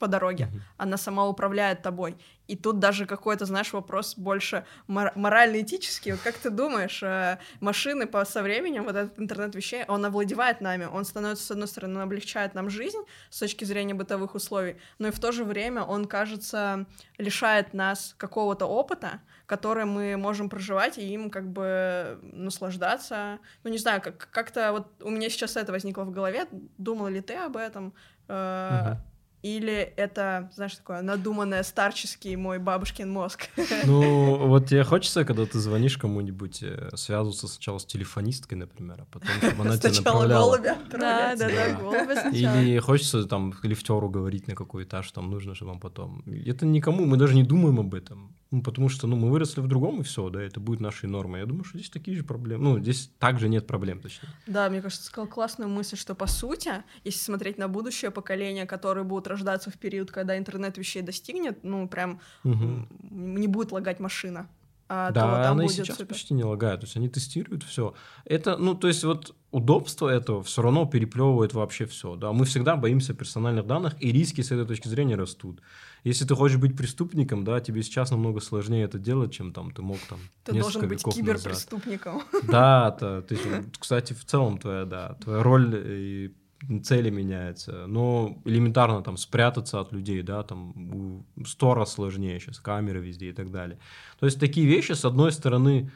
по 0.00 0.08
дороге, 0.08 0.44
mm-hmm. 0.44 0.60
она 0.78 0.96
сама 0.96 1.26
управляет 1.26 1.82
тобой. 1.82 2.16
И 2.48 2.56
тут 2.56 2.80
даже 2.80 3.06
какой-то, 3.06 3.44
знаешь, 3.44 3.72
вопрос 3.72 4.16
больше 4.16 4.64
мор- 4.88 5.12
морально-этический. 5.14 6.12
Вот 6.12 6.20
как 6.22 6.34
ты 6.34 6.50
думаешь, 6.50 7.00
э, 7.02 7.38
машины 7.60 8.06
по 8.06 8.24
со 8.24 8.42
временем, 8.42 8.84
вот 8.84 8.96
этот 8.96 9.20
интернет 9.20 9.54
вещей, 9.54 9.84
он 9.86 10.04
овладевает 10.04 10.60
нами, 10.60 10.86
он 10.86 11.04
становится, 11.04 11.44
с 11.44 11.50
одной 11.52 11.68
стороны, 11.68 11.96
он 11.96 12.02
облегчает 12.02 12.54
нам 12.54 12.68
жизнь 12.68 12.98
с 13.28 13.38
точки 13.38 13.64
зрения 13.64 13.94
бытовых 13.94 14.34
условий, 14.34 14.76
но 14.98 15.08
и 15.08 15.10
в 15.12 15.20
то 15.20 15.30
же 15.30 15.44
время 15.44 15.82
он, 15.82 16.06
кажется, 16.06 16.86
лишает 17.18 17.74
нас 17.74 18.14
какого-то 18.18 18.66
опыта, 18.66 19.20
который 19.46 19.84
мы 19.84 20.16
можем 20.16 20.48
проживать 20.48 20.98
и 20.98 21.12
им 21.12 21.30
как 21.30 21.48
бы 21.52 22.18
наслаждаться. 22.22 23.38
Ну, 23.62 23.70
не 23.70 23.78
знаю, 23.78 24.00
как- 24.02 24.28
как-то 24.30 24.72
вот 24.72 24.86
у 25.02 25.10
меня 25.10 25.28
сейчас 25.28 25.56
это 25.56 25.70
возникло 25.72 26.02
в 26.04 26.10
голове. 26.10 26.46
Думала 26.78 27.08
ли 27.08 27.20
ты 27.20 27.34
об 27.34 27.56
этом? 27.56 27.92
Uh-huh. 28.28 28.96
Или 29.42 29.92
это, 29.96 30.50
знаешь, 30.54 30.76
такое 30.76 31.00
надуманное 31.00 31.62
старческий 31.62 32.36
мой 32.36 32.58
бабушкин 32.58 33.10
мозг? 33.10 33.48
Ну, 33.84 34.46
вот 34.46 34.66
тебе 34.66 34.84
хочется, 34.84 35.24
когда 35.24 35.46
ты 35.46 35.58
звонишь 35.58 35.96
кому-нибудь, 35.96 36.62
э, 36.62 36.90
связываться 36.94 37.48
сначала 37.48 37.78
с 37.78 37.86
телефонисткой, 37.86 38.58
например, 38.58 39.02
а 39.02 39.04
потом, 39.06 39.30
чтобы 39.40 39.62
она 39.62 39.78
тебя 39.78 39.90
направляла. 39.90 40.56
голубя 40.56 40.78
Да, 40.90 41.36
да, 41.36 41.48
да, 41.48 41.74
голубя 41.74 42.20
сначала. 42.20 42.60
Или 42.60 42.78
хочется 42.78 43.24
там 43.24 43.54
лифтеру 43.62 44.10
говорить, 44.10 44.48
на 44.48 44.54
какой 44.54 44.84
этаж 44.84 45.10
там 45.12 45.30
нужно, 45.30 45.54
чтобы 45.54 45.72
вам 45.72 45.80
потом... 45.80 46.22
Это 46.26 46.66
никому, 46.66 47.06
мы 47.06 47.16
даже 47.16 47.34
не 47.34 47.42
думаем 47.42 47.80
об 47.80 47.94
этом. 47.94 48.34
Ну, 48.50 48.62
потому 48.62 48.88
что, 48.88 49.06
ну, 49.06 49.16
мы 49.16 49.30
выросли 49.30 49.60
в 49.60 49.68
другом, 49.68 50.00
и 50.00 50.02
все, 50.02 50.28
да, 50.28 50.42
это 50.42 50.58
будет 50.58 50.80
нашей 50.80 51.08
нормой. 51.08 51.40
Я 51.40 51.46
думаю, 51.46 51.62
что 51.62 51.78
здесь 51.78 51.90
такие 51.90 52.16
же 52.16 52.24
проблемы. 52.24 52.64
Ну, 52.64 52.78
здесь 52.80 53.10
также 53.18 53.48
нет 53.48 53.66
проблем, 53.66 54.00
точнее. 54.00 54.28
Да, 54.46 54.68
мне 54.68 54.82
кажется, 54.82 55.04
сказал 55.04 55.28
классную 55.28 55.70
мысль, 55.70 55.96
что, 55.96 56.16
по 56.16 56.26
сути, 56.26 56.72
если 57.04 57.20
смотреть 57.20 57.58
на 57.58 57.68
будущее 57.68 58.10
поколение, 58.10 58.66
которые 58.66 59.04
будут 59.04 59.28
рождаться 59.28 59.70
в 59.70 59.78
период, 59.78 60.10
когда 60.10 60.36
интернет 60.36 60.78
вещей 60.78 61.02
достигнет, 61.02 61.62
ну, 61.62 61.88
прям 61.88 62.20
угу. 62.42 62.88
не 63.10 63.46
будет 63.46 63.70
лагать 63.70 64.00
машина. 64.00 64.48
А 64.92 65.12
да, 65.12 65.44
то, 65.44 65.50
она 65.52 65.66
и 65.66 65.68
сейчас 65.68 65.98
супер. 65.98 66.06
почти 66.06 66.34
не 66.34 66.42
лагает. 66.42 66.80
То 66.80 66.86
есть 66.86 66.96
они 66.96 67.08
тестируют 67.08 67.62
все. 67.62 67.94
Это, 68.24 68.56
ну, 68.56 68.74
то 68.74 68.88
есть 68.88 69.04
вот 69.04 69.36
удобство 69.52 70.08
этого 70.08 70.42
все 70.42 70.62
равно 70.62 70.84
переплевывает 70.84 71.54
вообще 71.54 71.86
все. 71.86 72.16
Да? 72.16 72.32
Мы 72.32 72.44
всегда 72.44 72.74
боимся 72.74 73.14
персональных 73.14 73.68
данных, 73.68 73.94
и 74.00 74.10
риски 74.10 74.40
с 74.40 74.50
этой 74.50 74.66
точки 74.66 74.88
зрения 74.88 75.14
растут. 75.14 75.60
Если 76.02 76.24
ты 76.24 76.34
хочешь 76.34 76.56
быть 76.56 76.76
преступником, 76.76 77.44
да, 77.44 77.60
тебе 77.60 77.84
сейчас 77.84 78.10
намного 78.10 78.40
сложнее 78.40 78.82
это 78.82 78.98
делать, 78.98 79.32
чем 79.32 79.52
там 79.52 79.70
ты 79.70 79.80
мог 79.80 79.98
там 80.08 80.18
Ты 80.42 80.54
должен 80.54 80.88
быть 80.88 81.04
киберпреступником. 81.04 82.22
Назад. 82.32 82.50
Да, 82.50 82.90
то, 82.90 83.24
есть, 83.30 83.44
кстати, 83.78 84.12
в 84.12 84.24
целом 84.24 84.58
твоя, 84.58 84.86
да, 84.86 85.14
твоя 85.22 85.40
роль 85.40 85.72
и 85.86 86.34
цели 86.82 87.10
меняются. 87.10 87.86
Но 87.86 88.40
элементарно 88.44 89.02
там 89.02 89.16
спрятаться 89.16 89.80
от 89.80 89.92
людей, 89.92 90.22
да, 90.22 90.42
там 90.42 91.24
сто 91.46 91.74
раз 91.74 91.92
сложнее 91.92 92.38
сейчас, 92.38 92.60
камеры 92.60 93.00
везде 93.00 93.30
и 93.30 93.32
так 93.32 93.50
далее. 93.50 93.78
То 94.18 94.26
есть 94.26 94.38
такие 94.38 94.66
вещи, 94.66 94.92
с 94.92 95.04
одной 95.04 95.32
стороны, 95.32 95.90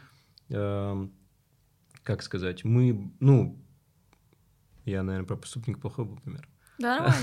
э, 0.49 1.09
как 2.03 2.23
сказать, 2.23 2.65
мы, 2.65 3.13
ну, 3.21 3.59
я, 4.85 5.03
наверное, 5.03 5.27
про 5.27 5.37
преступник 5.37 5.81
плохой 5.81 6.05
был 6.05 6.17
пример. 6.17 6.49
Да, 6.79 7.15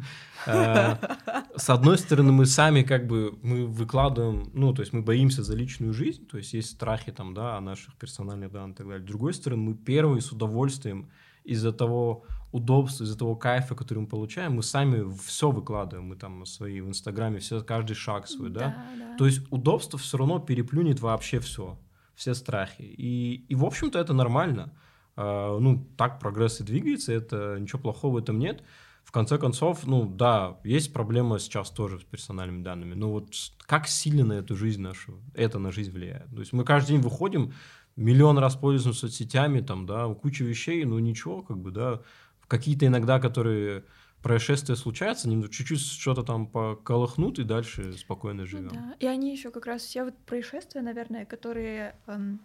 нормально. 0.46 0.98
А, 1.26 1.48
с 1.56 1.70
одной 1.70 1.96
стороны, 1.96 2.30
мы 2.32 2.44
сами 2.44 2.82
как 2.82 3.06
бы 3.06 3.38
мы 3.42 3.66
выкладываем, 3.66 4.50
ну, 4.52 4.74
то 4.74 4.82
есть 4.82 4.92
мы 4.92 5.02
боимся 5.02 5.42
за 5.42 5.56
личную 5.56 5.94
жизнь, 5.94 6.26
то 6.26 6.36
есть 6.36 6.52
есть 6.52 6.70
страхи 6.70 7.10
там, 7.10 7.32
да, 7.32 7.56
о 7.56 7.60
наших 7.60 7.96
персональных 7.96 8.52
данных 8.52 8.74
и 8.74 8.78
так 8.78 8.86
далее. 8.86 9.04
С 9.04 9.08
другой 9.08 9.32
стороны, 9.32 9.62
мы 9.62 9.74
первые 9.74 10.20
с 10.20 10.30
удовольствием 10.30 11.10
из-за 11.44 11.72
того 11.72 12.24
удобства, 12.52 13.04
из-за 13.04 13.18
того 13.18 13.36
кайфа, 13.36 13.74
который 13.74 14.00
мы 14.00 14.06
получаем, 14.06 14.54
мы 14.54 14.62
сами 14.62 15.12
все 15.24 15.50
выкладываем, 15.50 16.08
мы 16.08 16.16
там 16.16 16.46
свои 16.46 16.80
в 16.80 16.88
Инстаграме, 16.88 17.38
все, 17.38 17.62
каждый 17.62 17.94
шаг 17.94 18.26
свой, 18.28 18.50
да? 18.50 18.60
да, 18.60 18.86
да. 18.98 19.16
То 19.16 19.26
есть 19.26 19.40
удобство 19.50 19.98
все 19.98 20.18
равно 20.18 20.38
переплюнет 20.38 21.00
вообще 21.00 21.40
все, 21.40 21.78
все 22.14 22.34
страхи. 22.34 22.82
И, 22.82 23.44
и 23.48 23.54
в 23.54 23.64
общем-то, 23.64 23.98
это 23.98 24.12
нормально. 24.12 24.72
Uh, 25.16 25.58
ну, 25.58 25.84
так 25.96 26.20
прогресс 26.20 26.60
и 26.60 26.64
двигается, 26.64 27.12
это 27.12 27.58
ничего 27.58 27.80
плохого 27.80 28.14
в 28.14 28.16
этом 28.18 28.38
нет 28.38 28.62
в 29.08 29.10
конце 29.10 29.38
концов, 29.38 29.86
ну 29.86 30.06
да, 30.06 30.58
есть 30.64 30.92
проблема 30.92 31.38
сейчас 31.38 31.70
тоже 31.70 31.98
с 31.98 32.02
персональными 32.04 32.62
данными, 32.62 32.92
но 32.92 33.10
вот 33.10 33.32
как 33.64 33.88
сильно 33.88 34.22
на 34.22 34.32
эту 34.34 34.54
жизнь 34.54 34.82
нашу, 34.82 35.22
это 35.32 35.58
на 35.58 35.72
жизнь 35.72 35.90
влияет. 35.90 36.28
То 36.28 36.40
есть 36.40 36.52
мы 36.52 36.62
каждый 36.62 36.88
день 36.88 37.00
выходим, 37.00 37.54
миллион 37.96 38.36
раз 38.36 38.54
пользуемся 38.54 39.00
соцсетями, 39.00 39.62
там, 39.62 39.86
да, 39.86 40.06
куча 40.12 40.44
вещей, 40.44 40.84
но 40.84 41.00
ничего, 41.00 41.40
как 41.40 41.56
бы, 41.56 41.70
да, 41.70 42.02
какие-то 42.48 42.86
иногда, 42.86 43.20
которые 43.20 43.84
происшествия 44.22 44.74
случаются, 44.74 45.28
они 45.28 45.48
чуть-чуть 45.48 45.80
что-то 45.80 46.22
там 46.22 46.46
поколыхнут 46.46 47.38
и 47.38 47.44
дальше 47.44 47.92
спокойно 47.92 48.46
живем. 48.46 48.68
Ну, 48.68 48.74
да. 48.74 48.96
И 48.98 49.06
они 49.06 49.30
еще 49.30 49.50
как 49.50 49.66
раз 49.66 49.82
все 49.82 50.04
вот 50.04 50.16
происшествия, 50.26 50.82
наверное, 50.82 51.24
которые 51.24 51.94
эм, 52.06 52.40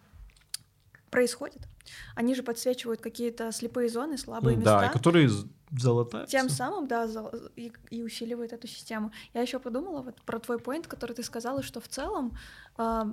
происходят, 1.09 1.67
они 2.15 2.35
же 2.35 2.43
подсвечивают 2.43 3.01
какие-то 3.01 3.51
слепые 3.51 3.89
зоны, 3.89 4.17
слабые 4.17 4.55
ну, 4.55 4.61
места. 4.61 4.81
Да, 4.81 4.89
которые 4.89 5.29
золотая. 5.71 6.27
Тем 6.27 6.49
самым, 6.49 6.87
да, 6.87 7.09
и, 7.55 7.71
и 7.89 8.03
усиливает 8.03 8.53
эту 8.53 8.67
систему. 8.67 9.11
Я 9.33 9.41
еще 9.41 9.59
подумала 9.59 10.01
вот 10.01 10.21
про 10.21 10.39
твой 10.39 10.59
поинт, 10.59 10.87
который 10.87 11.15
ты 11.15 11.23
сказала, 11.23 11.63
что 11.63 11.79
в 11.79 11.87
целом 11.87 12.37
э, 12.77 13.03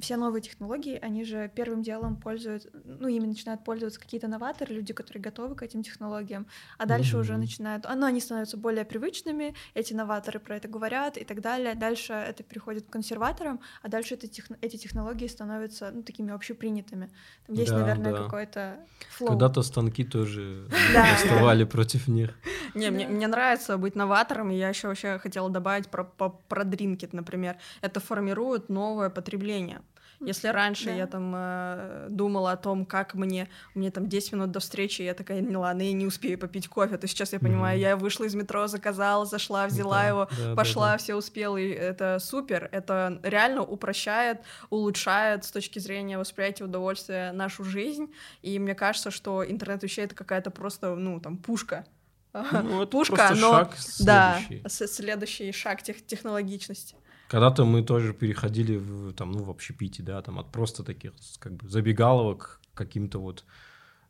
все 0.00 0.16
новые 0.16 0.42
технологии, 0.42 0.98
они 1.00 1.24
же 1.24 1.50
первым 1.54 1.82
делом 1.82 2.16
пользуются, 2.16 2.70
ну, 2.84 3.08
ими 3.08 3.26
начинают 3.26 3.64
пользоваться 3.64 4.00
какие-то 4.00 4.28
новаторы, 4.28 4.74
люди, 4.74 4.92
которые 4.92 5.22
готовы 5.22 5.54
к 5.54 5.62
этим 5.62 5.82
технологиям, 5.82 6.46
а 6.78 6.86
дальше 6.86 7.16
mm-hmm. 7.16 7.20
уже 7.20 7.36
начинают, 7.36 7.86
ну, 7.94 8.06
они 8.06 8.20
становятся 8.20 8.56
более 8.56 8.84
привычными, 8.84 9.54
эти 9.74 9.94
новаторы 9.94 10.40
про 10.40 10.56
это 10.56 10.68
говорят 10.68 11.16
и 11.16 11.24
так 11.24 11.40
далее, 11.40 11.74
дальше 11.74 12.12
это 12.12 12.42
переходит 12.42 12.86
к 12.86 12.90
консерваторам, 12.90 13.60
а 13.82 13.88
дальше 13.88 14.14
это 14.14 14.28
тех, 14.28 14.46
эти 14.60 14.76
технологии 14.76 15.26
становятся, 15.26 15.90
ну, 15.92 16.02
такими 16.02 16.32
общепринятыми. 16.32 17.10
Там 17.46 17.56
есть, 17.56 17.70
да, 17.70 17.78
наверное, 17.78 18.12
да. 18.12 18.24
какой-то 18.24 18.80
флоу. 19.10 19.30
Когда-то 19.30 19.62
станки 19.62 20.04
тоже 20.04 20.68
восставали 21.12 21.64
против 21.64 22.08
них. 22.08 22.30
Не, 22.74 22.90
мне, 22.90 23.28
нравится 23.28 23.78
быть 23.78 23.94
новатором, 23.94 24.50
и 24.50 24.56
я 24.56 24.68
еще 24.68 24.88
вообще 24.88 25.18
хотела 25.18 25.50
добавить 25.50 25.88
про, 25.88 26.04
про, 26.04 26.30
про 26.30 26.64
дринкет, 26.64 27.12
например. 27.12 27.56
Это 27.80 28.00
формирует 28.00 28.68
новое 28.68 29.10
потребление. 29.10 29.82
Если 30.20 30.48
раньше 30.48 30.86
да. 30.86 30.92
я 30.92 31.06
там 31.06 31.32
э, 31.34 32.06
думала 32.10 32.52
о 32.52 32.56
том, 32.58 32.84
как 32.84 33.14
мне, 33.14 33.48
мне 33.74 33.90
там 33.90 34.06
10 34.06 34.32
минут 34.34 34.50
до 34.50 34.60
встречи, 34.60 35.00
я 35.00 35.14
такая, 35.14 35.40
не 35.40 35.56
ладно, 35.56 35.80
я 35.80 35.92
не 35.92 36.04
успею 36.04 36.38
попить 36.38 36.68
кофе, 36.68 36.98
то 36.98 37.06
сейчас 37.06 37.32
я 37.32 37.40
понимаю, 37.40 37.78
mm-hmm. 37.78 37.82
я 37.82 37.96
вышла 37.96 38.24
из 38.24 38.34
метро, 38.34 38.66
заказала, 38.66 39.24
зашла, 39.24 39.66
взяла 39.66 40.02
да, 40.02 40.08
его, 40.08 40.28
да, 40.38 40.54
пошла, 40.54 40.86
да, 40.88 40.92
да. 40.92 40.98
все 40.98 41.14
успела, 41.14 41.56
и 41.56 41.68
это 41.68 42.18
супер, 42.20 42.68
это 42.70 43.18
реально 43.22 43.62
упрощает, 43.62 44.42
улучшает 44.68 45.44
с 45.46 45.50
точки 45.50 45.78
зрения 45.78 46.18
восприятия 46.18 46.64
удовольствия 46.64 47.32
нашу 47.32 47.64
жизнь, 47.64 48.12
и 48.42 48.58
мне 48.58 48.74
кажется, 48.74 49.10
что 49.10 49.42
интернет 49.48 49.82
вещей 49.82 50.04
это 50.04 50.14
какая-то 50.14 50.50
просто, 50.50 50.96
ну, 50.96 51.18
там, 51.18 51.38
пушка, 51.38 51.86
ну, 52.32 52.86
пушка, 52.86 53.32
но 53.36 53.52
шаг 53.52 53.76
да, 54.00 54.40
следующий 54.68 55.50
шаг 55.52 55.82
тех, 55.82 56.04
технологичности. 56.04 56.94
Когда-то 57.30 57.64
мы 57.64 57.84
тоже 57.84 58.12
переходили 58.12 58.76
в, 58.76 59.12
там, 59.12 59.30
ну, 59.30 59.44
в 59.44 59.50
общепите, 59.50 60.02
да, 60.02 60.20
там, 60.20 60.40
от 60.40 60.50
просто 60.50 60.82
таких, 60.82 61.12
как 61.38 61.52
бы, 61.52 61.68
забегаловок 61.68 62.60
к 62.74 62.78
каким-то 62.78 63.20
вот... 63.20 63.44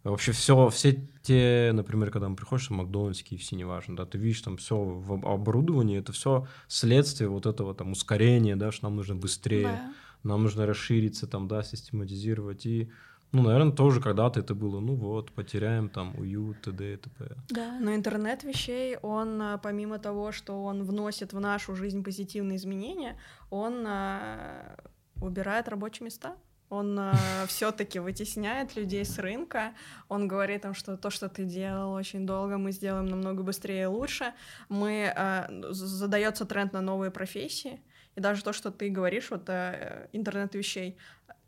Вообще 0.05 0.33
все, 0.33 0.71
все 0.71 1.07
те, 1.23 1.73
например, 1.75 2.11
когда 2.11 2.31
мы 2.31 2.37
приходишь 2.37 2.69
в 2.69 2.71
Макдональдс, 2.71 3.23
KFC, 3.23 3.57
неважно, 3.57 3.95
да, 3.95 4.07
ты 4.07 4.17
видишь 4.17 4.41
там 4.41 4.57
все 4.57 4.75
в 4.83 5.13
оборудовании, 5.29 5.99
это 5.99 6.13
все 6.13 6.49
следствие 6.67 7.29
вот 7.29 7.45
этого 7.45 7.75
там 7.75 7.93
ускорения, 7.93 8.57
да, 8.57 8.73
что 8.73 8.87
нам 8.87 8.97
нужно 8.97 9.17
быстрее, 9.17 9.65
да. 9.65 9.95
нам 10.23 10.43
нужно 10.43 10.65
расшириться, 10.65 11.27
там, 11.27 11.47
да, 11.47 11.63
систематизировать, 11.63 12.65
и 12.65 12.91
ну, 13.33 13.43
наверное, 13.43 13.73
тоже 13.73 14.01
когда-то 14.01 14.41
это 14.41 14.55
было, 14.55 14.81
ну 14.81 14.95
вот, 14.95 15.33
потеряем 15.33 15.89
там 15.89 16.15
уют, 16.19 16.63
т.д. 16.63 16.95
и 16.95 16.97
т.п. 16.97 17.37
Да, 17.49 17.79
но 17.81 17.95
интернет 17.95 18.43
вещей, 18.43 18.97
он, 19.03 19.41
а, 19.41 19.59
помимо 19.59 19.99
того, 19.99 20.33
что 20.33 20.65
он 20.65 20.83
вносит 20.85 21.33
в 21.33 21.41
нашу 21.41 21.77
жизнь 21.77 22.03
позитивные 22.03 22.57
изменения, 22.57 23.17
он 23.51 23.85
а, 23.87 24.77
убирает 25.21 25.69
рабочие 25.69 26.07
места, 26.07 26.37
он 26.71 26.99
э, 26.99 27.13
все-таки 27.49 27.99
вытесняет 27.99 28.77
людей 28.77 29.05
с 29.05 29.19
рынка. 29.19 29.75
Он 30.09 30.29
говорит 30.29 30.65
им, 30.65 30.73
что 30.73 30.97
то, 30.97 31.11
что 31.11 31.29
ты 31.29 31.45
делал 31.45 31.93
очень 31.93 32.27
долго, 32.27 32.57
мы 32.57 32.73
сделаем 32.73 33.07
намного 33.07 33.43
быстрее 33.43 33.83
и 33.83 33.87
лучше. 33.87 34.33
Мы 34.69 35.13
э, 35.15 35.47
задается 35.73 36.47
тренд 36.47 36.73
на 36.73 36.81
новые 36.81 37.11
профессии. 37.11 37.81
И 38.21 38.23
даже 38.23 38.45
то, 38.45 38.53
что 38.53 38.71
ты 38.71 38.91
говоришь, 38.91 39.31
вот 39.31 39.49
э, 39.49 40.09
интернет 40.13 40.55
вещей, 40.55 40.99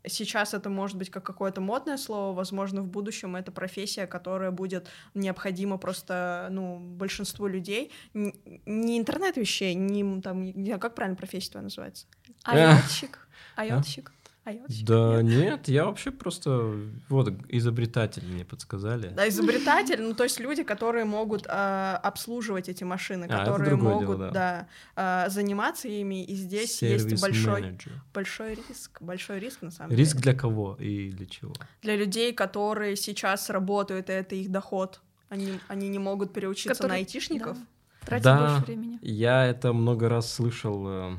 Сейчас 0.05 0.53
это 0.53 0.69
может 0.69 0.97
быть 0.97 1.09
как 1.09 1.23
какое-то 1.23 1.61
модное 1.61 1.95
слово, 1.95 2.35
возможно, 2.35 2.81
в 2.81 2.87
будущем 2.87 3.37
это 3.37 3.53
профессия, 3.53 4.05
которая 4.05 4.51
будет 4.51 4.89
необходима 5.13 5.77
просто, 5.77 6.49
ну, 6.51 6.77
большинству 6.77 7.47
людей. 7.47 7.89
Не 8.13 8.97
интернет 8.97 9.37
вещей, 9.37 9.73
не 9.75 10.21
там, 10.21 10.43
не, 10.43 10.77
как 10.77 10.93
правильно 10.95 11.15
профессия 11.15 11.51
твоя 11.51 11.63
называется? 11.63 12.07
Айотщик. 12.43 13.29
Айотщик. 13.55 14.11
А 14.45 14.51
я 14.51 14.61
вот 14.61 14.69
Да 14.83 15.21
нет, 15.21 15.69
я 15.69 15.85
вообще 15.85 16.11
просто... 16.11 16.75
Вот, 17.07 17.33
изобретатели 17.47 18.25
мне 18.25 18.43
подсказали. 18.43 19.07
Да, 19.15 19.27
изобретатель, 19.29 20.01
ну 20.01 20.13
то 20.13 20.23
есть 20.23 20.39
люди, 20.39 20.63
которые 20.63 21.05
могут 21.05 21.45
а, 21.47 21.97
обслуживать 22.03 22.67
эти 22.67 22.83
машины, 22.83 23.25
А, 23.29 23.45
которые 23.45 23.75
могут, 23.77 23.99
дело, 23.99 24.17
да. 24.17 24.31
да, 24.31 24.67
а, 24.97 25.29
заниматься 25.29 25.87
ими, 25.87 26.25
и 26.25 26.35
здесь 26.35 26.81
есть 26.81 27.05
большой, 27.21 27.33
Сервис-менеджер. 27.61 27.93
большой 28.13 28.55
риск, 28.55 29.01
большой 29.01 29.39
риск 29.39 29.61
на 29.61 29.71
самом 29.71 29.91
деле. 29.91 30.03
Риск 30.03 30.17
для 30.17 30.33
кого 30.33 30.75
и 30.79 31.09
для 31.11 31.25
чего? 31.25 31.53
для 31.81 31.95
людей, 31.95 32.33
которые 32.33 32.95
сейчас 32.97 33.49
работают, 33.49 34.09
и 34.09 34.13
это 34.13 34.35
их 34.35 34.51
доход. 34.51 35.01
Они, 35.29 35.57
они 35.69 35.87
не 35.87 35.99
могут 35.99 36.33
переучиться 36.33 36.69
Которые- 36.73 36.89
на 36.89 36.95
айтишников. 36.97 37.57
Да, 37.57 38.05
тратить 38.05 38.23
Да. 38.25 38.39
больше 38.49 38.65
времени. 38.65 38.99
Я 39.01 39.45
это 39.45 39.71
много 39.73 40.09
раз 40.09 40.31
слышал. 40.31 40.83
э, 40.87 41.15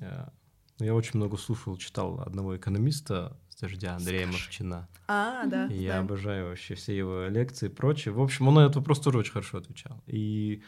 э, 0.00 0.24
Я 0.80 0.94
очень 0.94 1.12
много 1.14 1.36
слушал, 1.36 1.76
читал 1.76 2.20
одного 2.20 2.56
экономиста 2.56 3.36
с 3.50 3.60
дождя 3.60 3.96
Андрея 3.96 4.26
Скажи. 4.26 4.32
Мовчина. 4.32 4.88
А, 5.06 5.46
да. 5.46 5.66
И 5.66 5.82
я 5.82 5.94
да. 5.94 5.98
обожаю 6.00 6.48
вообще 6.48 6.74
все 6.74 6.96
его 6.96 7.26
лекции 7.28 7.66
и 7.66 7.68
прочее. 7.68 8.14
В 8.14 8.20
общем, 8.20 8.48
он 8.48 8.54
на 8.54 8.60
этот 8.60 8.76
вопрос 8.76 9.00
тоже 9.00 9.18
очень 9.18 9.32
хорошо 9.32 9.58
отвечал. 9.58 10.02
И 10.06 10.62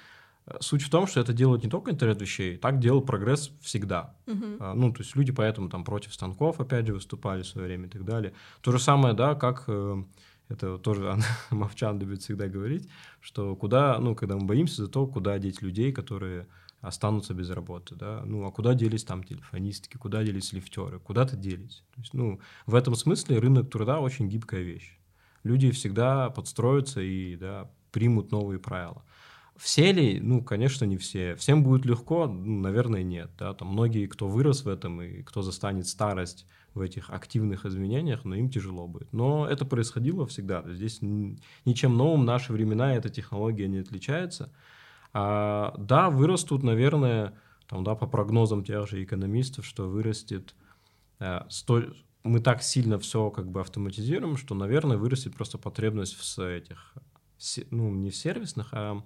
э, 0.46 0.56
суть 0.60 0.82
в 0.82 0.90
том, 0.90 1.06
что 1.06 1.20
это 1.20 1.32
делает 1.32 1.64
не 1.64 1.70
только 1.70 1.90
интернет 1.90 2.20
вещей, 2.20 2.56
так 2.56 2.78
делал 2.78 3.00
прогресс 3.00 3.50
всегда. 3.60 4.14
А, 4.60 4.74
Ну, 4.74 4.92
то 4.92 5.00
есть 5.00 5.16
люди 5.16 5.32
поэтому 5.32 5.68
там 5.68 5.84
против 5.84 6.12
станков, 6.12 6.60
опять 6.60 6.86
же, 6.86 6.94
выступали 6.94 7.42
в 7.42 7.46
свое 7.46 7.66
время 7.66 7.86
и 7.86 7.90
так 7.90 8.04
далее. 8.04 8.34
То 8.60 8.72
же 8.72 8.78
самое, 8.78 9.14
да, 9.14 9.34
как 9.34 9.64
э, 9.68 10.04
это 10.48 10.78
тоже 10.78 11.16
Мовчан 11.50 11.98
любит 11.98 12.22
всегда 12.22 12.48
говорить, 12.48 12.88
что 13.20 13.56
куда, 13.56 13.98
ну, 13.98 14.14
когда 14.14 14.36
мы 14.36 14.46
боимся 14.46 14.84
за 14.84 14.88
то, 14.88 15.06
куда 15.06 15.38
деть 15.38 15.62
людей, 15.62 15.92
которые 15.92 16.46
останутся 16.82 17.32
без 17.32 17.48
работы, 17.48 17.94
да, 17.94 18.22
ну, 18.26 18.44
а 18.44 18.50
куда 18.50 18.74
делись 18.74 19.04
там 19.04 19.22
телефонистки, 19.22 19.96
куда 19.96 20.22
делись 20.22 20.52
лифтеры, 20.52 20.98
куда-то 20.98 21.36
делись. 21.36 21.84
То 21.94 22.00
есть, 22.00 22.12
ну, 22.12 22.40
в 22.66 22.74
этом 22.74 22.94
смысле 22.96 23.38
рынок 23.38 23.70
труда 23.70 24.00
очень 24.00 24.28
гибкая 24.28 24.62
вещь. 24.62 24.98
Люди 25.44 25.70
всегда 25.70 26.28
подстроятся 26.28 27.00
и, 27.00 27.36
да, 27.36 27.70
примут 27.92 28.32
новые 28.32 28.58
правила. 28.58 29.04
Все 29.56 29.92
ли? 29.92 30.18
Ну, 30.20 30.42
конечно, 30.42 30.84
не 30.84 30.96
все. 30.96 31.36
Всем 31.36 31.62
будет 31.62 31.84
легко? 31.84 32.26
Ну, 32.26 32.60
наверное, 32.60 33.02
нет. 33.02 33.30
Да? 33.38 33.52
Там 33.54 33.68
многие, 33.68 34.06
кто 34.06 34.26
вырос 34.26 34.64
в 34.64 34.68
этом 34.68 35.02
и 35.02 35.22
кто 35.22 35.42
застанет 35.42 35.86
старость 35.86 36.46
в 36.74 36.80
этих 36.80 37.10
активных 37.10 37.66
изменениях, 37.66 38.24
но 38.24 38.34
им 38.34 38.48
тяжело 38.48 38.88
будет. 38.88 39.12
Но 39.12 39.46
это 39.46 39.64
происходило 39.64 40.26
всегда. 40.26 40.64
Здесь 40.66 41.00
ничем 41.64 41.96
новым 41.96 42.24
наши 42.24 42.52
времена 42.52 42.94
эта 42.94 43.10
технология 43.10 43.68
не 43.68 43.78
отличается. 43.78 44.52
А, 45.12 45.74
да, 45.78 46.10
вырастут, 46.10 46.62
наверное, 46.62 47.38
там, 47.68 47.84
да, 47.84 47.94
по 47.94 48.06
прогнозам 48.06 48.64
тех 48.64 48.88
же 48.88 49.02
экономистов, 49.02 49.66
что 49.66 49.88
вырастет 49.88 50.54
э, 51.20 51.42
сто- 51.48 51.84
мы 52.24 52.40
так 52.40 52.62
сильно 52.62 52.98
все 52.98 53.30
как 53.30 53.50
бы 53.50 53.60
автоматизируем, 53.60 54.36
что, 54.36 54.54
наверное, 54.54 54.96
вырастет 54.98 55.34
просто 55.34 55.58
потребность 55.58 56.14
в 56.14 56.38
этих, 56.40 56.94
ну, 57.70 57.90
не 57.94 58.10
в 58.10 58.16
сервисных, 58.16 58.68
а 58.72 59.02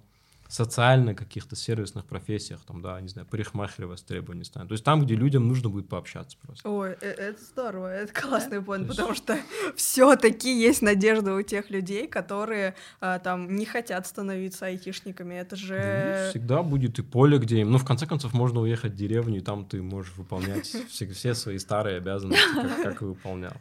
социально 0.49 1.13
каких-то 1.13 1.55
сервисных 1.55 2.05
профессиях, 2.05 2.59
там, 2.65 2.81
да, 2.81 2.99
не 3.01 3.07
знаю, 3.09 3.27
парикмахеры 3.27 3.87
востребованы 3.87 4.43
станут. 4.45 4.69
То 4.69 4.73
есть 4.73 4.83
там, 4.83 5.03
где 5.05 5.15
людям 5.15 5.47
нужно 5.47 5.69
будет 5.69 5.89
пообщаться 5.89 6.37
просто. 6.41 6.67
Ой, 6.69 6.91
э- 7.01 7.05
это 7.05 7.43
здорово, 7.43 7.87
это 7.93 8.13
классный 8.13 8.61
поинт, 8.61 8.87
потому 8.87 9.13
что 9.13 9.37
все-таки 9.75 10.53
есть 10.59 10.81
надежда 10.81 11.33
у 11.33 11.41
тех 11.41 11.69
людей, 11.69 12.07
которые 12.07 12.75
а, 12.99 13.19
там 13.19 13.55
не 13.55 13.65
хотят 13.65 14.07
становиться 14.07 14.65
айтишниками. 14.65 15.35
Это 15.35 15.55
Ну, 15.55 15.61
же 15.61 16.27
всегда 16.31 16.63
будет 16.63 16.99
и 16.99 17.03
поле, 17.03 17.37
где 17.37 17.61
им... 17.61 17.71
Ну, 17.71 17.77
в 17.77 17.85
конце 17.85 18.05
концов, 18.05 18.33
можно 18.33 18.61
уехать 18.61 18.93
в 18.93 18.95
деревню, 18.95 19.37
и 19.37 19.41
там 19.41 19.65
ты 19.65 19.81
можешь 19.81 20.13
выполнять 20.15 20.65
все, 20.89 21.07
все 21.09 21.33
свои 21.33 21.57
старые 21.59 21.97
обязанности, 21.97 22.53
как, 22.53 22.83
как 22.83 23.01
и 23.01 23.05
выполнял. 23.05 23.53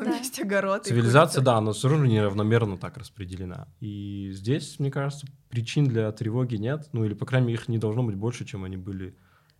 У 0.00 0.04
Да. 0.04 0.16
есть 0.16 0.40
огород. 0.40 0.86
Цивилизация, 0.86 1.42
да, 1.42 1.60
но 1.60 1.72
все 1.72 1.88
равно 1.88 2.06
неравномерно 2.06 2.76
так 2.76 2.96
распределена. 2.96 3.68
И 3.80 4.30
здесь, 4.32 4.78
мне 4.78 4.90
кажется, 4.90 5.26
причин 5.48 5.84
для 5.86 6.10
тревоги 6.12 6.56
нет, 6.56 6.88
ну 6.92 7.04
или, 7.04 7.14
по 7.14 7.26
крайней 7.26 7.48
мере, 7.48 7.58
их 7.58 7.68
не 7.68 7.78
должно 7.78 8.02
быть 8.02 8.16
больше, 8.16 8.44
чем 8.44 8.64
они 8.64 8.76
были 8.76 9.16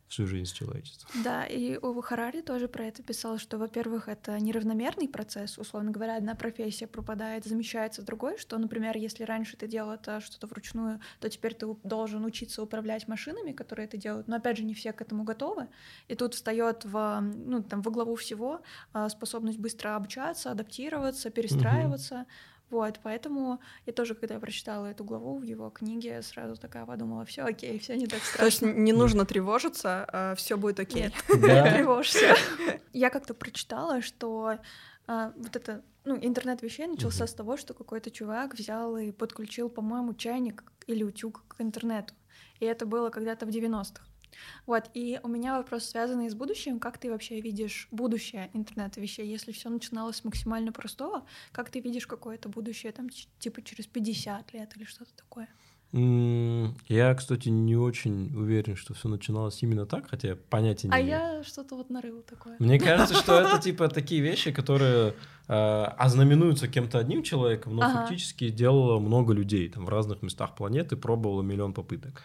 всю 0.08 0.26
жизнь 0.26 0.54
человечества. 0.54 1.08
Да, 1.22 1.44
и 1.44 1.78
Ова 1.80 2.02
Харари 2.02 2.40
тоже 2.40 2.68
про 2.68 2.86
это 2.86 3.02
писал, 3.02 3.38
что, 3.38 3.58
во-первых, 3.58 4.08
это 4.08 4.38
неравномерный 4.40 5.08
процесс, 5.08 5.58
условно 5.58 5.90
говоря, 5.90 6.16
одна 6.16 6.34
профессия 6.34 6.86
пропадает, 6.86 7.44
замещается 7.44 8.02
другой, 8.02 8.38
что, 8.38 8.58
например, 8.58 8.96
если 8.96 9.24
раньше 9.24 9.56
ты 9.56 9.68
делал 9.68 9.92
это 9.92 10.20
что-то 10.20 10.46
вручную, 10.46 11.00
то 11.20 11.28
теперь 11.28 11.54
ты 11.54 11.66
должен 11.84 12.24
учиться 12.24 12.62
управлять 12.62 13.06
машинами, 13.08 13.52
которые 13.52 13.86
это 13.86 13.96
делают, 13.96 14.28
но, 14.28 14.36
опять 14.36 14.56
же, 14.56 14.64
не 14.64 14.74
все 14.74 14.92
к 14.92 15.02
этому 15.02 15.24
готовы, 15.24 15.68
и 16.08 16.14
тут 16.14 16.34
встает 16.34 16.84
в, 16.84 17.20
ну, 17.20 17.62
там, 17.62 17.82
во 17.82 17.90
главу 17.90 18.16
всего 18.16 18.62
а, 18.92 19.08
способность 19.08 19.58
быстро 19.58 19.96
обучаться, 19.96 20.50
адаптироваться, 20.50 21.30
перестраиваться, 21.30 22.26
Вот, 22.70 23.00
поэтому 23.02 23.60
я 23.86 23.92
тоже, 23.92 24.14
когда 24.14 24.34
я 24.34 24.40
прочитала 24.40 24.86
эту 24.86 25.02
главу 25.04 25.38
в 25.38 25.42
его 25.42 25.70
книге, 25.70 26.20
сразу 26.22 26.56
такая 26.56 26.84
подумала, 26.84 27.24
все 27.24 27.42
окей, 27.42 27.78
все 27.78 27.96
не 27.96 28.06
так 28.06 28.20
То 28.36 28.44
есть 28.44 28.58
страшно. 28.58 28.78
не 28.78 28.92
нужно 28.92 29.24
тревожиться, 29.24 30.34
все 30.36 30.56
будет 30.58 30.78
окей. 30.80 31.04
Нет, 31.04 31.12
Да. 31.40 31.74
тревожься. 31.76 32.34
Я 32.92 33.08
как-то 33.10 33.32
прочитала, 33.34 34.02
что 34.02 34.58
а, 35.06 35.32
вот 35.36 35.56
это, 35.56 35.82
ну, 36.04 36.18
интернет 36.20 36.60
вещей 36.62 36.86
начался 36.86 37.26
с 37.26 37.32
того, 37.32 37.56
что 37.56 37.72
какой-то 37.72 38.10
чувак 38.10 38.54
взял 38.54 38.96
и 38.98 39.12
подключил, 39.12 39.70
по-моему, 39.70 40.12
чайник 40.12 40.62
или 40.86 41.02
утюг 41.04 41.44
к 41.48 41.60
интернету. 41.62 42.12
И 42.60 42.66
это 42.66 42.84
было 42.84 43.08
когда-то 43.08 43.46
в 43.46 43.48
90-х. 43.48 44.02
Вот, 44.66 44.90
и 44.94 45.20
у 45.22 45.28
меня 45.28 45.56
вопрос, 45.56 45.84
связанный 45.84 46.28
с 46.28 46.34
будущим. 46.34 46.78
Как 46.78 46.98
ты 46.98 47.10
вообще 47.10 47.40
видишь 47.40 47.88
будущее 47.90 48.50
интернета 48.52 49.00
вещей? 49.00 49.26
Если 49.26 49.52
все 49.52 49.68
начиналось 49.68 50.16
с 50.16 50.24
максимально 50.24 50.72
простого, 50.72 51.26
как 51.52 51.70
ты 51.70 51.80
видишь 51.80 52.06
какое-то 52.06 52.48
будущее, 52.48 52.92
там, 52.92 53.08
типа 53.38 53.62
через 53.62 53.86
50 53.86 54.52
лет 54.52 54.76
или 54.76 54.84
что-то 54.84 55.14
такое? 55.14 55.48
Я, 55.92 57.14
кстати, 57.14 57.48
не 57.48 57.74
очень 57.76 58.30
уверен, 58.36 58.76
что 58.76 58.92
все 58.92 59.08
начиналось 59.08 59.62
именно 59.62 59.86
так, 59.86 60.08
хотя 60.10 60.36
понятия 60.50 60.88
не 60.88 60.94
А 60.94 60.98
я 60.98 61.42
что-то 61.44 61.76
вот 61.76 61.88
нарыла 61.88 62.22
такое. 62.22 62.56
Мне 62.58 62.78
кажется, 62.78 63.14
что 63.14 63.40
это 63.40 63.58
типа 63.58 63.88
такие 63.88 64.20
вещи, 64.20 64.52
которые 64.52 65.14
э, 65.48 65.52
ознаменуются 65.54 66.68
кем-то 66.68 66.98
одним 66.98 67.22
человеком, 67.22 67.76
но 67.76 67.82
Ага. 67.82 68.00
фактически 68.00 68.50
делало 68.50 68.98
много 69.00 69.32
людей 69.32 69.66
там 69.70 69.86
в 69.86 69.88
разных 69.88 70.20
местах 70.22 70.54
планеты, 70.54 70.96
пробовало 70.96 71.40
миллион 71.40 71.72
попыток. 71.72 72.22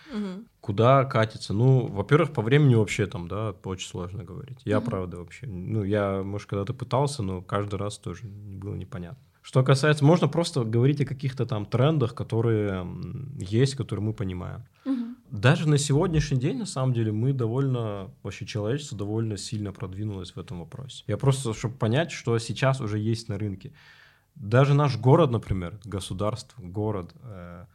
Куда 0.60 1.06
катится? 1.06 1.54
Ну, 1.54 1.88
во-первых, 1.88 2.34
по 2.34 2.42
времени 2.42 2.76
вообще 2.76 3.06
там, 3.06 3.28
да, 3.30 3.56
очень 3.64 3.88
сложно 3.88 4.24
говорить. 4.24 4.60
Я, 4.66 4.82
правда, 4.82 5.18
вообще, 5.18 5.46
ну, 5.48 5.84
я, 5.84 6.22
может, 6.22 6.50
когда-то 6.50 6.74
пытался, 6.74 7.24
но 7.24 7.42
каждый 7.42 7.76
раз 7.76 7.98
тоже 7.98 8.26
было 8.28 8.76
непонятно. 8.76 9.24
Что 9.44 9.62
касается, 9.62 10.06
можно 10.06 10.30
просто 10.30 10.64
говорить 10.64 11.02
о 11.02 11.06
каких-то 11.06 11.46
там 11.46 11.66
трендах, 11.66 12.16
которые 12.16 12.88
есть, 13.38 13.76
которые 13.76 14.06
мы 14.06 14.14
понимаем. 14.14 14.64
Мгм. 14.86 15.18
Даже 15.32 15.68
на 15.68 15.78
сегодняшний 15.78 16.40
день, 16.40 16.60
на 16.60 16.66
самом 16.66 16.94
деле, 16.94 17.12
мы 17.12 17.34
довольно, 17.34 18.10
вообще 18.24 18.46
человечество 18.46 18.98
довольно 18.98 19.36
сильно 19.38 19.74
продвинулось 19.74 20.32
в 20.32 20.40
этом 20.40 20.60
вопросе. 20.60 21.04
Я 21.08 21.18
просто, 21.18 21.54
чтобы 21.54 21.76
понять, 21.76 22.12
что 22.12 22.40
сейчас 22.40 22.80
уже 22.80 23.00
есть 23.00 23.28
на 23.28 23.38
рынке. 23.38 23.74
Даже 24.36 24.74
наш 24.74 24.98
город, 24.98 25.32
например, 25.32 25.78
государство, 25.84 26.62
город, 26.62 27.14
э, 27.24 27.66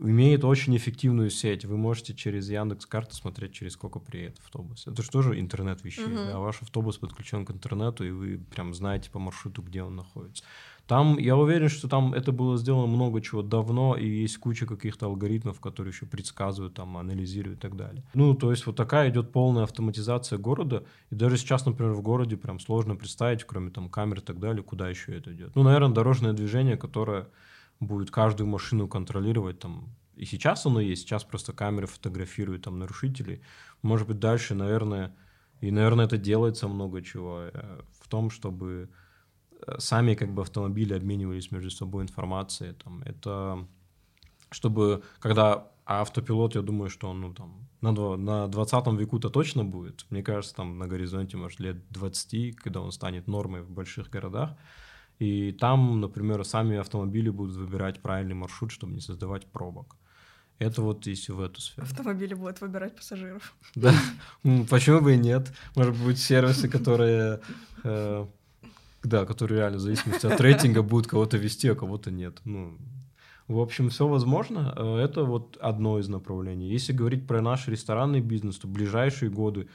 имеет 0.00 0.44
очень 0.44 0.76
эффективную 0.76 1.30
сеть. 1.30 1.64
Вы 1.64 1.76
можете 1.76 2.14
через 2.14 2.48
Яндекс 2.48 2.86
карту 2.86 3.14
смотреть, 3.14 3.52
через 3.52 3.72
сколько 3.72 3.98
приедет 3.98 4.38
автобус. 4.38 4.86
Это 4.86 5.02
же 5.02 5.10
тоже 5.10 5.38
интернет 5.38 5.84
вещей. 5.84 6.06
Мгм. 6.06 6.26
да. 6.26 6.38
Ваш 6.38 6.62
автобус 6.62 6.98
подключен 6.98 7.44
к 7.44 7.50
интернету, 7.50 8.04
и 8.04 8.10
вы 8.10 8.38
прям 8.38 8.74
знаете 8.74 9.10
по 9.10 9.18
маршруту, 9.18 9.62
где 9.62 9.82
он 9.82 9.96
находится. 9.96 10.44
Там, 10.92 11.16
я 11.16 11.38
уверен, 11.38 11.70
что 11.70 11.88
там 11.88 12.12
это 12.12 12.32
было 12.32 12.58
сделано 12.58 12.86
много 12.86 13.22
чего 13.22 13.40
давно, 13.40 13.96
и 13.96 14.06
есть 14.06 14.36
куча 14.36 14.66
каких-то 14.66 15.06
алгоритмов, 15.06 15.58
которые 15.58 15.90
еще 15.90 16.04
предсказывают, 16.04 16.74
там, 16.74 16.98
анализируют 16.98 17.60
и 17.60 17.62
так 17.62 17.76
далее. 17.76 18.04
Ну, 18.12 18.34
то 18.34 18.50
есть 18.50 18.66
вот 18.66 18.76
такая 18.76 19.08
идет 19.08 19.32
полная 19.32 19.62
автоматизация 19.62 20.36
города, 20.36 20.84
и 21.08 21.14
даже 21.14 21.38
сейчас, 21.38 21.64
например, 21.64 21.94
в 21.94 22.02
городе 22.02 22.36
прям 22.36 22.60
сложно 22.60 22.94
представить, 22.94 23.42
кроме 23.44 23.70
там 23.70 23.88
камер 23.88 24.18
и 24.18 24.20
так 24.20 24.38
далее, 24.38 24.62
куда 24.62 24.90
еще 24.90 25.16
это 25.16 25.32
идет. 25.32 25.56
Ну, 25.56 25.62
наверное, 25.62 25.94
дорожное 25.94 26.34
движение, 26.34 26.76
которое 26.76 27.26
будет 27.80 28.10
каждую 28.10 28.46
машину 28.46 28.86
контролировать 28.86 29.60
там. 29.60 29.88
И 30.14 30.26
сейчас 30.26 30.66
оно 30.66 30.80
есть, 30.80 31.04
сейчас 31.04 31.24
просто 31.24 31.54
камеры 31.54 31.86
фотографируют 31.86 32.64
там 32.64 32.78
нарушителей. 32.78 33.40
Может 33.80 34.08
быть, 34.08 34.18
дальше, 34.18 34.54
наверное, 34.54 35.16
и, 35.62 35.70
наверное, 35.70 36.04
это 36.04 36.18
делается 36.18 36.68
много 36.68 37.00
чего 37.00 37.44
э, 37.50 37.80
в 37.98 38.08
том, 38.08 38.28
чтобы 38.28 38.90
сами 39.78 40.14
как 40.14 40.32
бы 40.32 40.42
автомобили 40.42 40.94
обменивались 40.94 41.50
между 41.50 41.70
собой 41.70 42.02
информацией. 42.02 42.72
Там, 42.72 43.02
это 43.02 43.66
чтобы, 44.50 45.02
когда 45.18 45.68
а 45.84 46.00
автопилот, 46.02 46.54
я 46.54 46.62
думаю, 46.62 46.90
что 46.90 47.10
он 47.10 47.20
ну, 47.20 47.34
там, 47.34 47.68
на, 47.80 48.16
на 48.16 48.48
20 48.48 48.86
веку-то 48.98 49.30
точно 49.30 49.64
будет. 49.64 50.06
Мне 50.10 50.22
кажется, 50.22 50.54
там 50.54 50.78
на 50.78 50.86
горизонте, 50.86 51.36
может, 51.36 51.60
лет 51.60 51.76
20, 51.90 52.56
когда 52.56 52.80
он 52.80 52.92
станет 52.92 53.26
нормой 53.26 53.62
в 53.62 53.70
больших 53.70 54.08
городах. 54.10 54.50
И 55.18 55.52
там, 55.52 56.00
например, 56.00 56.44
сами 56.44 56.76
автомобили 56.76 57.30
будут 57.30 57.56
выбирать 57.56 58.00
правильный 58.00 58.34
маршрут, 58.34 58.70
чтобы 58.70 58.94
не 58.94 59.00
создавать 59.00 59.46
пробок. 59.46 59.96
Это 60.58 60.82
вот 60.82 61.06
если 61.06 61.32
в 61.32 61.40
эту 61.40 61.60
сферу. 61.60 61.84
Автомобили 61.84 62.34
будут 62.34 62.60
выбирать 62.60 62.94
пассажиров. 62.94 63.54
Да, 63.74 63.92
почему 64.70 65.00
бы 65.00 65.14
и 65.14 65.18
нет? 65.18 65.52
Может 65.74 65.96
быть, 65.96 66.20
сервисы, 66.20 66.68
которые 66.68 67.40
э, 67.82 68.26
да, 69.02 69.24
который 69.24 69.58
реально 69.58 69.78
в 69.78 69.80
зависимости 69.80 70.26
от 70.26 70.40
рейтинга 70.40 70.82
будет 70.82 71.06
кого-то 71.06 71.36
вести, 71.36 71.68
а 71.68 71.74
кого-то 71.74 72.10
нет. 72.10 72.40
Ну, 72.44 72.78
в 73.48 73.58
общем, 73.58 73.90
все 73.90 74.06
возможно. 74.06 74.74
Э, 74.76 74.96
это 74.98 75.24
вот 75.24 75.56
одно 75.60 75.98
из 75.98 76.08
направлений. 76.08 76.68
Если 76.68 76.92
говорить 76.92 77.26
про 77.26 77.40
наш 77.40 77.68
ресторанный 77.68 78.20
бизнес, 78.20 78.58
то 78.58 78.68
ближайшие 78.68 79.30
годы 79.30 79.68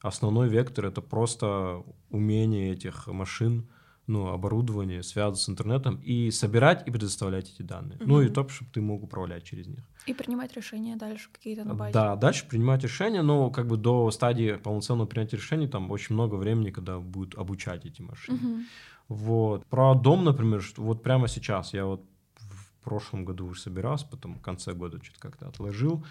основной 0.00 0.48
вектор 0.48 0.86
это 0.86 1.00
просто 1.00 1.82
умение 2.10 2.72
этих 2.72 3.06
машин 3.06 3.68
ну, 4.06 4.28
оборудование 4.28 5.02
связано 5.02 5.36
с 5.36 5.48
интернетом 5.48 5.96
и 5.96 6.30
собирать 6.30 6.86
и 6.86 6.90
предоставлять 6.90 7.50
эти 7.50 7.62
данные. 7.62 7.98
Угу. 7.98 8.08
Ну 8.08 8.20
и 8.22 8.28
то, 8.28 8.48
чтобы 8.48 8.70
ты 8.72 8.80
мог 8.80 9.02
управлять 9.02 9.44
через 9.44 9.66
них. 9.68 9.80
И 10.06 10.14
принимать 10.14 10.54
решения 10.56 10.96
дальше 10.96 11.28
какие-то 11.32 11.64
на 11.64 11.74
базе. 11.74 11.92
Да, 11.92 12.16
дальше 12.16 12.46
принимать 12.48 12.82
решения, 12.82 13.22
но 13.22 13.50
как 13.50 13.68
бы 13.68 13.76
до 13.76 14.10
стадии 14.10 14.56
полноценного 14.56 15.06
принятия 15.06 15.36
решений 15.36 15.68
там 15.68 15.90
очень 15.90 16.14
много 16.14 16.34
времени, 16.34 16.70
когда 16.70 16.98
будут 16.98 17.38
обучать 17.38 17.86
эти 17.86 18.02
машины. 18.02 18.38
Угу. 18.38 18.60
Вот. 19.08 19.66
Про 19.66 19.94
дом, 19.94 20.24
например, 20.24 20.62
что 20.62 20.82
вот 20.82 21.02
прямо 21.02 21.28
сейчас 21.28 21.72
я 21.72 21.86
вот 21.86 22.04
в 22.36 22.84
прошлом 22.84 23.24
году 23.24 23.46
уже 23.46 23.60
собирался, 23.60 24.06
потом 24.06 24.34
в 24.34 24.40
конце 24.40 24.72
года 24.72 24.98
что-то 25.02 25.20
как-то 25.20 25.46
отложил. 25.48 26.04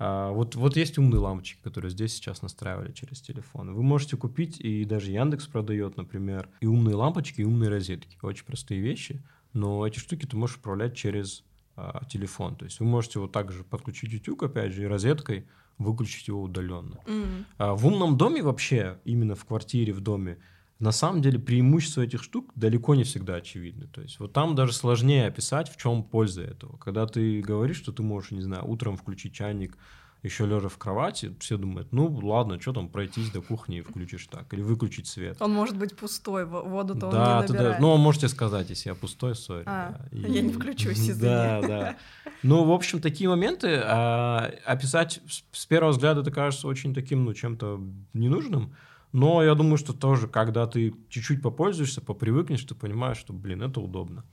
Вот, 0.00 0.54
вот 0.54 0.76
есть 0.76 0.98
умные 0.98 1.20
лампочки, 1.20 1.58
которые 1.62 1.90
здесь 1.90 2.14
сейчас 2.14 2.42
настраивали 2.42 2.92
через 2.92 3.20
телефон. 3.20 3.74
Вы 3.74 3.82
можете 3.82 4.16
купить, 4.16 4.58
и 4.58 4.84
даже 4.84 5.10
Яндекс 5.10 5.46
продает, 5.46 5.96
например, 5.96 6.48
и 6.60 6.66
умные 6.66 6.94
лампочки, 6.94 7.42
и 7.42 7.44
умные 7.44 7.68
розетки. 7.68 8.16
Очень 8.22 8.46
простые 8.46 8.80
вещи, 8.80 9.22
но 9.52 9.86
эти 9.86 9.98
штуки 9.98 10.26
ты 10.26 10.36
можешь 10.36 10.56
управлять 10.56 10.96
через 10.96 11.44
а, 11.76 12.04
телефон. 12.04 12.56
То 12.56 12.64
есть 12.64 12.80
вы 12.80 12.86
можете 12.86 13.18
вот 13.18 13.32
так 13.32 13.52
же 13.52 13.64
подключить 13.64 14.14
утюг, 14.14 14.42
опять 14.42 14.72
же, 14.72 14.82
и 14.82 14.86
розеткой 14.86 15.46
выключить 15.78 16.28
его 16.28 16.42
удаленно. 16.42 17.00
Mm. 17.06 17.44
А, 17.58 17.74
в 17.74 17.86
умном 17.86 18.16
доме 18.16 18.42
вообще, 18.42 18.98
именно 19.04 19.34
в 19.34 19.44
квартире, 19.44 19.92
в 19.92 20.00
доме, 20.00 20.38
на 20.80 20.92
самом 20.92 21.20
деле 21.20 21.38
преимущество 21.38 22.00
этих 22.00 22.22
штук 22.22 22.52
далеко 22.54 22.94
не 22.94 23.04
всегда 23.04 23.36
очевидны. 23.36 23.86
То 23.86 24.00
есть 24.00 24.18
вот 24.18 24.32
там 24.32 24.54
даже 24.54 24.72
сложнее 24.72 25.26
описать, 25.26 25.70
в 25.70 25.76
чем 25.76 26.02
польза 26.02 26.42
этого. 26.42 26.78
Когда 26.78 27.06
ты 27.06 27.42
говоришь, 27.42 27.76
что 27.76 27.92
ты 27.92 28.02
можешь, 28.02 28.30
не 28.30 28.40
знаю, 28.40 28.66
утром 28.66 28.96
включить 28.96 29.34
чайник, 29.34 29.76
еще 30.22 30.46
лежа 30.46 30.68
в 30.68 30.76
кровати, 30.76 31.34
все 31.40 31.56
думают, 31.56 31.92
ну 31.92 32.06
ладно, 32.22 32.60
что 32.60 32.72
там, 32.74 32.88
пройтись 32.88 33.30
до 33.30 33.40
кухни 33.40 33.78
и 33.78 33.80
включишь 33.80 34.26
так, 34.26 34.52
или 34.52 34.60
выключить 34.60 35.06
свет. 35.06 35.40
Он 35.40 35.52
может 35.52 35.78
быть 35.78 35.96
пустой, 35.96 36.44
воду-то 36.44 37.10
да, 37.10 37.38
он 37.38 37.44
не 37.44 37.48
набирает. 37.48 37.76
Да, 37.76 37.80
ну, 37.80 37.96
можете 37.96 38.28
сказать, 38.28 38.68
если 38.68 38.90
я 38.90 38.94
пустой, 38.94 39.34
сори. 39.34 39.64
А, 39.66 39.98
да. 39.98 40.18
и... 40.18 40.30
я 40.30 40.42
не 40.42 40.52
включусь, 40.52 40.98
извини. 41.10 41.20
Да, 41.20 41.60
да. 41.62 41.96
Ну, 42.42 42.64
в 42.64 42.72
общем, 42.72 43.02
такие 43.02 43.28
моменты 43.28 43.80
а, 43.84 44.50
описать 44.64 45.20
с 45.52 45.66
первого 45.66 45.90
взгляда 45.90 46.22
это 46.22 46.30
кажется 46.30 46.68
очень 46.68 46.94
таким, 46.94 47.26
ну, 47.26 47.34
чем-то 47.34 47.80
ненужным, 48.14 48.74
но 49.12 49.42
я 49.42 49.54
думаю, 49.54 49.76
что 49.76 49.92
тоже, 49.92 50.28
когда 50.28 50.66
ты 50.66 50.94
чуть-чуть 51.08 51.42
попользуешься, 51.42 52.00
попривыкнешь, 52.00 52.64
ты 52.64 52.74
понимаешь, 52.74 53.18
что, 53.18 53.32
блин, 53.32 53.62
это 53.62 53.80
удобно. 53.80 54.24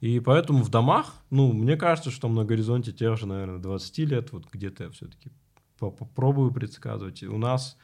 И 0.00 0.20
поэтому 0.20 0.64
в 0.64 0.68
домах, 0.68 1.14
ну, 1.30 1.52
мне 1.52 1.76
кажется, 1.76 2.10
что 2.10 2.28
на 2.28 2.44
горизонте 2.44 2.92
тех 2.92 3.16
же, 3.16 3.26
наверное, 3.26 3.58
20 3.58 3.98
лет, 3.98 4.32
вот 4.32 4.46
где-то 4.52 4.84
я 4.84 4.90
все-таки 4.90 5.30
попробую 5.78 6.52
предсказывать. 6.52 7.22
У 7.22 7.38
нас, 7.38 7.76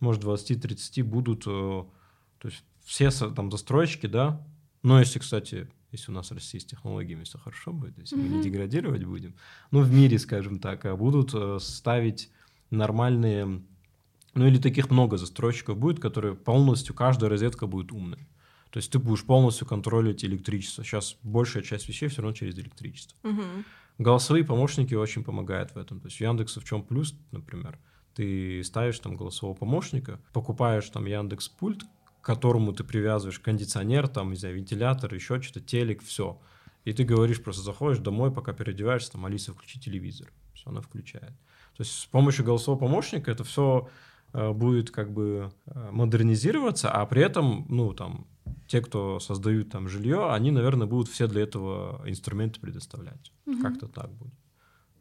может, 0.00 0.22
20-30 0.22 1.02
будут, 1.02 1.44
э, 1.46 1.84
то 2.38 2.48
есть 2.48 2.64
все 2.84 3.10
там 3.10 3.50
застройщики, 3.50 4.06
да, 4.06 4.44
но 4.82 4.98
если, 4.98 5.18
кстати, 5.18 5.68
если 5.92 6.10
у 6.10 6.14
нас 6.14 6.30
в 6.30 6.34
России 6.34 6.58
с 6.58 6.64
технологиями 6.64 7.24
все 7.24 7.38
хорошо 7.38 7.72
будет, 7.72 7.98
если 7.98 8.18
mm-hmm. 8.18 8.28
мы 8.28 8.36
не 8.36 8.42
деградировать 8.42 9.04
будем, 9.04 9.34
ну, 9.70 9.80
в 9.80 9.92
мире, 9.92 10.18
скажем 10.18 10.58
так, 10.58 10.84
а 10.86 10.96
будут 10.96 11.32
э, 11.34 11.58
ставить 11.60 12.30
нормальные 12.70 13.62
ну 14.34 14.46
или 14.46 14.58
таких 14.58 14.90
много 14.90 15.16
застройщиков 15.16 15.76
будет, 15.76 16.00
которые 16.00 16.34
полностью, 16.34 16.94
каждая 16.94 17.30
розетка 17.30 17.66
будет 17.66 17.92
умной. 17.92 18.26
То 18.70 18.78
есть 18.78 18.90
ты 18.90 18.98
будешь 18.98 19.24
полностью 19.24 19.66
контролировать 19.66 20.24
электричество. 20.24 20.82
Сейчас 20.82 21.16
большая 21.22 21.62
часть 21.62 21.88
вещей 21.88 22.08
все 22.08 22.22
равно 22.22 22.34
через 22.34 22.58
электричество. 22.58 23.16
Угу. 23.22 23.42
Голосовые 23.98 24.44
помощники 24.44 24.94
очень 24.94 25.24
помогают 25.24 25.74
в 25.74 25.76
этом. 25.76 26.00
То 26.00 26.08
есть 26.08 26.20
у 26.20 26.24
Яндекса 26.24 26.60
в 26.60 26.64
чем 26.64 26.82
плюс, 26.82 27.14
например, 27.32 27.78
ты 28.14 28.62
ставишь 28.64 28.98
там 28.98 29.16
голосового 29.16 29.54
помощника, 29.54 30.20
покупаешь 30.32 30.88
там 30.88 31.04
Яндекс 31.04 31.48
пульт, 31.48 31.82
к 32.20 32.24
которому 32.24 32.72
ты 32.72 32.82
привязываешь 32.82 33.40
кондиционер, 33.40 34.08
там, 34.08 34.30
не 34.30 34.36
знаю, 34.36 34.56
вентилятор, 34.56 35.14
еще 35.14 35.40
что-то, 35.42 35.60
телек, 35.60 36.02
все. 36.02 36.40
И 36.84 36.92
ты 36.92 37.04
говоришь, 37.04 37.42
просто 37.42 37.62
заходишь 37.62 37.98
домой, 37.98 38.32
пока 38.32 38.52
переодеваешься, 38.52 39.12
там, 39.12 39.26
Алиса, 39.26 39.52
включи 39.52 39.78
телевизор. 39.78 40.32
Все, 40.54 40.70
она 40.70 40.80
включает. 40.80 41.32
То 41.76 41.80
есть 41.80 41.92
с 41.92 42.06
помощью 42.06 42.44
голосового 42.44 42.80
помощника 42.80 43.30
это 43.30 43.44
все 43.44 43.88
будет 44.32 44.90
как 44.90 45.12
бы 45.12 45.52
э, 45.66 45.90
модернизироваться, 45.90 46.90
а 46.90 47.04
при 47.06 47.22
этом, 47.22 47.66
ну, 47.68 47.92
там, 47.92 48.26
те, 48.66 48.80
кто 48.80 49.20
создают 49.20 49.70
там 49.70 49.88
жилье, 49.88 50.32
они, 50.32 50.50
наверное, 50.50 50.86
будут 50.86 51.08
все 51.08 51.26
для 51.26 51.42
этого 51.42 52.02
инструменты 52.06 52.60
предоставлять. 52.60 53.32
Угу. 53.46 53.60
Как-то 53.62 53.88
так 53.88 54.10
будет. 54.12 54.34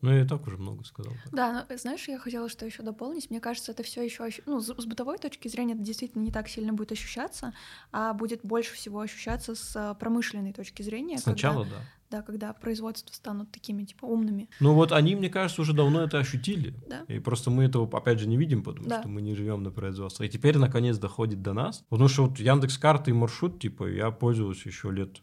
Ну, 0.01 0.11
я 0.11 0.21
и 0.21 0.27
так 0.27 0.45
уже 0.47 0.57
много 0.57 0.83
сказал. 0.83 1.13
Да, 1.31 1.65
но 1.69 1.77
знаешь, 1.77 2.07
я 2.07 2.17
хотела 2.17 2.49
что 2.49 2.65
еще 2.65 2.81
дополнить. 2.81 3.29
Мне 3.29 3.39
кажется, 3.39 3.71
это 3.71 3.83
все 3.83 4.01
еще, 4.01 4.27
ну, 4.47 4.59
с, 4.59 4.85
бытовой 4.85 5.19
точки 5.19 5.47
зрения 5.47 5.73
это 5.75 5.83
действительно 5.83 6.23
не 6.23 6.31
так 6.31 6.47
сильно 6.47 6.73
будет 6.73 6.91
ощущаться, 6.91 7.53
а 7.91 8.13
будет 8.13 8.41
больше 8.43 8.73
всего 8.73 8.99
ощущаться 8.99 9.53
с 9.53 9.75
э, 9.75 9.95
промышленной 9.99 10.53
точки 10.53 10.81
зрения. 10.81 11.19
Сначала, 11.19 11.63
когда, 11.63 11.77
да. 11.77 11.83
Да, 12.11 12.21
когда 12.21 12.51
производства 12.51 13.13
станут 13.13 13.51
такими, 13.51 13.85
типа, 13.85 14.03
умными. 14.03 14.49
Ну 14.59 14.73
вот 14.73 14.91
они, 14.91 15.15
мне 15.15 15.29
кажется, 15.29 15.61
уже 15.61 15.71
давно 15.71 16.01
это 16.01 16.19
ощутили. 16.19 16.75
Да. 16.89 17.05
И 17.07 17.19
просто 17.19 17.49
мы 17.49 17.63
этого, 17.63 17.87
опять 17.97 18.19
же, 18.19 18.27
не 18.27 18.35
видим, 18.35 18.63
потому 18.63 18.89
да. 18.89 18.99
что 18.99 19.07
мы 19.07 19.21
не 19.21 19.33
живем 19.33 19.63
на 19.63 19.71
производстве. 19.71 20.27
И 20.27 20.29
теперь, 20.29 20.57
наконец, 20.57 20.97
доходит 20.97 21.41
до 21.41 21.53
нас. 21.53 21.85
Потому 21.87 22.09
что 22.09 22.25
вот 22.25 22.37
Яндекс 22.37 22.77
карты 22.77 23.11
и 23.11 23.13
маршрут, 23.13 23.61
типа, 23.61 23.89
я 23.89 24.11
пользовался 24.11 24.67
еще 24.67 24.91
лет, 24.91 25.21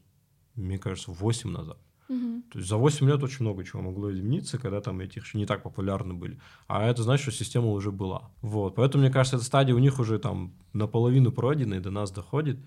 мне 0.54 0.78
кажется, 0.78 1.12
8 1.12 1.50
назад. 1.50 1.78
Угу. 2.08 2.42
То 2.52 2.58
есть 2.58 2.70
за 2.70 2.78
8 2.78 3.06
лет 3.06 3.22
очень 3.22 3.44
много 3.44 3.64
чего 3.64 3.82
могло 3.82 4.10
измениться, 4.10 4.56
когда 4.56 4.80
там 4.80 5.00
эти 5.00 5.18
еще 5.18 5.36
не 5.36 5.44
так 5.44 5.62
популярны 5.62 6.14
были. 6.14 6.40
А 6.68 6.88
это 6.88 7.02
значит, 7.02 7.22
что 7.22 7.32
система 7.32 7.68
уже 7.68 7.92
была. 7.92 8.30
Вот. 8.40 8.76
Поэтому, 8.76 9.02
мне 9.02 9.12
кажется, 9.12 9.36
эта 9.36 9.44
стадия 9.44 9.74
у 9.74 9.78
них 9.78 9.98
уже 10.00 10.18
там 10.18 10.54
наполовину 10.72 11.32
пройдена 11.32 11.74
и 11.74 11.80
до 11.80 11.90
нас 11.90 12.10
доходит. 12.10 12.58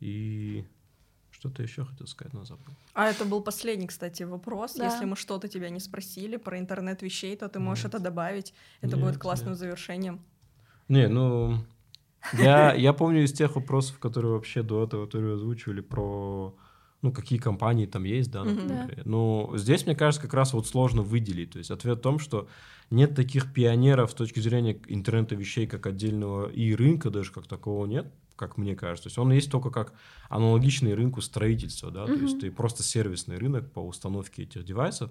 И 0.00 0.64
что-то 1.42 1.62
еще 1.62 1.84
хотел 1.84 2.06
сказать, 2.06 2.32
но 2.34 2.44
забыл. 2.44 2.72
А 2.94 3.08
это 3.08 3.24
был 3.24 3.42
последний, 3.42 3.88
кстати, 3.88 4.22
вопрос. 4.22 4.74
Да. 4.76 4.84
Если 4.84 5.04
мы 5.06 5.16
что-то 5.16 5.48
тебя 5.48 5.70
не 5.70 5.80
спросили 5.80 6.36
про 6.36 6.56
интернет 6.56 7.02
вещей, 7.02 7.36
то 7.36 7.48
ты 7.48 7.58
можешь 7.58 7.82
нет. 7.82 7.94
это 7.94 8.04
добавить. 8.04 8.54
Это 8.80 8.96
нет, 8.96 9.04
будет 9.04 9.18
классным 9.18 9.50
нет. 9.50 9.58
завершением. 9.58 10.20
Не, 10.88 11.08
ну 11.08 11.58
я, 12.32 12.74
я 12.74 12.92
помню 12.92 13.24
из 13.24 13.32
тех 13.32 13.56
вопросов, 13.56 13.98
которые 13.98 14.34
вообще 14.34 14.62
до 14.62 14.84
этого 14.84 15.06
которые 15.06 15.34
озвучивали 15.34 15.80
про 15.80 16.54
ну, 17.02 17.10
какие 17.10 17.40
компании 17.40 17.86
там 17.86 18.04
есть, 18.04 18.30
да, 18.30 18.44
например. 18.44 18.86
Mm-hmm. 18.86 19.02
Но 19.04 19.50
здесь, 19.56 19.84
мне 19.84 19.96
кажется, 19.96 20.22
как 20.22 20.34
раз 20.34 20.52
вот 20.52 20.68
сложно 20.68 21.02
выделить. 21.02 21.50
То 21.50 21.58
есть 21.58 21.72
ответ 21.72 21.98
в 21.98 22.02
том, 22.02 22.20
что 22.20 22.46
нет 22.90 23.16
таких 23.16 23.52
пионеров 23.52 24.12
с 24.12 24.14
точки 24.14 24.38
зрения 24.38 24.78
интернета 24.86 25.34
вещей, 25.34 25.66
как 25.66 25.88
отдельного 25.88 26.48
и 26.48 26.72
рынка 26.76 27.10
даже 27.10 27.32
как 27.32 27.48
такого 27.48 27.86
нет, 27.86 28.06
как 28.36 28.56
мне 28.56 28.74
кажется. 28.74 29.04
То 29.04 29.08
есть 29.08 29.18
он 29.18 29.32
есть 29.32 29.50
только 29.50 29.70
как 29.70 29.94
аналогичный 30.28 30.94
рынку 30.94 31.20
строительства, 31.20 31.90
да, 31.90 32.04
mm-hmm. 32.04 32.16
то 32.16 32.22
есть 32.22 32.40
ты 32.40 32.50
просто 32.50 32.82
сервисный 32.82 33.38
рынок 33.38 33.70
по 33.72 33.80
установке 33.80 34.42
этих 34.42 34.64
девайсов. 34.64 35.10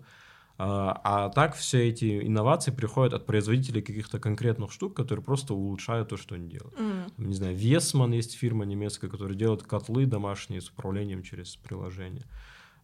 А, 0.58 1.02
а 1.04 1.30
так 1.30 1.56
все 1.56 1.90
эти 1.90 2.28
инновации 2.28 2.72
приходят 2.72 3.14
от 3.14 3.26
производителей 3.26 3.82
каких-то 3.82 4.20
конкретных 4.20 4.72
штук, 4.72 4.96
которые 4.96 5.26
просто 5.26 5.56
улучшают 5.56 6.10
то, 6.10 6.18
что 6.18 6.36
они 6.36 6.50
делают. 6.50 6.78
Mm. 6.78 7.14
Не 7.18 7.34
знаю, 7.34 7.56
Весман 7.56 8.12
есть 8.12 8.38
фирма 8.38 8.66
немецкая, 8.66 9.10
которая 9.10 9.36
делает 9.36 9.64
котлы 9.64 10.06
домашние 10.06 10.62
с 10.62 10.70
управлением 10.70 11.24
через 11.24 11.56
приложение. 11.56 12.26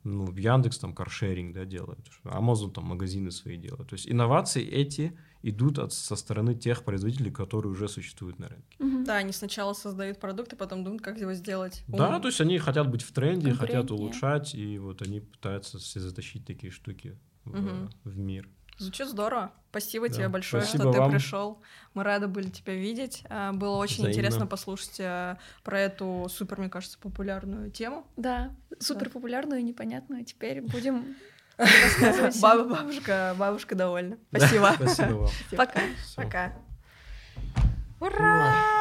Ну, 0.03 0.31
Яндекс 0.33 0.79
там 0.79 0.93
каршеринг, 0.93 1.53
да, 1.53 1.65
делает. 1.65 1.99
Amazon 2.23 2.71
там 2.71 2.85
магазины 2.85 3.29
свои 3.29 3.57
делают. 3.57 3.89
То 3.89 3.93
есть 3.93 4.09
инновации 4.09 4.65
эти 4.65 5.17
идут 5.41 5.79
от, 5.79 5.93
со 5.93 6.15
стороны 6.15 6.55
тех 6.55 6.83
производителей, 6.83 7.31
которые 7.31 7.71
уже 7.71 7.87
существуют 7.87 8.39
на 8.39 8.49
рынке. 8.49 8.77
Да, 8.79 9.17
они 9.17 9.31
сначала 9.31 9.73
создают 9.73 10.19
продукт, 10.19 10.53
а 10.53 10.55
потом 10.55 10.83
думают, 10.83 11.01
как 11.01 11.19
его 11.19 11.33
сделать. 11.33 11.83
Да, 11.87 12.19
то 12.19 12.27
есть 12.27 12.41
они 12.41 12.57
хотят 12.59 12.89
быть 12.89 13.03
в 13.03 13.11
тренде, 13.11 13.53
хотят 13.53 13.91
улучшать, 13.91 14.55
и 14.55 14.77
вот 14.79 15.01
они 15.01 15.21
пытаются 15.21 15.79
все 15.79 15.99
затащить 15.99 16.45
такие 16.45 16.71
штуки 16.71 17.17
в, 17.45 17.51
угу. 17.51 17.89
в 18.03 18.17
мир. 18.17 18.49
Звучит 18.77 19.07
здорово. 19.07 19.51
Спасибо 19.71 20.07
да. 20.07 20.13
тебе 20.13 20.29
большое, 20.29 20.63
Спасибо 20.63 20.91
что 20.91 20.99
вам. 20.99 21.09
ты 21.09 21.17
пришел. 21.17 21.61
Мы 21.95 22.03
рады 22.03 22.27
были 22.27 22.49
тебя 22.49 22.75
видеть. 22.75 23.23
А, 23.27 23.51
было 23.51 23.77
очень 23.77 23.95
Взаимно. 23.95 24.11
интересно 24.11 24.47
послушать 24.47 24.99
а, 24.99 25.39
про 25.63 25.79
эту 25.79 26.27
супер, 26.29 26.59
мне 26.59 26.69
кажется, 26.69 26.99
популярную 26.99 27.71
тему. 27.71 28.05
Да, 28.17 28.55
супер 28.79 29.09
популярную 29.09 29.61
и 29.61 29.63
непонятную. 29.63 30.25
Теперь 30.25 30.61
будем 30.61 31.15
Бабушка, 32.41 33.35
бабушка 33.37 33.75
довольна. 33.75 34.17
Спасибо. 34.29 34.71
Спасибо 34.75 35.13
вам. 35.13 35.31
Пока. 35.55 35.81
Пока. 36.15 36.53
Ура! 37.99 38.76